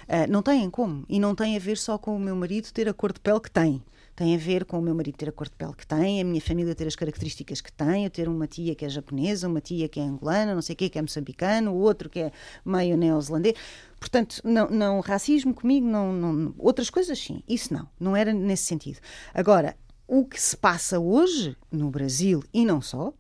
Uh, 0.04 0.30
não 0.30 0.42
têm 0.42 0.70
como. 0.70 1.06
E 1.08 1.20
não 1.20 1.34
tem 1.34 1.56
a 1.56 1.60
ver 1.60 1.78
só 1.78 1.98
com 1.98 2.16
o 2.16 2.20
meu 2.20 2.36
marido 2.36 2.72
ter 2.72 2.90
a 2.90 2.94
cor 2.94 3.14
de 3.14 3.20
pele 3.20 3.40
que 3.40 3.50
tem. 3.50 3.82
Tem 4.16 4.36
a 4.36 4.38
ver 4.38 4.66
com 4.66 4.78
o 4.78 4.82
meu 4.82 4.94
marido 4.94 5.16
ter 5.16 5.30
a 5.30 5.32
cor 5.32 5.48
de 5.48 5.56
pele 5.56 5.74
que 5.76 5.88
tem, 5.88 6.22
a 6.22 6.24
minha 6.24 6.40
família 6.40 6.76
ter 6.76 6.86
as 6.86 6.96
características 6.96 7.62
que 7.62 7.72
tem, 7.74 8.04
eu 8.04 8.12
ter 8.12 8.30
uma 8.30 8.46
tia 8.46 8.76
que 8.76 8.86
é 8.86 8.90
japonesa, 8.90 9.48
uma 9.48 9.60
tia 9.60 9.90
que 9.90 10.00
é 10.00 10.04
angolana, 10.04 10.54
não 10.54 10.62
sei 10.62 10.74
o 10.74 10.78
quê, 10.78 10.88
que 10.88 11.00
é 11.00 11.02
moçambicano, 11.02 11.72
o 11.72 11.80
outro 11.80 12.10
que 12.10 12.20
é 12.20 12.32
meio 12.64 12.96
neozelandês. 12.96 13.56
Portanto, 14.00 14.40
não, 14.44 14.70
não 14.70 15.00
racismo 15.00 15.52
comigo, 15.52 15.88
não, 15.88 16.14
não, 16.14 16.54
outras 16.60 16.92
coisas 16.92 17.18
sim, 17.18 17.42
isso 17.48 17.74
não, 17.74 17.90
não 18.00 18.16
era 18.16 18.32
nesse 18.32 18.66
sentido. 18.66 19.00
Agora, 19.34 19.76
o 20.08 20.26
que 20.26 20.40
se 20.40 20.56
passa 20.56 21.00
hoje 21.00 21.58
no 21.72 21.90
Brasil 21.90 22.44
e 22.54 22.66
não 22.66 22.82
só 22.82 23.14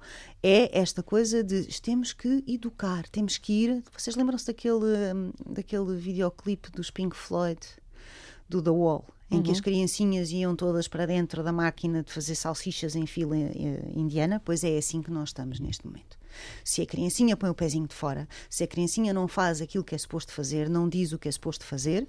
é 0.43 0.77
esta 0.77 1.01
coisa 1.01 1.41
de 1.41 1.63
temos 1.81 2.11
que 2.11 2.43
educar, 2.45 3.07
temos 3.07 3.37
que 3.37 3.53
ir. 3.53 3.83
Vocês 3.97 4.17
lembram-se 4.17 4.47
daquele, 4.47 5.13
hum, 5.15 5.31
daquele 5.45 5.95
videoclipe 5.95 6.69
dos 6.69 6.91
Pink 6.91 7.15
Floyd, 7.15 7.59
do 8.49 8.61
The 8.61 8.69
Wall, 8.69 9.05
em 9.31 9.37
uhum. 9.37 9.43
que 9.43 9.51
as 9.51 9.57
uhum. 9.57 9.63
criancinhas 9.63 10.31
iam 10.31 10.53
todas 10.53 10.89
para 10.89 11.05
dentro 11.05 11.41
da 11.41 11.53
máquina 11.53 12.03
de 12.03 12.11
fazer 12.11 12.35
salsichas 12.35 12.93
em 12.93 13.05
fila 13.05 13.37
eh, 13.37 13.91
indiana? 13.95 14.41
Pois 14.43 14.65
é 14.65 14.77
assim 14.77 15.01
que 15.01 15.09
nós 15.09 15.29
estamos 15.29 15.61
neste 15.61 15.87
momento. 15.87 16.19
Se 16.61 16.81
a 16.81 16.85
criancinha 16.85 17.37
põe 17.37 17.49
o 17.49 17.55
pezinho 17.55 17.87
de 17.87 17.95
fora, 17.95 18.27
se 18.49 18.65
a 18.65 18.67
criancinha 18.67 19.13
não 19.13 19.29
faz 19.29 19.61
aquilo 19.61 19.83
que 19.83 19.95
é 19.95 19.97
suposto 19.97 20.33
fazer, 20.33 20.69
não 20.69 20.89
diz 20.89 21.13
o 21.13 21.19
que 21.19 21.29
é 21.29 21.31
suposto 21.31 21.63
fazer, 21.63 22.05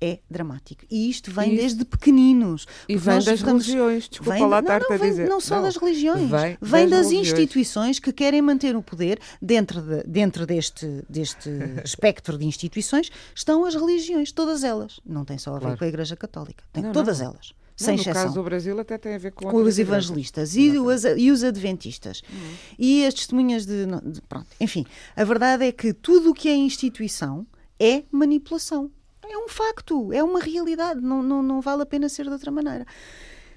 é 0.00 0.18
dramático. 0.30 0.84
E 0.90 1.08
isto 1.08 1.30
vem 1.30 1.52
Isso. 1.52 1.62
desde 1.62 1.84
pequeninos. 1.84 2.66
E 2.88 2.96
vem 2.96 3.14
das 3.14 3.26
estamos... 3.26 3.66
religiões, 3.66 4.08
desculpa 4.08 4.34
vem, 4.34 4.46
lá 4.46 4.60
estar 4.60 4.82
a 4.90 4.96
dizer. 4.96 5.28
Não 5.28 5.40
só 5.40 5.56
não. 5.56 5.62
das 5.62 5.76
religiões, 5.76 6.30
vem, 6.30 6.58
vem 6.60 6.88
das, 6.88 7.06
das 7.06 7.12
instituições 7.12 7.98
que 7.98 8.12
querem 8.12 8.42
manter 8.42 8.76
o 8.76 8.82
poder 8.82 9.18
dentro, 9.40 9.80
de, 9.80 10.02
dentro 10.04 10.46
deste, 10.46 11.04
deste 11.08 11.50
espectro 11.84 12.36
de 12.36 12.44
instituições, 12.44 13.10
estão 13.34 13.64
as 13.64 13.74
religiões, 13.74 14.32
todas 14.32 14.64
elas. 14.64 15.00
Não 15.04 15.24
tem 15.24 15.38
só 15.38 15.52
a 15.52 15.54
ver 15.54 15.60
claro. 15.60 15.78
com 15.78 15.84
a 15.84 15.88
Igreja 15.88 16.16
Católica, 16.16 16.64
tem 16.72 16.82
não, 16.82 16.92
todas 16.92 17.20
não. 17.20 17.26
elas. 17.26 17.54
Sem 17.76 17.96
no 17.96 18.00
exceção. 18.00 18.22
caso 18.22 18.34
do 18.34 18.42
Brasil 18.42 18.80
até 18.80 18.96
tem 18.96 19.14
a 19.14 19.18
ver 19.18 19.32
com, 19.32 19.50
com 19.50 19.56
os 19.58 19.78
evangelistas 19.78 20.56
e 20.56 20.78
os, 20.78 21.04
e 21.04 21.30
os, 21.30 21.44
adventistas 21.44 22.22
uhum. 22.22 22.54
e 22.78 23.06
as 23.06 23.12
testemunhas 23.12 23.66
de, 23.66 23.84
de, 23.84 24.22
pronto, 24.22 24.46
enfim, 24.58 24.86
a 25.14 25.22
verdade 25.24 25.66
é 25.66 25.70
que 25.70 25.92
tudo 25.92 26.30
o 26.30 26.34
que 26.34 26.48
é 26.48 26.56
instituição 26.56 27.46
é 27.78 28.04
manipulação 28.10 28.90
é 29.30 29.38
um 29.38 29.48
facto, 29.48 30.12
é 30.12 30.22
uma 30.22 30.40
realidade, 30.40 31.00
não, 31.00 31.22
não, 31.22 31.42
não 31.42 31.60
vale 31.60 31.82
a 31.82 31.86
pena 31.86 32.08
ser 32.08 32.24
de 32.24 32.32
outra 32.32 32.50
maneira. 32.50 32.86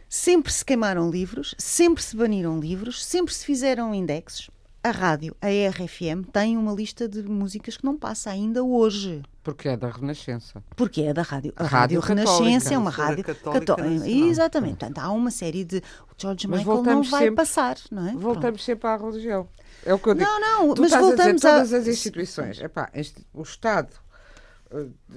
Sempre 0.08 0.52
se 0.52 0.66
queimaram 0.66 1.10
livros, 1.10 1.54
sempre 1.58 2.02
se 2.02 2.16
baniram 2.16 2.60
livros, 2.60 3.06
sempre 3.06 3.34
se 3.34 3.46
fizeram 3.46 3.94
indexes. 3.94 4.50
A 4.82 4.92
rádio, 4.92 5.36
a 5.42 5.48
RFM, 5.48 6.24
tem 6.32 6.58
uma 6.58 6.72
lista 6.72 7.08
de 7.08 7.22
músicas 7.24 7.76
que 7.76 7.84
não 7.84 7.98
passa 7.98 8.30
ainda 8.32 8.64
hoje. 8.64 9.22
Porque 9.44 9.68
é 9.68 9.76
da 9.76 9.90
Renascença. 9.90 10.64
Porque 10.76 11.02
é 11.02 11.14
da 11.14 11.22
rádio. 11.22 11.54
A 11.56 11.64
Rádio, 11.64 12.00
rádio 12.00 12.24
Renascença 12.24 12.74
é 12.74 12.78
uma 12.78 12.90
rádio 12.90 13.24
católica. 13.24 13.76
católica. 13.76 14.08
Exatamente. 14.08 14.78
Portanto, 14.78 15.00
há 15.00 15.12
uma 15.12 15.32
série 15.32 15.66
de. 15.66 15.78
O 15.78 16.16
George 16.18 16.48
mas 16.48 16.60
Michael 16.60 16.84
não 16.84 17.04
vai 17.04 17.24
sempre, 17.24 17.36
passar, 17.36 17.78
não 17.92 18.08
é? 18.08 18.12
Voltamos 18.14 18.42
Pronto. 18.42 18.62
sempre 18.62 18.88
à 18.88 18.96
religião. 18.96 19.50
É 19.86 19.94
o 19.94 20.00
que 20.00 20.10
eu 20.10 20.14
digo. 20.14 20.26
Não, 20.26 20.40
não, 20.40 20.74
tu 20.74 20.82
mas 20.82 20.92
voltamos 20.92 21.20
a, 21.20 21.32
dizer, 21.34 21.48
a 21.48 21.52
todas 21.52 21.74
as 21.74 21.88
instituições. 21.88 22.60
Epá, 22.62 22.90
o 23.34 23.42
Estado 23.42 23.90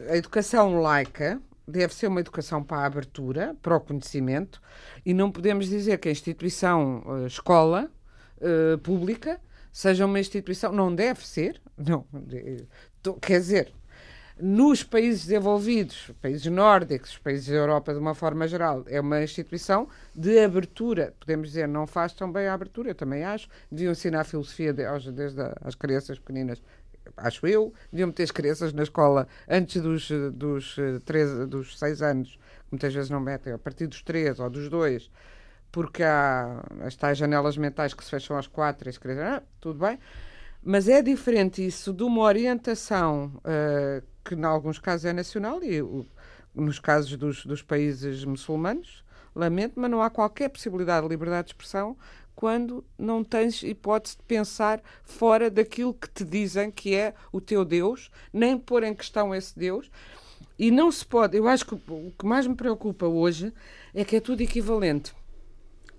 a 0.09 0.17
educação 0.17 0.81
laica 0.81 1.41
deve 1.67 1.95
ser 1.95 2.09
uma 2.09 2.21
educação 2.21 2.63
para 2.63 2.79
a 2.79 2.87
abertura, 2.87 3.57
para 3.63 3.77
o 3.77 3.81
conhecimento, 3.81 4.61
e 5.05 5.15
não 5.15 5.31
podemos 5.31 5.69
dizer 5.69 5.99
que 5.99 6.09
a 6.09 6.13
instituição 6.13 7.03
uh, 7.07 7.27
escola 7.27 7.91
uh, 8.39 8.79
pública 8.79 9.41
seja 9.73 10.05
uma 10.05 10.21
instituição, 10.21 10.73
não 10.73 10.95
deve 10.95 11.27
ser, 11.27 11.61
não, 11.77 12.05
quer 13.21 13.39
dizer, 13.39 13.73
nos 14.41 14.83
países 14.83 15.27
desenvolvidos, 15.27 16.11
países 16.21 16.47
nórdicos, 16.47 17.19
países 17.19 17.47
da 17.47 17.55
Europa 17.55 17.93
de 17.93 17.99
uma 17.99 18.15
forma 18.15 18.49
geral, 18.49 18.83
é 18.89 19.01
uma 19.01 19.23
instituição 19.23 19.89
de 20.15 20.39
abertura. 20.39 21.15
Podemos 21.21 21.49
dizer, 21.49 21.69
não 21.69 21.87
faz 21.87 22.13
tão 22.13 22.33
bem 22.33 22.49
a 22.49 22.55
abertura, 22.55 22.91
eu 22.91 22.95
também 22.95 23.25
acho. 23.25 23.49
Deviam 23.71 23.93
ensinar 23.93 24.25
filosofia 24.25 24.73
de, 24.73 24.85
desde 25.13 25.41
as 25.61 25.75
crianças 25.75 26.19
pequeninas 26.19 26.63
acho 27.17 27.47
eu, 27.47 27.73
deviam 27.91 28.09
meter 28.09 28.25
as 28.25 28.31
crianças 28.31 28.73
na 28.73 28.83
escola 28.83 29.27
antes 29.49 29.81
dos, 29.81 30.09
dos, 30.33 30.77
três, 31.05 31.49
dos 31.49 31.79
seis 31.79 32.03
anos, 32.03 32.39
muitas 32.71 32.93
vezes 32.95 33.11
não 33.11 33.21
metem, 33.21 33.53
a 33.53 33.59
partir 33.59 33.87
dos 33.87 34.03
três 34.03 34.39
ou 34.39 34.49
dos 34.49 34.69
dois, 34.69 35.11
porque 35.71 36.03
há 36.03 36.63
as 36.81 36.97
tais 36.97 37.17
janelas 37.19 37.57
mentais 37.57 37.95
que 37.95 38.05
se 38.05 38.11
fecham 38.11 38.37
às 38.37 38.47
quatro 38.47 38.89
e 38.89 38.91
as 38.91 38.99
crianças, 38.99 39.25
ah, 39.25 39.43
tudo 39.61 39.79
bem, 39.79 39.99
mas 40.63 40.89
é 40.89 41.03
diferente 41.03 41.67
isso 41.67 41.93
de 41.93 42.05
uma 42.05 42.23
orientação 42.23 43.33
uh, 43.39 44.03
que, 44.25 44.35
em 44.35 44.45
alguns 44.45 44.79
casos, 44.79 45.07
é 45.07 45.13
nacional 45.13 45.63
e 45.63 45.83
nos 46.55 46.79
casos 46.79 47.17
dos, 47.17 47.45
dos 47.45 47.63
países 47.63 48.25
muçulmanos, 48.25 49.05
lamento, 49.35 49.75
mas 49.77 49.91
não 49.91 50.03
há 50.03 50.11
qualquer 50.11 50.49
possibilidade 50.51 51.07
de 51.07 51.09
liberdade 51.09 51.49
de 51.49 51.55
expressão 51.55 51.97
quando 52.35 52.85
não 52.99 53.23
tens 53.23 53.63
hipótese 53.63 54.17
de 54.17 54.23
pensar 54.25 54.83
fora 55.05 55.51
daquilo 55.51 55.95
que 55.95 56.09
te 56.09 56.25
dizem 56.25 56.71
que 56.71 56.95
é 56.95 57.15
o 57.31 57.41
teu 57.41 57.65
Deus, 57.65 58.11
nem 58.33 58.59
pôr 58.59 58.83
em 58.83 58.95
questão 58.95 59.35
esse 59.35 59.59
Deus. 59.59 59.91
E 60.59 60.71
não 60.71 60.91
se 60.93 61.05
pode, 61.05 61.37
eu 61.37 61.49
acho 61.49 61.67
que 61.67 61.75
o 61.75 62.13
que 62.19 62.27
mais 62.27 62.47
me 62.47 62.55
preocupa 62.55 63.07
hoje 63.07 63.53
é 63.95 64.05
que 64.05 64.17
é 64.17 64.21
tudo 64.21 64.43
equivalente. 64.43 65.15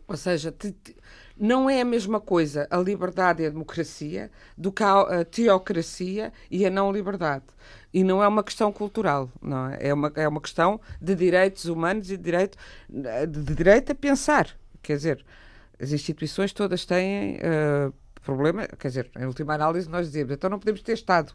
Ou 0.07 0.17
seja, 0.17 0.51
te, 0.51 0.71
te, 0.71 0.95
não 1.37 1.69
é 1.69 1.81
a 1.81 1.85
mesma 1.85 2.19
coisa 2.19 2.67
a 2.69 2.77
liberdade 2.77 3.41
e 3.41 3.45
a 3.45 3.49
democracia 3.49 4.29
do 4.57 4.71
que 4.71 4.83
a, 4.83 5.01
a 5.01 5.25
teocracia 5.25 6.31
e 6.51 6.65
a 6.65 6.69
não 6.69 6.91
liberdade. 6.91 7.45
E 7.93 8.03
não 8.03 8.23
é 8.23 8.27
uma 8.27 8.43
questão 8.43 8.71
cultural, 8.71 9.29
não 9.41 9.69
é? 9.69 9.87
É 9.87 9.93
uma, 9.93 10.11
é 10.15 10.27
uma 10.27 10.41
questão 10.41 10.79
de 11.01 11.15
direitos 11.15 11.65
humanos 11.65 12.11
e 12.11 12.17
de 12.17 12.23
direito, 12.23 12.57
de 12.89 13.55
direito 13.55 13.91
a 13.91 13.95
pensar. 13.95 14.55
Quer 14.81 14.97
dizer, 14.97 15.25
as 15.83 15.91
instituições 15.91 16.53
todas 16.53 16.85
têm 16.85 17.35
uh, 17.35 17.93
problema, 18.23 18.67
quer 18.79 18.87
dizer, 18.87 19.11
em 19.17 19.25
última 19.25 19.53
análise 19.53 19.89
nós 19.89 20.07
dizemos, 20.07 20.33
então 20.33 20.49
não 20.49 20.57
podemos 20.57 20.81
ter 20.81 20.93
Estado. 20.93 21.33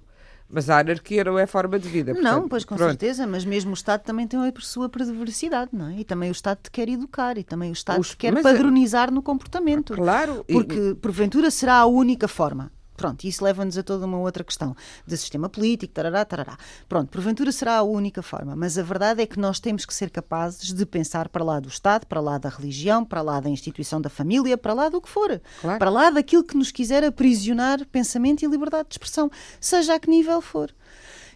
Mas 0.51 0.71
a 0.71 0.79
anarquia 0.79 1.23
não 1.23 1.39
é 1.39 1.47
forma 1.47 1.79
de 1.79 1.87
vida. 1.87 2.15
Portanto, 2.15 2.33
não, 2.33 2.49
pois 2.49 2.65
com 2.65 2.75
pronto. 2.75 2.89
certeza, 2.89 3.27
mas 3.27 3.45
mesmo 3.45 3.73
o 3.73 3.75
Estado 3.75 4.01
também 4.01 4.27
tem 4.27 4.41
a 4.41 4.53
sua 4.61 4.89
perversidade, 4.89 5.71
não 5.75 5.89
é? 5.89 5.99
E 5.99 6.05
também 6.05 6.31
o 6.31 6.33
Estado 6.33 6.61
te 6.63 6.71
quer 6.71 6.89
educar 6.89 7.37
e 7.37 7.45
também 7.45 7.69
o 7.69 7.75
Estado 7.75 8.01
Os, 8.01 8.11
te 8.11 8.17
quer 8.17 8.43
padronizar 8.43 9.09
é... 9.09 9.11
no 9.11 9.23
comportamento. 9.23 9.93
Claro. 9.93 10.43
Porque, 10.51 10.75
e... 10.75 10.95
porventura, 10.95 11.51
será 11.51 11.75
a 11.75 11.87
única 11.87 12.27
forma. 12.27 12.73
Pronto, 12.99 13.23
isso 13.25 13.45
leva-nos 13.45 13.79
a 13.79 13.83
toda 13.85 14.05
uma 14.05 14.19
outra 14.19 14.43
questão 14.43 14.77
de 15.07 15.17
sistema 15.17 15.49
político, 15.49 15.95
tarará, 15.95 16.25
tarará. 16.25 16.59
Pronto, 16.89 17.09
porventura 17.09 17.53
será 17.53 17.77
a 17.77 17.83
única 17.85 18.23
forma, 18.23 18.57
mas 18.57 18.77
a 18.77 18.83
verdade 18.83 19.23
é 19.23 19.27
que 19.27 19.39
nós 19.39 19.61
temos 19.61 19.87
que 19.87 19.95
ser 19.95 20.11
capazes 20.11 20.73
de 20.73 20.85
pensar 20.85 21.29
para 21.29 21.45
lá 21.45 21.61
do 21.61 21.69
Estado, 21.69 22.07
para 22.07 22.21
lá 22.21 22.39
da 22.39 22.49
religião, 22.49 23.05
para 23.05 23.23
lá 23.23 23.39
da 23.39 23.49
instituição 23.49 24.01
da 24.01 24.11
família, 24.11 24.59
para 24.59 24.73
lá 24.73 24.89
do 24.89 25.01
que 25.01 25.09
for. 25.09 25.41
Claro. 25.61 25.79
Para 25.79 25.91
lá 25.91 26.11
daquilo 26.11 26.43
que 26.43 26.57
nos 26.57 26.73
quiser 26.73 27.05
aprisionar 27.05 27.87
pensamento 27.87 28.43
e 28.43 28.49
liberdade 28.49 28.89
de 28.89 28.95
expressão, 28.95 29.31
seja 29.61 29.95
a 29.95 30.01
que 30.01 30.11
nível 30.11 30.41
for. 30.41 30.75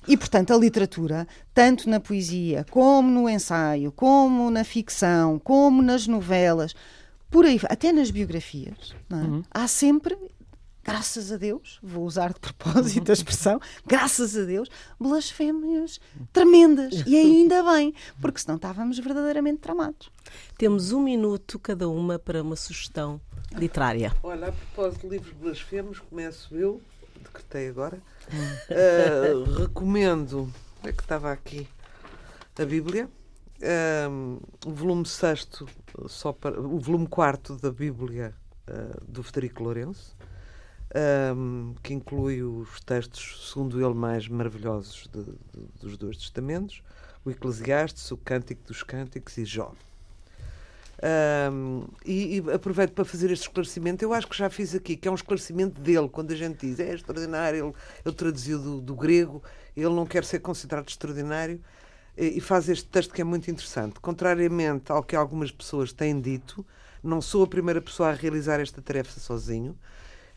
E, 0.09 0.17
portanto, 0.17 0.53
a 0.53 0.57
literatura, 0.57 1.29
tanto 1.55 1.89
na 1.89 2.01
poesia, 2.01 2.67
como 2.73 3.09
no 3.09 3.29
ensaio, 3.29 3.93
como 3.93 4.51
na 4.51 4.65
ficção, 4.65 5.39
como 5.39 5.81
nas 5.81 6.09
novelas, 6.09 6.75
por 7.31 7.47
aí, 7.47 7.61
até 7.69 7.93
nas 7.93 8.11
biografias, 8.11 8.95
é? 9.11 9.15
uhum. 9.15 9.43
há 9.51 9.69
sempre 9.69 10.19
graças 10.85 11.30
a 11.33 11.37
Deus, 11.37 11.78
vou 11.83 12.05
usar 12.05 12.33
de 12.33 12.41
propósito 12.41 13.11
a 13.11 13.12
expressão, 13.12 13.61
graças 13.87 14.37
a 14.37 14.43
Deus, 14.45 14.68
blasfémias 14.99 16.01
tremendas. 16.33 17.03
E 17.07 17.16
ainda 17.16 17.62
bem, 17.72 17.95
porque 18.20 18.41
senão 18.41 18.57
estávamos 18.57 18.99
verdadeiramente 18.99 19.61
tramados. 19.61 20.11
Temos 20.57 20.93
um 20.93 21.03
minuto 21.03 21.59
cada 21.59 21.89
uma 21.89 22.18
para 22.18 22.43
uma 22.43 22.57
sugestão 22.57 23.20
literária. 23.53 24.12
Olha, 24.22 24.49
a 24.49 24.53
propósito 24.53 25.03
de 25.03 25.16
livros 25.16 25.33
blasfemos, 25.35 25.99
começo 25.99 26.57
eu, 26.57 26.80
decretei 27.20 27.68
agora. 27.68 27.99
Uh, 28.70 29.61
recomendo, 29.61 30.53
é 30.83 30.93
que 30.93 31.03
estava 31.03 31.33
aqui, 31.33 31.68
a 32.59 32.64
Bíblia. 32.64 33.09
Um, 34.11 34.41
o 34.66 34.72
volume 34.72 35.07
sexto, 35.07 35.68
só 36.09 36.33
para, 36.33 36.61
o 36.61 36.80
volume 36.80 37.07
quarto 37.07 37.57
da 37.57 37.70
Bíblia 37.70 38.35
uh, 38.68 39.05
do 39.07 39.22
Federico 39.22 39.62
Lourenço 39.62 40.16
um, 40.95 41.74
que 41.82 41.95
inclui 41.95 42.43
os 42.43 42.80
textos, 42.80 43.51
segundo 43.51 43.84
ele, 43.84 43.95
mais 43.95 44.28
maravilhosos 44.28 45.09
de, 45.12 45.22
de, 45.22 45.68
dos 45.80 45.97
dois 45.97 46.16
testamentos, 46.16 46.82
o 47.24 47.30
Eclesiastes, 47.30 48.11
o 48.11 48.16
Cântico 48.16 48.62
dos 48.66 48.82
Cânticos 48.82 49.38
e 49.38 49.45
Jó. 49.45 49.72
Um, 51.53 51.88
e, 52.05 52.38
e, 52.38 52.53
aproveito 52.53 52.93
para 52.93 53.05
fazer 53.05 53.30
este 53.30 53.49
esclarecimento. 53.49 54.05
Eu 54.05 54.12
acho 54.12 54.28
que 54.28 54.36
já 54.36 54.49
fiz 54.49 54.74
aqui, 54.74 54.97
que 54.97 55.09
é 55.09 55.11
um 55.11 55.16
esclarecimento 55.16 55.80
dele, 55.80 56.09
quando 56.09 56.30
a 56.32 56.36
gente 56.36 56.66
diz 56.66 56.78
é 56.78 56.95
extraordinário, 56.95 57.66
ele, 57.66 57.74
ele 58.05 58.14
traduziu 58.14 58.59
do, 58.59 58.80
do, 58.80 58.95
grego, 58.95 59.43
ele 59.76 59.88
não 59.88 60.07
quer 60.07 60.24
ser 60.24 60.40
considerado 60.40 60.88
extraordinário, 60.88 61.61
e, 62.16 62.38
e 62.38 62.40
faz 62.40 62.68
este 62.68 62.84
texto 62.84 63.12
que 63.12 63.20
é 63.20 63.24
muito 63.24 63.51
interessante. 63.51 63.99
Contrariamente 63.99 64.93
ao 64.93 65.03
que 65.03 65.16
algumas 65.16 65.51
pessoas 65.51 65.93
têm 65.93 66.20
dito, 66.20 66.64
não 67.03 67.20
sou 67.20 67.43
a 67.43 67.49
primeira 67.49 67.80
pessoa 67.80 68.11
a 68.11 68.12
realizar 68.12 68.61
esta 68.61 68.80
tarefa 68.80 69.18
sozinho 69.18 69.76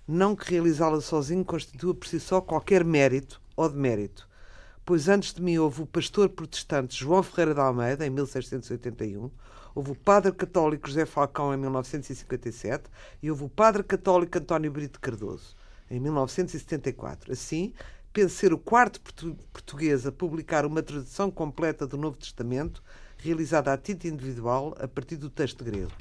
não 0.07 0.35
que 0.35 0.51
realizá-la 0.51 1.01
sozinho 1.01 1.43
constitua 1.43 1.93
por 1.93 2.07
si 2.07 2.19
só 2.19 2.39
qualquer 2.39 2.83
mérito 2.83 3.41
ou 3.55 3.67
demérito, 3.67 4.27
pois 4.85 5.09
antes 5.09 5.33
de 5.33 5.41
mim 5.41 5.57
houve 5.57 5.81
o 5.81 5.87
pastor 5.87 6.29
protestante 6.29 6.95
João 6.95 7.23
Ferreira 7.23 7.55
de 7.55 7.59
Almeida, 7.59 8.05
em 8.05 8.09
1681, 8.11 9.31
houve 9.73 9.91
o 9.91 9.95
padre 9.95 10.31
católico 10.31 10.87
José 10.87 11.05
Falcão, 11.05 11.53
em 11.53 11.57
1957, 11.57 12.83
e 13.21 13.31
houve 13.31 13.45
o 13.45 13.49
padre 13.49 13.83
católico 13.83 14.37
António 14.37 14.71
Brito 14.71 14.99
Cardoso, 14.99 15.55
em 15.89 15.99
1974. 15.99 17.33
Assim, 17.33 17.73
penso 18.13 18.35
ser 18.35 18.53
o 18.53 18.59
quarto 18.59 19.01
português 19.51 20.05
a 20.05 20.11
publicar 20.11 20.65
uma 20.65 20.83
tradução 20.83 21.31
completa 21.31 21.87
do 21.87 21.97
Novo 21.97 22.17
Testamento, 22.17 22.83
realizada 23.17 23.73
a 23.73 23.77
título 23.77 24.13
individual, 24.13 24.75
a 24.79 24.87
partir 24.87 25.17
do 25.17 25.29
texto 25.29 25.63
grego. 25.65 25.91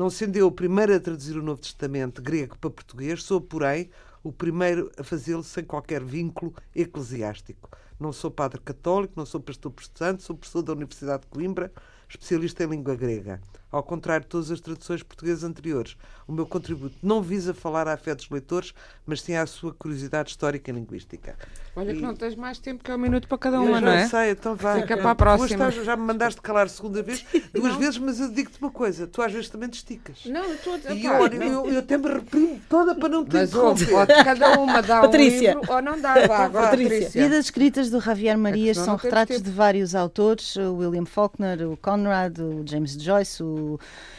Não 0.00 0.08
sendo 0.08 0.34
eu 0.36 0.46
o 0.46 0.50
primeiro 0.50 0.94
a 0.94 0.98
traduzir 0.98 1.36
o 1.36 1.42
Novo 1.42 1.60
Testamento 1.60 2.22
grego 2.22 2.56
para 2.56 2.70
português, 2.70 3.22
sou, 3.22 3.38
porém, 3.38 3.90
o 4.22 4.32
primeiro 4.32 4.90
a 4.96 5.04
fazê-lo 5.04 5.44
sem 5.44 5.62
qualquer 5.62 6.02
vínculo 6.02 6.54
eclesiástico. 6.74 7.68
Não 7.98 8.10
sou 8.10 8.30
padre 8.30 8.62
católico, 8.62 9.12
não 9.14 9.26
sou 9.26 9.42
pastor 9.42 9.70
protestante, 9.70 10.22
sou 10.22 10.34
professor 10.34 10.62
da 10.62 10.72
Universidade 10.72 11.24
de 11.24 11.26
Coimbra, 11.26 11.70
especialista 12.08 12.64
em 12.64 12.68
língua 12.68 12.94
grega. 12.94 13.42
Ao 13.70 13.82
contrário 13.82 14.24
de 14.24 14.28
todas 14.28 14.50
as 14.50 14.60
traduções 14.60 15.02
portuguesas 15.02 15.44
anteriores, 15.44 15.96
o 16.26 16.32
meu 16.32 16.46
contributo 16.46 16.96
não 17.02 17.22
visa 17.22 17.54
falar 17.54 17.86
à 17.86 17.96
fé 17.96 18.14
dos 18.14 18.28
leitores, 18.28 18.74
mas 19.06 19.22
sim 19.22 19.34
à 19.34 19.46
sua 19.46 19.72
curiosidade 19.72 20.30
histórica 20.30 20.70
e 20.70 20.74
linguística. 20.74 21.36
Olha 21.76 21.92
e... 21.92 21.96
que 21.96 22.02
não 22.02 22.14
tens 22.14 22.34
mais 22.34 22.58
tempo 22.58 22.82
que 22.82 22.90
é 22.90 22.94
um 22.94 22.98
minuto 22.98 23.28
para 23.28 23.38
cada 23.38 23.60
uma, 23.60 23.80
não 23.80 23.92
é? 23.92 24.08
sei, 24.08 24.30
então 24.30 24.56
vai. 24.56 24.82
Fica 24.82 24.96
para 24.96 25.10
a 25.10 25.14
próxima. 25.14 25.68
Hoje 25.68 25.84
já 25.84 25.96
me 25.96 26.02
mandaste 26.02 26.40
calar 26.40 26.68
segunda 26.68 27.02
vez, 27.02 27.24
duas 27.54 27.76
vezes, 27.76 27.98
mas 27.98 28.18
eu 28.18 28.30
digo-te 28.30 28.60
uma 28.60 28.70
coisa, 28.70 29.06
tu 29.06 29.22
às 29.22 29.32
vezes 29.32 29.48
também 29.48 29.68
te 29.68 29.74
esticas. 29.74 30.24
Não, 30.26 30.44
eu 30.44 30.54
estou 30.54 30.74
a... 30.74 30.92
E 30.92 31.04
eu, 31.04 31.12
eu, 31.12 31.42
eu, 31.42 31.70
eu 31.70 31.78
até 31.78 31.96
me 31.96 32.08
reprimo 32.08 32.60
toda 32.68 32.94
para 32.94 33.08
não 33.08 33.24
te 33.24 33.34
mas, 33.34 33.50
interromper. 33.50 34.06
Cada 34.24 34.58
uma 34.58 34.82
dar 34.82 35.02
Patrícia. 35.02 35.56
um 35.56 35.60
livro 35.60 35.74
ou 35.74 35.82
não 35.82 36.00
dá. 36.00 36.26
Vá, 36.26 36.48
vá, 36.48 36.62
Patrícia. 36.62 37.22
Vidas 37.22 37.44
escritas 37.44 37.90
do 37.90 38.00
Javier 38.00 38.36
Marias 38.36 38.78
é 38.78 38.84
são 38.84 38.96
retratos 38.96 39.40
de 39.40 39.50
vários 39.50 39.94
autores, 39.94 40.56
o 40.56 40.74
William 40.76 41.06
Faulkner, 41.06 41.68
o 41.68 41.76
Conrad, 41.76 42.38
o 42.38 42.64
James 42.66 42.92
Joyce, 42.92 43.42
o 43.42 43.59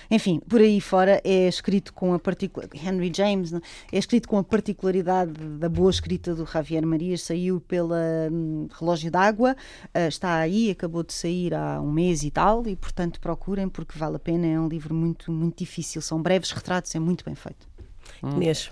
enfim, 0.10 0.40
por 0.48 0.60
aí 0.60 0.80
fora 0.82 1.22
é 1.24 1.48
escrito 1.48 1.94
com 1.94 2.14
a 2.14 2.20
particularidade. 2.20 2.88
Henry 2.88 3.12
James 3.16 3.54
é 3.54 3.62
escrito 3.98 4.28
com 4.28 4.38
a 4.38 4.44
particularidade 4.44 5.32
da 5.32 5.70
boa 5.70 5.90
escrita 5.90 6.36
do 6.36 6.46
Javier 6.46 6.86
Marias, 6.86 7.22
saiu 7.24 7.62
pela 7.62 8.30
hum, 8.32 8.68
Relógio 8.80 9.12
d'Água, 9.12 9.56
uh, 9.96 10.08
está 10.08 10.36
aí, 10.36 10.70
acabou 10.70 11.04
de 11.04 11.14
sair 11.14 11.54
há 11.54 11.82
um 11.82 11.92
mês 11.92 12.24
e 12.24 12.32
tal, 12.32 12.68
e 12.68 12.76
portanto 12.76 13.20
procurem 13.20 13.70
porque 13.70 13.98
vale 13.98 14.16
a 14.16 14.20
pena. 14.20 14.48
É 14.48 14.60
um 14.60 14.68
livro 14.68 14.94
muito, 14.94 15.32
muito 15.32 15.60
difícil, 15.60 16.02
são 16.02 16.22
breves 16.22 16.52
retratos, 16.52 16.94
é 16.96 17.00
muito 17.00 17.24
bem 17.24 17.36
feito. 17.36 17.68
Hum. 18.24 18.38
Inês. 18.38 18.70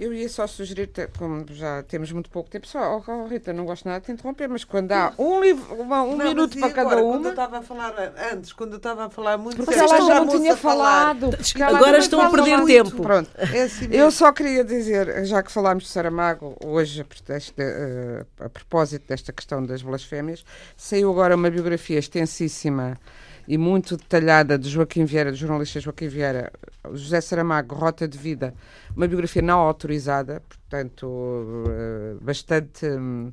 Eu 0.00 0.14
ia 0.14 0.30
só 0.30 0.46
sugerir, 0.46 0.90
como 1.18 1.44
já 1.50 1.82
temos 1.82 2.10
muito 2.10 2.30
pouco 2.30 2.48
tempo, 2.48 2.66
só, 2.66 2.96
oh, 2.96 3.04
oh, 3.06 3.26
Rita, 3.26 3.52
não 3.52 3.66
gosto 3.66 3.86
nada 3.86 4.00
de 4.00 4.06
te 4.06 4.12
interromper, 4.12 4.48
mas 4.48 4.64
quando 4.64 4.90
há 4.92 5.12
um, 5.18 5.38
livro, 5.42 5.74
um 5.74 5.86
não, 5.86 6.16
minuto 6.16 6.58
para 6.58 6.68
agora, 6.68 6.88
cada 6.88 7.02
uma. 7.02 7.12
Quando 7.12 7.24
eu 7.26 7.30
estava 7.30 7.58
a 7.58 7.62
falar 7.62 8.14
antes, 8.32 8.52
quando 8.54 8.72
eu 8.72 8.76
estava 8.78 9.04
a 9.04 9.10
falar 9.10 9.36
muito, 9.36 9.58
porque 9.58 9.78
ela 9.78 10.00
já 10.00 10.24
não 10.24 10.28
tinha 10.28 10.56
falado. 10.56 11.30
Agora 11.62 11.98
estão 11.98 12.22
a 12.22 12.30
perder 12.30 12.64
tempo. 12.64 13.02
Pronto. 13.02 13.30
É 13.36 13.64
assim 13.64 13.88
eu 13.90 14.10
só 14.10 14.32
queria 14.32 14.64
dizer, 14.64 15.26
já 15.26 15.42
que 15.42 15.52
falámos 15.52 15.84
de 15.84 15.90
Saramago, 15.90 16.56
hoje, 16.64 17.02
a, 17.02 17.62
eh, 17.62 18.24
a 18.40 18.48
propósito 18.48 19.06
desta 19.06 19.34
questão 19.34 19.62
das 19.66 19.82
blasfémias, 19.82 20.46
saiu 20.78 21.10
agora 21.10 21.36
uma 21.36 21.50
biografia 21.50 21.98
extensíssima 21.98 22.98
e 23.46 23.58
muito 23.58 23.96
detalhada 23.96 24.58
de 24.58 24.68
Joaquim 24.68 25.04
Vieira, 25.04 25.30
do 25.30 25.36
jornalista 25.36 25.80
Joaquim 25.80 26.08
Vieira, 26.08 26.52
José 26.92 27.20
Saramago, 27.20 27.74
Rota 27.74 28.06
de 28.06 28.18
Vida, 28.18 28.54
uma 28.96 29.06
biografia 29.06 29.42
não 29.42 29.58
autorizada, 29.58 30.42
portanto, 30.48 31.64
eh, 31.68 32.16
bastante. 32.20 32.86
Hum, 32.86 33.32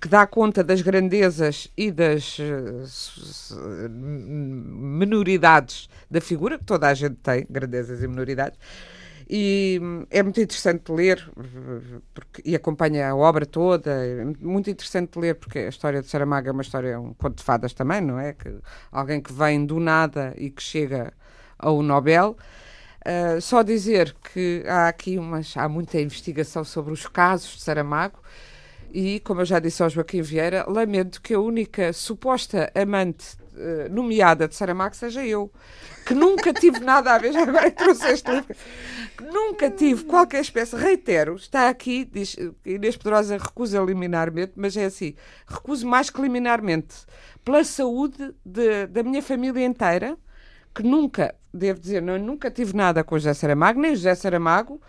que 0.00 0.08
dá 0.08 0.26
conta 0.26 0.64
das 0.64 0.82
grandezas 0.82 1.68
e 1.76 1.92
das 1.92 2.38
eh, 2.40 3.88
menoridades 3.88 5.88
da 6.10 6.20
figura, 6.20 6.58
que 6.58 6.64
toda 6.64 6.88
a 6.88 6.94
gente 6.94 7.16
tem, 7.16 7.46
grandezas 7.48 8.02
e 8.02 8.08
menoridades, 8.08 8.58
e 9.28 9.78
hum, 9.82 10.06
é 10.10 10.22
muito 10.22 10.40
interessante 10.40 10.90
ler 10.90 11.30
porque, 12.14 12.42
e 12.44 12.54
acompanha 12.54 13.08
a 13.10 13.16
obra 13.16 13.46
toda. 13.46 13.90
É 13.90 14.24
muito 14.40 14.70
interessante 14.70 15.18
ler 15.18 15.34
porque 15.34 15.58
a 15.60 15.68
história 15.68 16.00
de 16.00 16.08
Saramago 16.08 16.48
é 16.48 16.52
uma 16.52 16.62
história, 16.62 17.00
um 17.00 17.14
conto 17.14 17.36
de 17.36 17.44
fadas 17.44 17.72
também, 17.72 18.00
não 18.00 18.18
é? 18.18 18.32
Que 18.32 18.58
alguém 18.90 19.20
que 19.20 19.32
vem 19.32 19.64
do 19.64 19.80
nada 19.80 20.34
e 20.36 20.50
que 20.50 20.62
chega 20.62 21.12
ao 21.58 21.82
Nobel. 21.82 22.36
Uh, 23.00 23.40
só 23.40 23.62
dizer 23.62 24.14
que 24.32 24.62
há 24.66 24.88
aqui 24.88 25.18
umas, 25.18 25.56
há 25.56 25.68
muita 25.68 25.98
investigação 26.00 26.64
sobre 26.64 26.92
os 26.92 27.06
casos 27.06 27.56
de 27.56 27.62
Saramago 27.62 28.18
e, 28.92 29.20
como 29.20 29.40
eu 29.40 29.44
já 29.44 29.58
disse 29.58 29.82
ao 29.82 29.88
Joaquim 29.88 30.20
Vieira, 30.20 30.64
lamento 30.68 31.22
que 31.22 31.32
a 31.32 31.40
única 31.40 31.92
suposta 31.92 32.70
amante 32.74 33.39
uh, 33.54 33.92
nomeada 33.92 34.48
de 34.48 34.54
Saramago 34.54 34.94
seja 34.94 35.24
eu, 35.24 35.50
que 36.06 36.14
nunca 36.14 36.52
tive 36.52 36.80
nada 36.80 37.14
a 37.14 37.18
ver, 37.18 37.32
já 37.32 37.42
agora 37.42 37.70
trouxe 37.70 38.08
este 38.10 38.30
livro, 38.30 38.54
que 39.16 39.24
nunca 39.24 39.70
tive 39.70 40.04
qualquer 40.04 40.40
espécie, 40.40 40.76
reitero, 40.76 41.36
está 41.36 41.68
aqui, 41.68 42.04
diz 42.04 42.36
Inês 42.64 42.96
Pedrosa 42.96 43.36
recusa 43.36 43.80
liminarmente, 43.80 44.52
mas 44.56 44.76
é 44.76 44.86
assim, 44.86 45.14
recuso 45.46 45.86
mais 45.86 46.10
que 46.10 46.20
liminarmente, 46.20 46.96
pela 47.44 47.64
saúde 47.64 48.34
de, 48.44 48.86
da 48.86 49.02
minha 49.02 49.22
família 49.22 49.64
inteira, 49.64 50.16
que 50.74 50.82
nunca, 50.82 51.34
devo 51.52 51.80
dizer, 51.80 52.00
não, 52.00 52.18
nunca 52.18 52.50
tive 52.50 52.76
nada 52.76 53.02
com 53.02 53.14
o 53.14 53.18
José 53.18 53.34
Saramago, 53.34 53.80
nem 53.80 53.92
o 53.92 53.96
José 53.96 54.14
Saramago, 54.14 54.80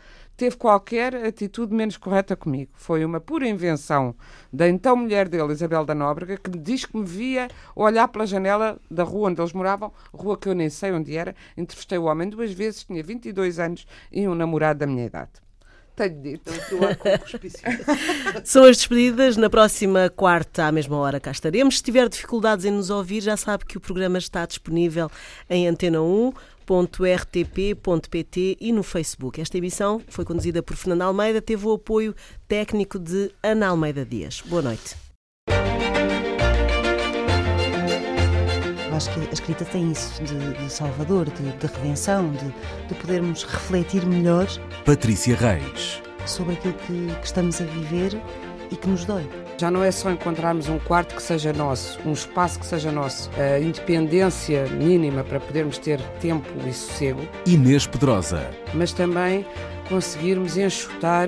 teve 0.42 0.58
qualquer 0.58 1.14
atitude 1.14 1.72
menos 1.72 1.98
correta 1.98 2.36
comigo. 2.36 2.72
Foi 2.74 3.06
uma 3.06 3.20
pura 3.20 3.48
invenção 3.48 4.16
da 4.52 4.68
então 4.68 4.96
mulher 4.96 5.30
dele, 5.30 5.54
Isabel 5.54 5.86
da 5.86 5.94
Nóbrega, 5.94 6.36
que 6.36 6.50
me 6.50 6.58
diz 6.58 6.84
que 6.84 6.98
me 6.98 7.06
via 7.06 7.48
olhar 7.76 8.08
pela 8.08 8.26
janela 8.26 8.80
da 8.90 9.04
rua 9.04 9.30
onde 9.30 9.40
eles 9.40 9.54
moravam, 9.54 9.94
rua 10.12 10.36
que 10.36 10.50
eu 10.50 10.56
nem 10.56 10.68
sei 10.68 10.94
onde 10.94 11.16
era. 11.16 11.36
Entrevistei 11.56 12.00
o 12.00 12.06
homem 12.06 12.28
duas 12.28 12.52
vezes, 12.54 12.84
tinha 12.84 13.04
22 13.04 13.60
anos 13.60 13.86
e 14.12 14.28
um 14.28 14.34
namorado 14.34 14.80
da 14.80 14.88
minha 14.88 15.06
idade. 15.06 15.30
Tenho 15.96 16.22
dito. 16.22 16.52
São 18.44 18.64
as 18.64 18.78
despedidas. 18.78 19.38
Na 19.38 19.50
próxima 19.50 20.10
quarta, 20.10 20.66
à 20.66 20.72
mesma 20.72 20.98
hora, 20.98 21.20
cá 21.20 21.32
estaremos. 21.32 21.78
Se 21.78 21.84
tiver 21.84 22.08
dificuldades 22.10 22.66
em 22.66 22.72
nos 22.72 22.90
ouvir, 22.90 23.22
já 23.22 23.38
sabe 23.38 23.66
que 23.66 23.78
o 23.78 23.82
programa 23.82 24.18
está 24.18 24.46
disponível 24.46 25.12
em 25.50 25.68
Antena 25.68 26.02
1 26.02 26.32
rtp.pt 26.68 28.58
e 28.60 28.72
no 28.72 28.84
Facebook. 28.84 29.42
Esta 29.42 29.58
emissão 29.58 30.02
foi 30.08 30.26
conduzida 30.26 30.62
por 30.62 30.76
Fernando 30.76 31.04
Almeida, 31.04 31.42
teve 31.42 31.66
o 31.66 31.74
apoio 31.74 32.16
técnico 32.48 33.00
de 33.00 33.32
Ana 33.42 33.68
Almeida 33.68 34.06
Dias. 34.06 34.42
Boa 34.46 34.62
noite. 34.62 34.96
Eu 38.88 38.96
acho 38.96 39.14
que 39.14 39.20
a 39.20 39.34
escrita 39.34 39.66
tem 39.66 39.92
isso 39.92 40.22
de, 40.24 40.54
de 40.54 40.70
salvador, 40.70 41.26
de, 41.30 41.52
de 41.58 41.68
redenção, 41.68 42.32
de, 42.32 42.54
de, 42.88 42.96
podermos 42.96 43.44
refletir 43.44 44.06
melhor. 44.06 44.48
Patrícia 44.86 45.36
Reis. 45.36 46.02
Sobre 46.26 46.54
aquilo 46.54 46.74
que, 46.74 47.08
que 47.20 47.26
estamos 47.26 47.60
a 47.62 47.66
viver 47.66 48.22
e 48.72 48.76
que 48.76 48.88
nos 48.88 49.06
dói. 49.06 49.28
Já 49.58 49.70
não 49.70 49.84
é 49.84 49.92
só 49.92 50.10
encontrarmos 50.10 50.70
um 50.70 50.80
quarto 50.80 51.16
que 51.16 51.22
seja 51.22 51.54
nosso, 51.54 52.00
um 52.06 52.14
espaço 52.14 52.60
que 52.60 52.66
seja 52.66 52.92
nosso, 52.92 53.30
a 53.38 53.60
independência 53.60 54.66
mínima 54.68 55.24
para 55.24 55.40
podermos 55.40 55.78
ter 55.78 56.02
tempo 56.20 56.50
e 56.68 56.74
sossego. 56.74 57.22
Inês 57.46 57.86
Pedrosa. 57.86 58.50
Mas 58.74 58.92
também 58.92 59.46
conseguirmos 59.88 60.58
enxutar 60.58 61.28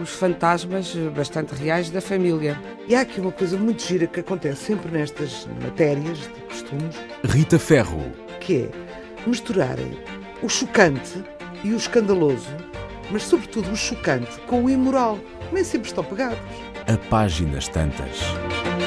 os 0.00 0.10
fantasmas 0.10 0.94
bastante 1.14 1.54
reais 1.54 1.88
da 1.90 2.00
família. 2.00 2.60
E 2.88 2.94
há 2.94 3.02
aqui 3.02 3.20
uma 3.20 3.32
coisa 3.32 3.56
muito 3.56 3.82
gira 3.82 4.06
que 4.06 4.20
acontece 4.20 4.64
sempre 4.64 4.90
nestas 4.90 5.48
matérias 5.62 6.18
de 6.18 6.40
costumes. 6.48 6.96
Rita 7.24 7.58
Ferro. 7.58 8.12
Que 8.40 8.64
é 8.64 8.70
misturarem 9.26 9.98
o 10.42 10.48
chocante 10.48 11.24
e 11.62 11.72
o 11.72 11.76
escandaloso, 11.76 12.50
mas 13.10 13.22
sobretudo 13.22 13.70
o 13.70 13.76
chocante 13.76 14.38
com 14.46 14.64
o 14.64 14.70
imoral. 14.70 15.18
Nem 15.52 15.64
sempre 15.64 15.88
estão 15.88 16.04
pegados 16.04 16.38
a 16.86 16.96
páginas 17.08 17.68
tantas. 17.68 18.83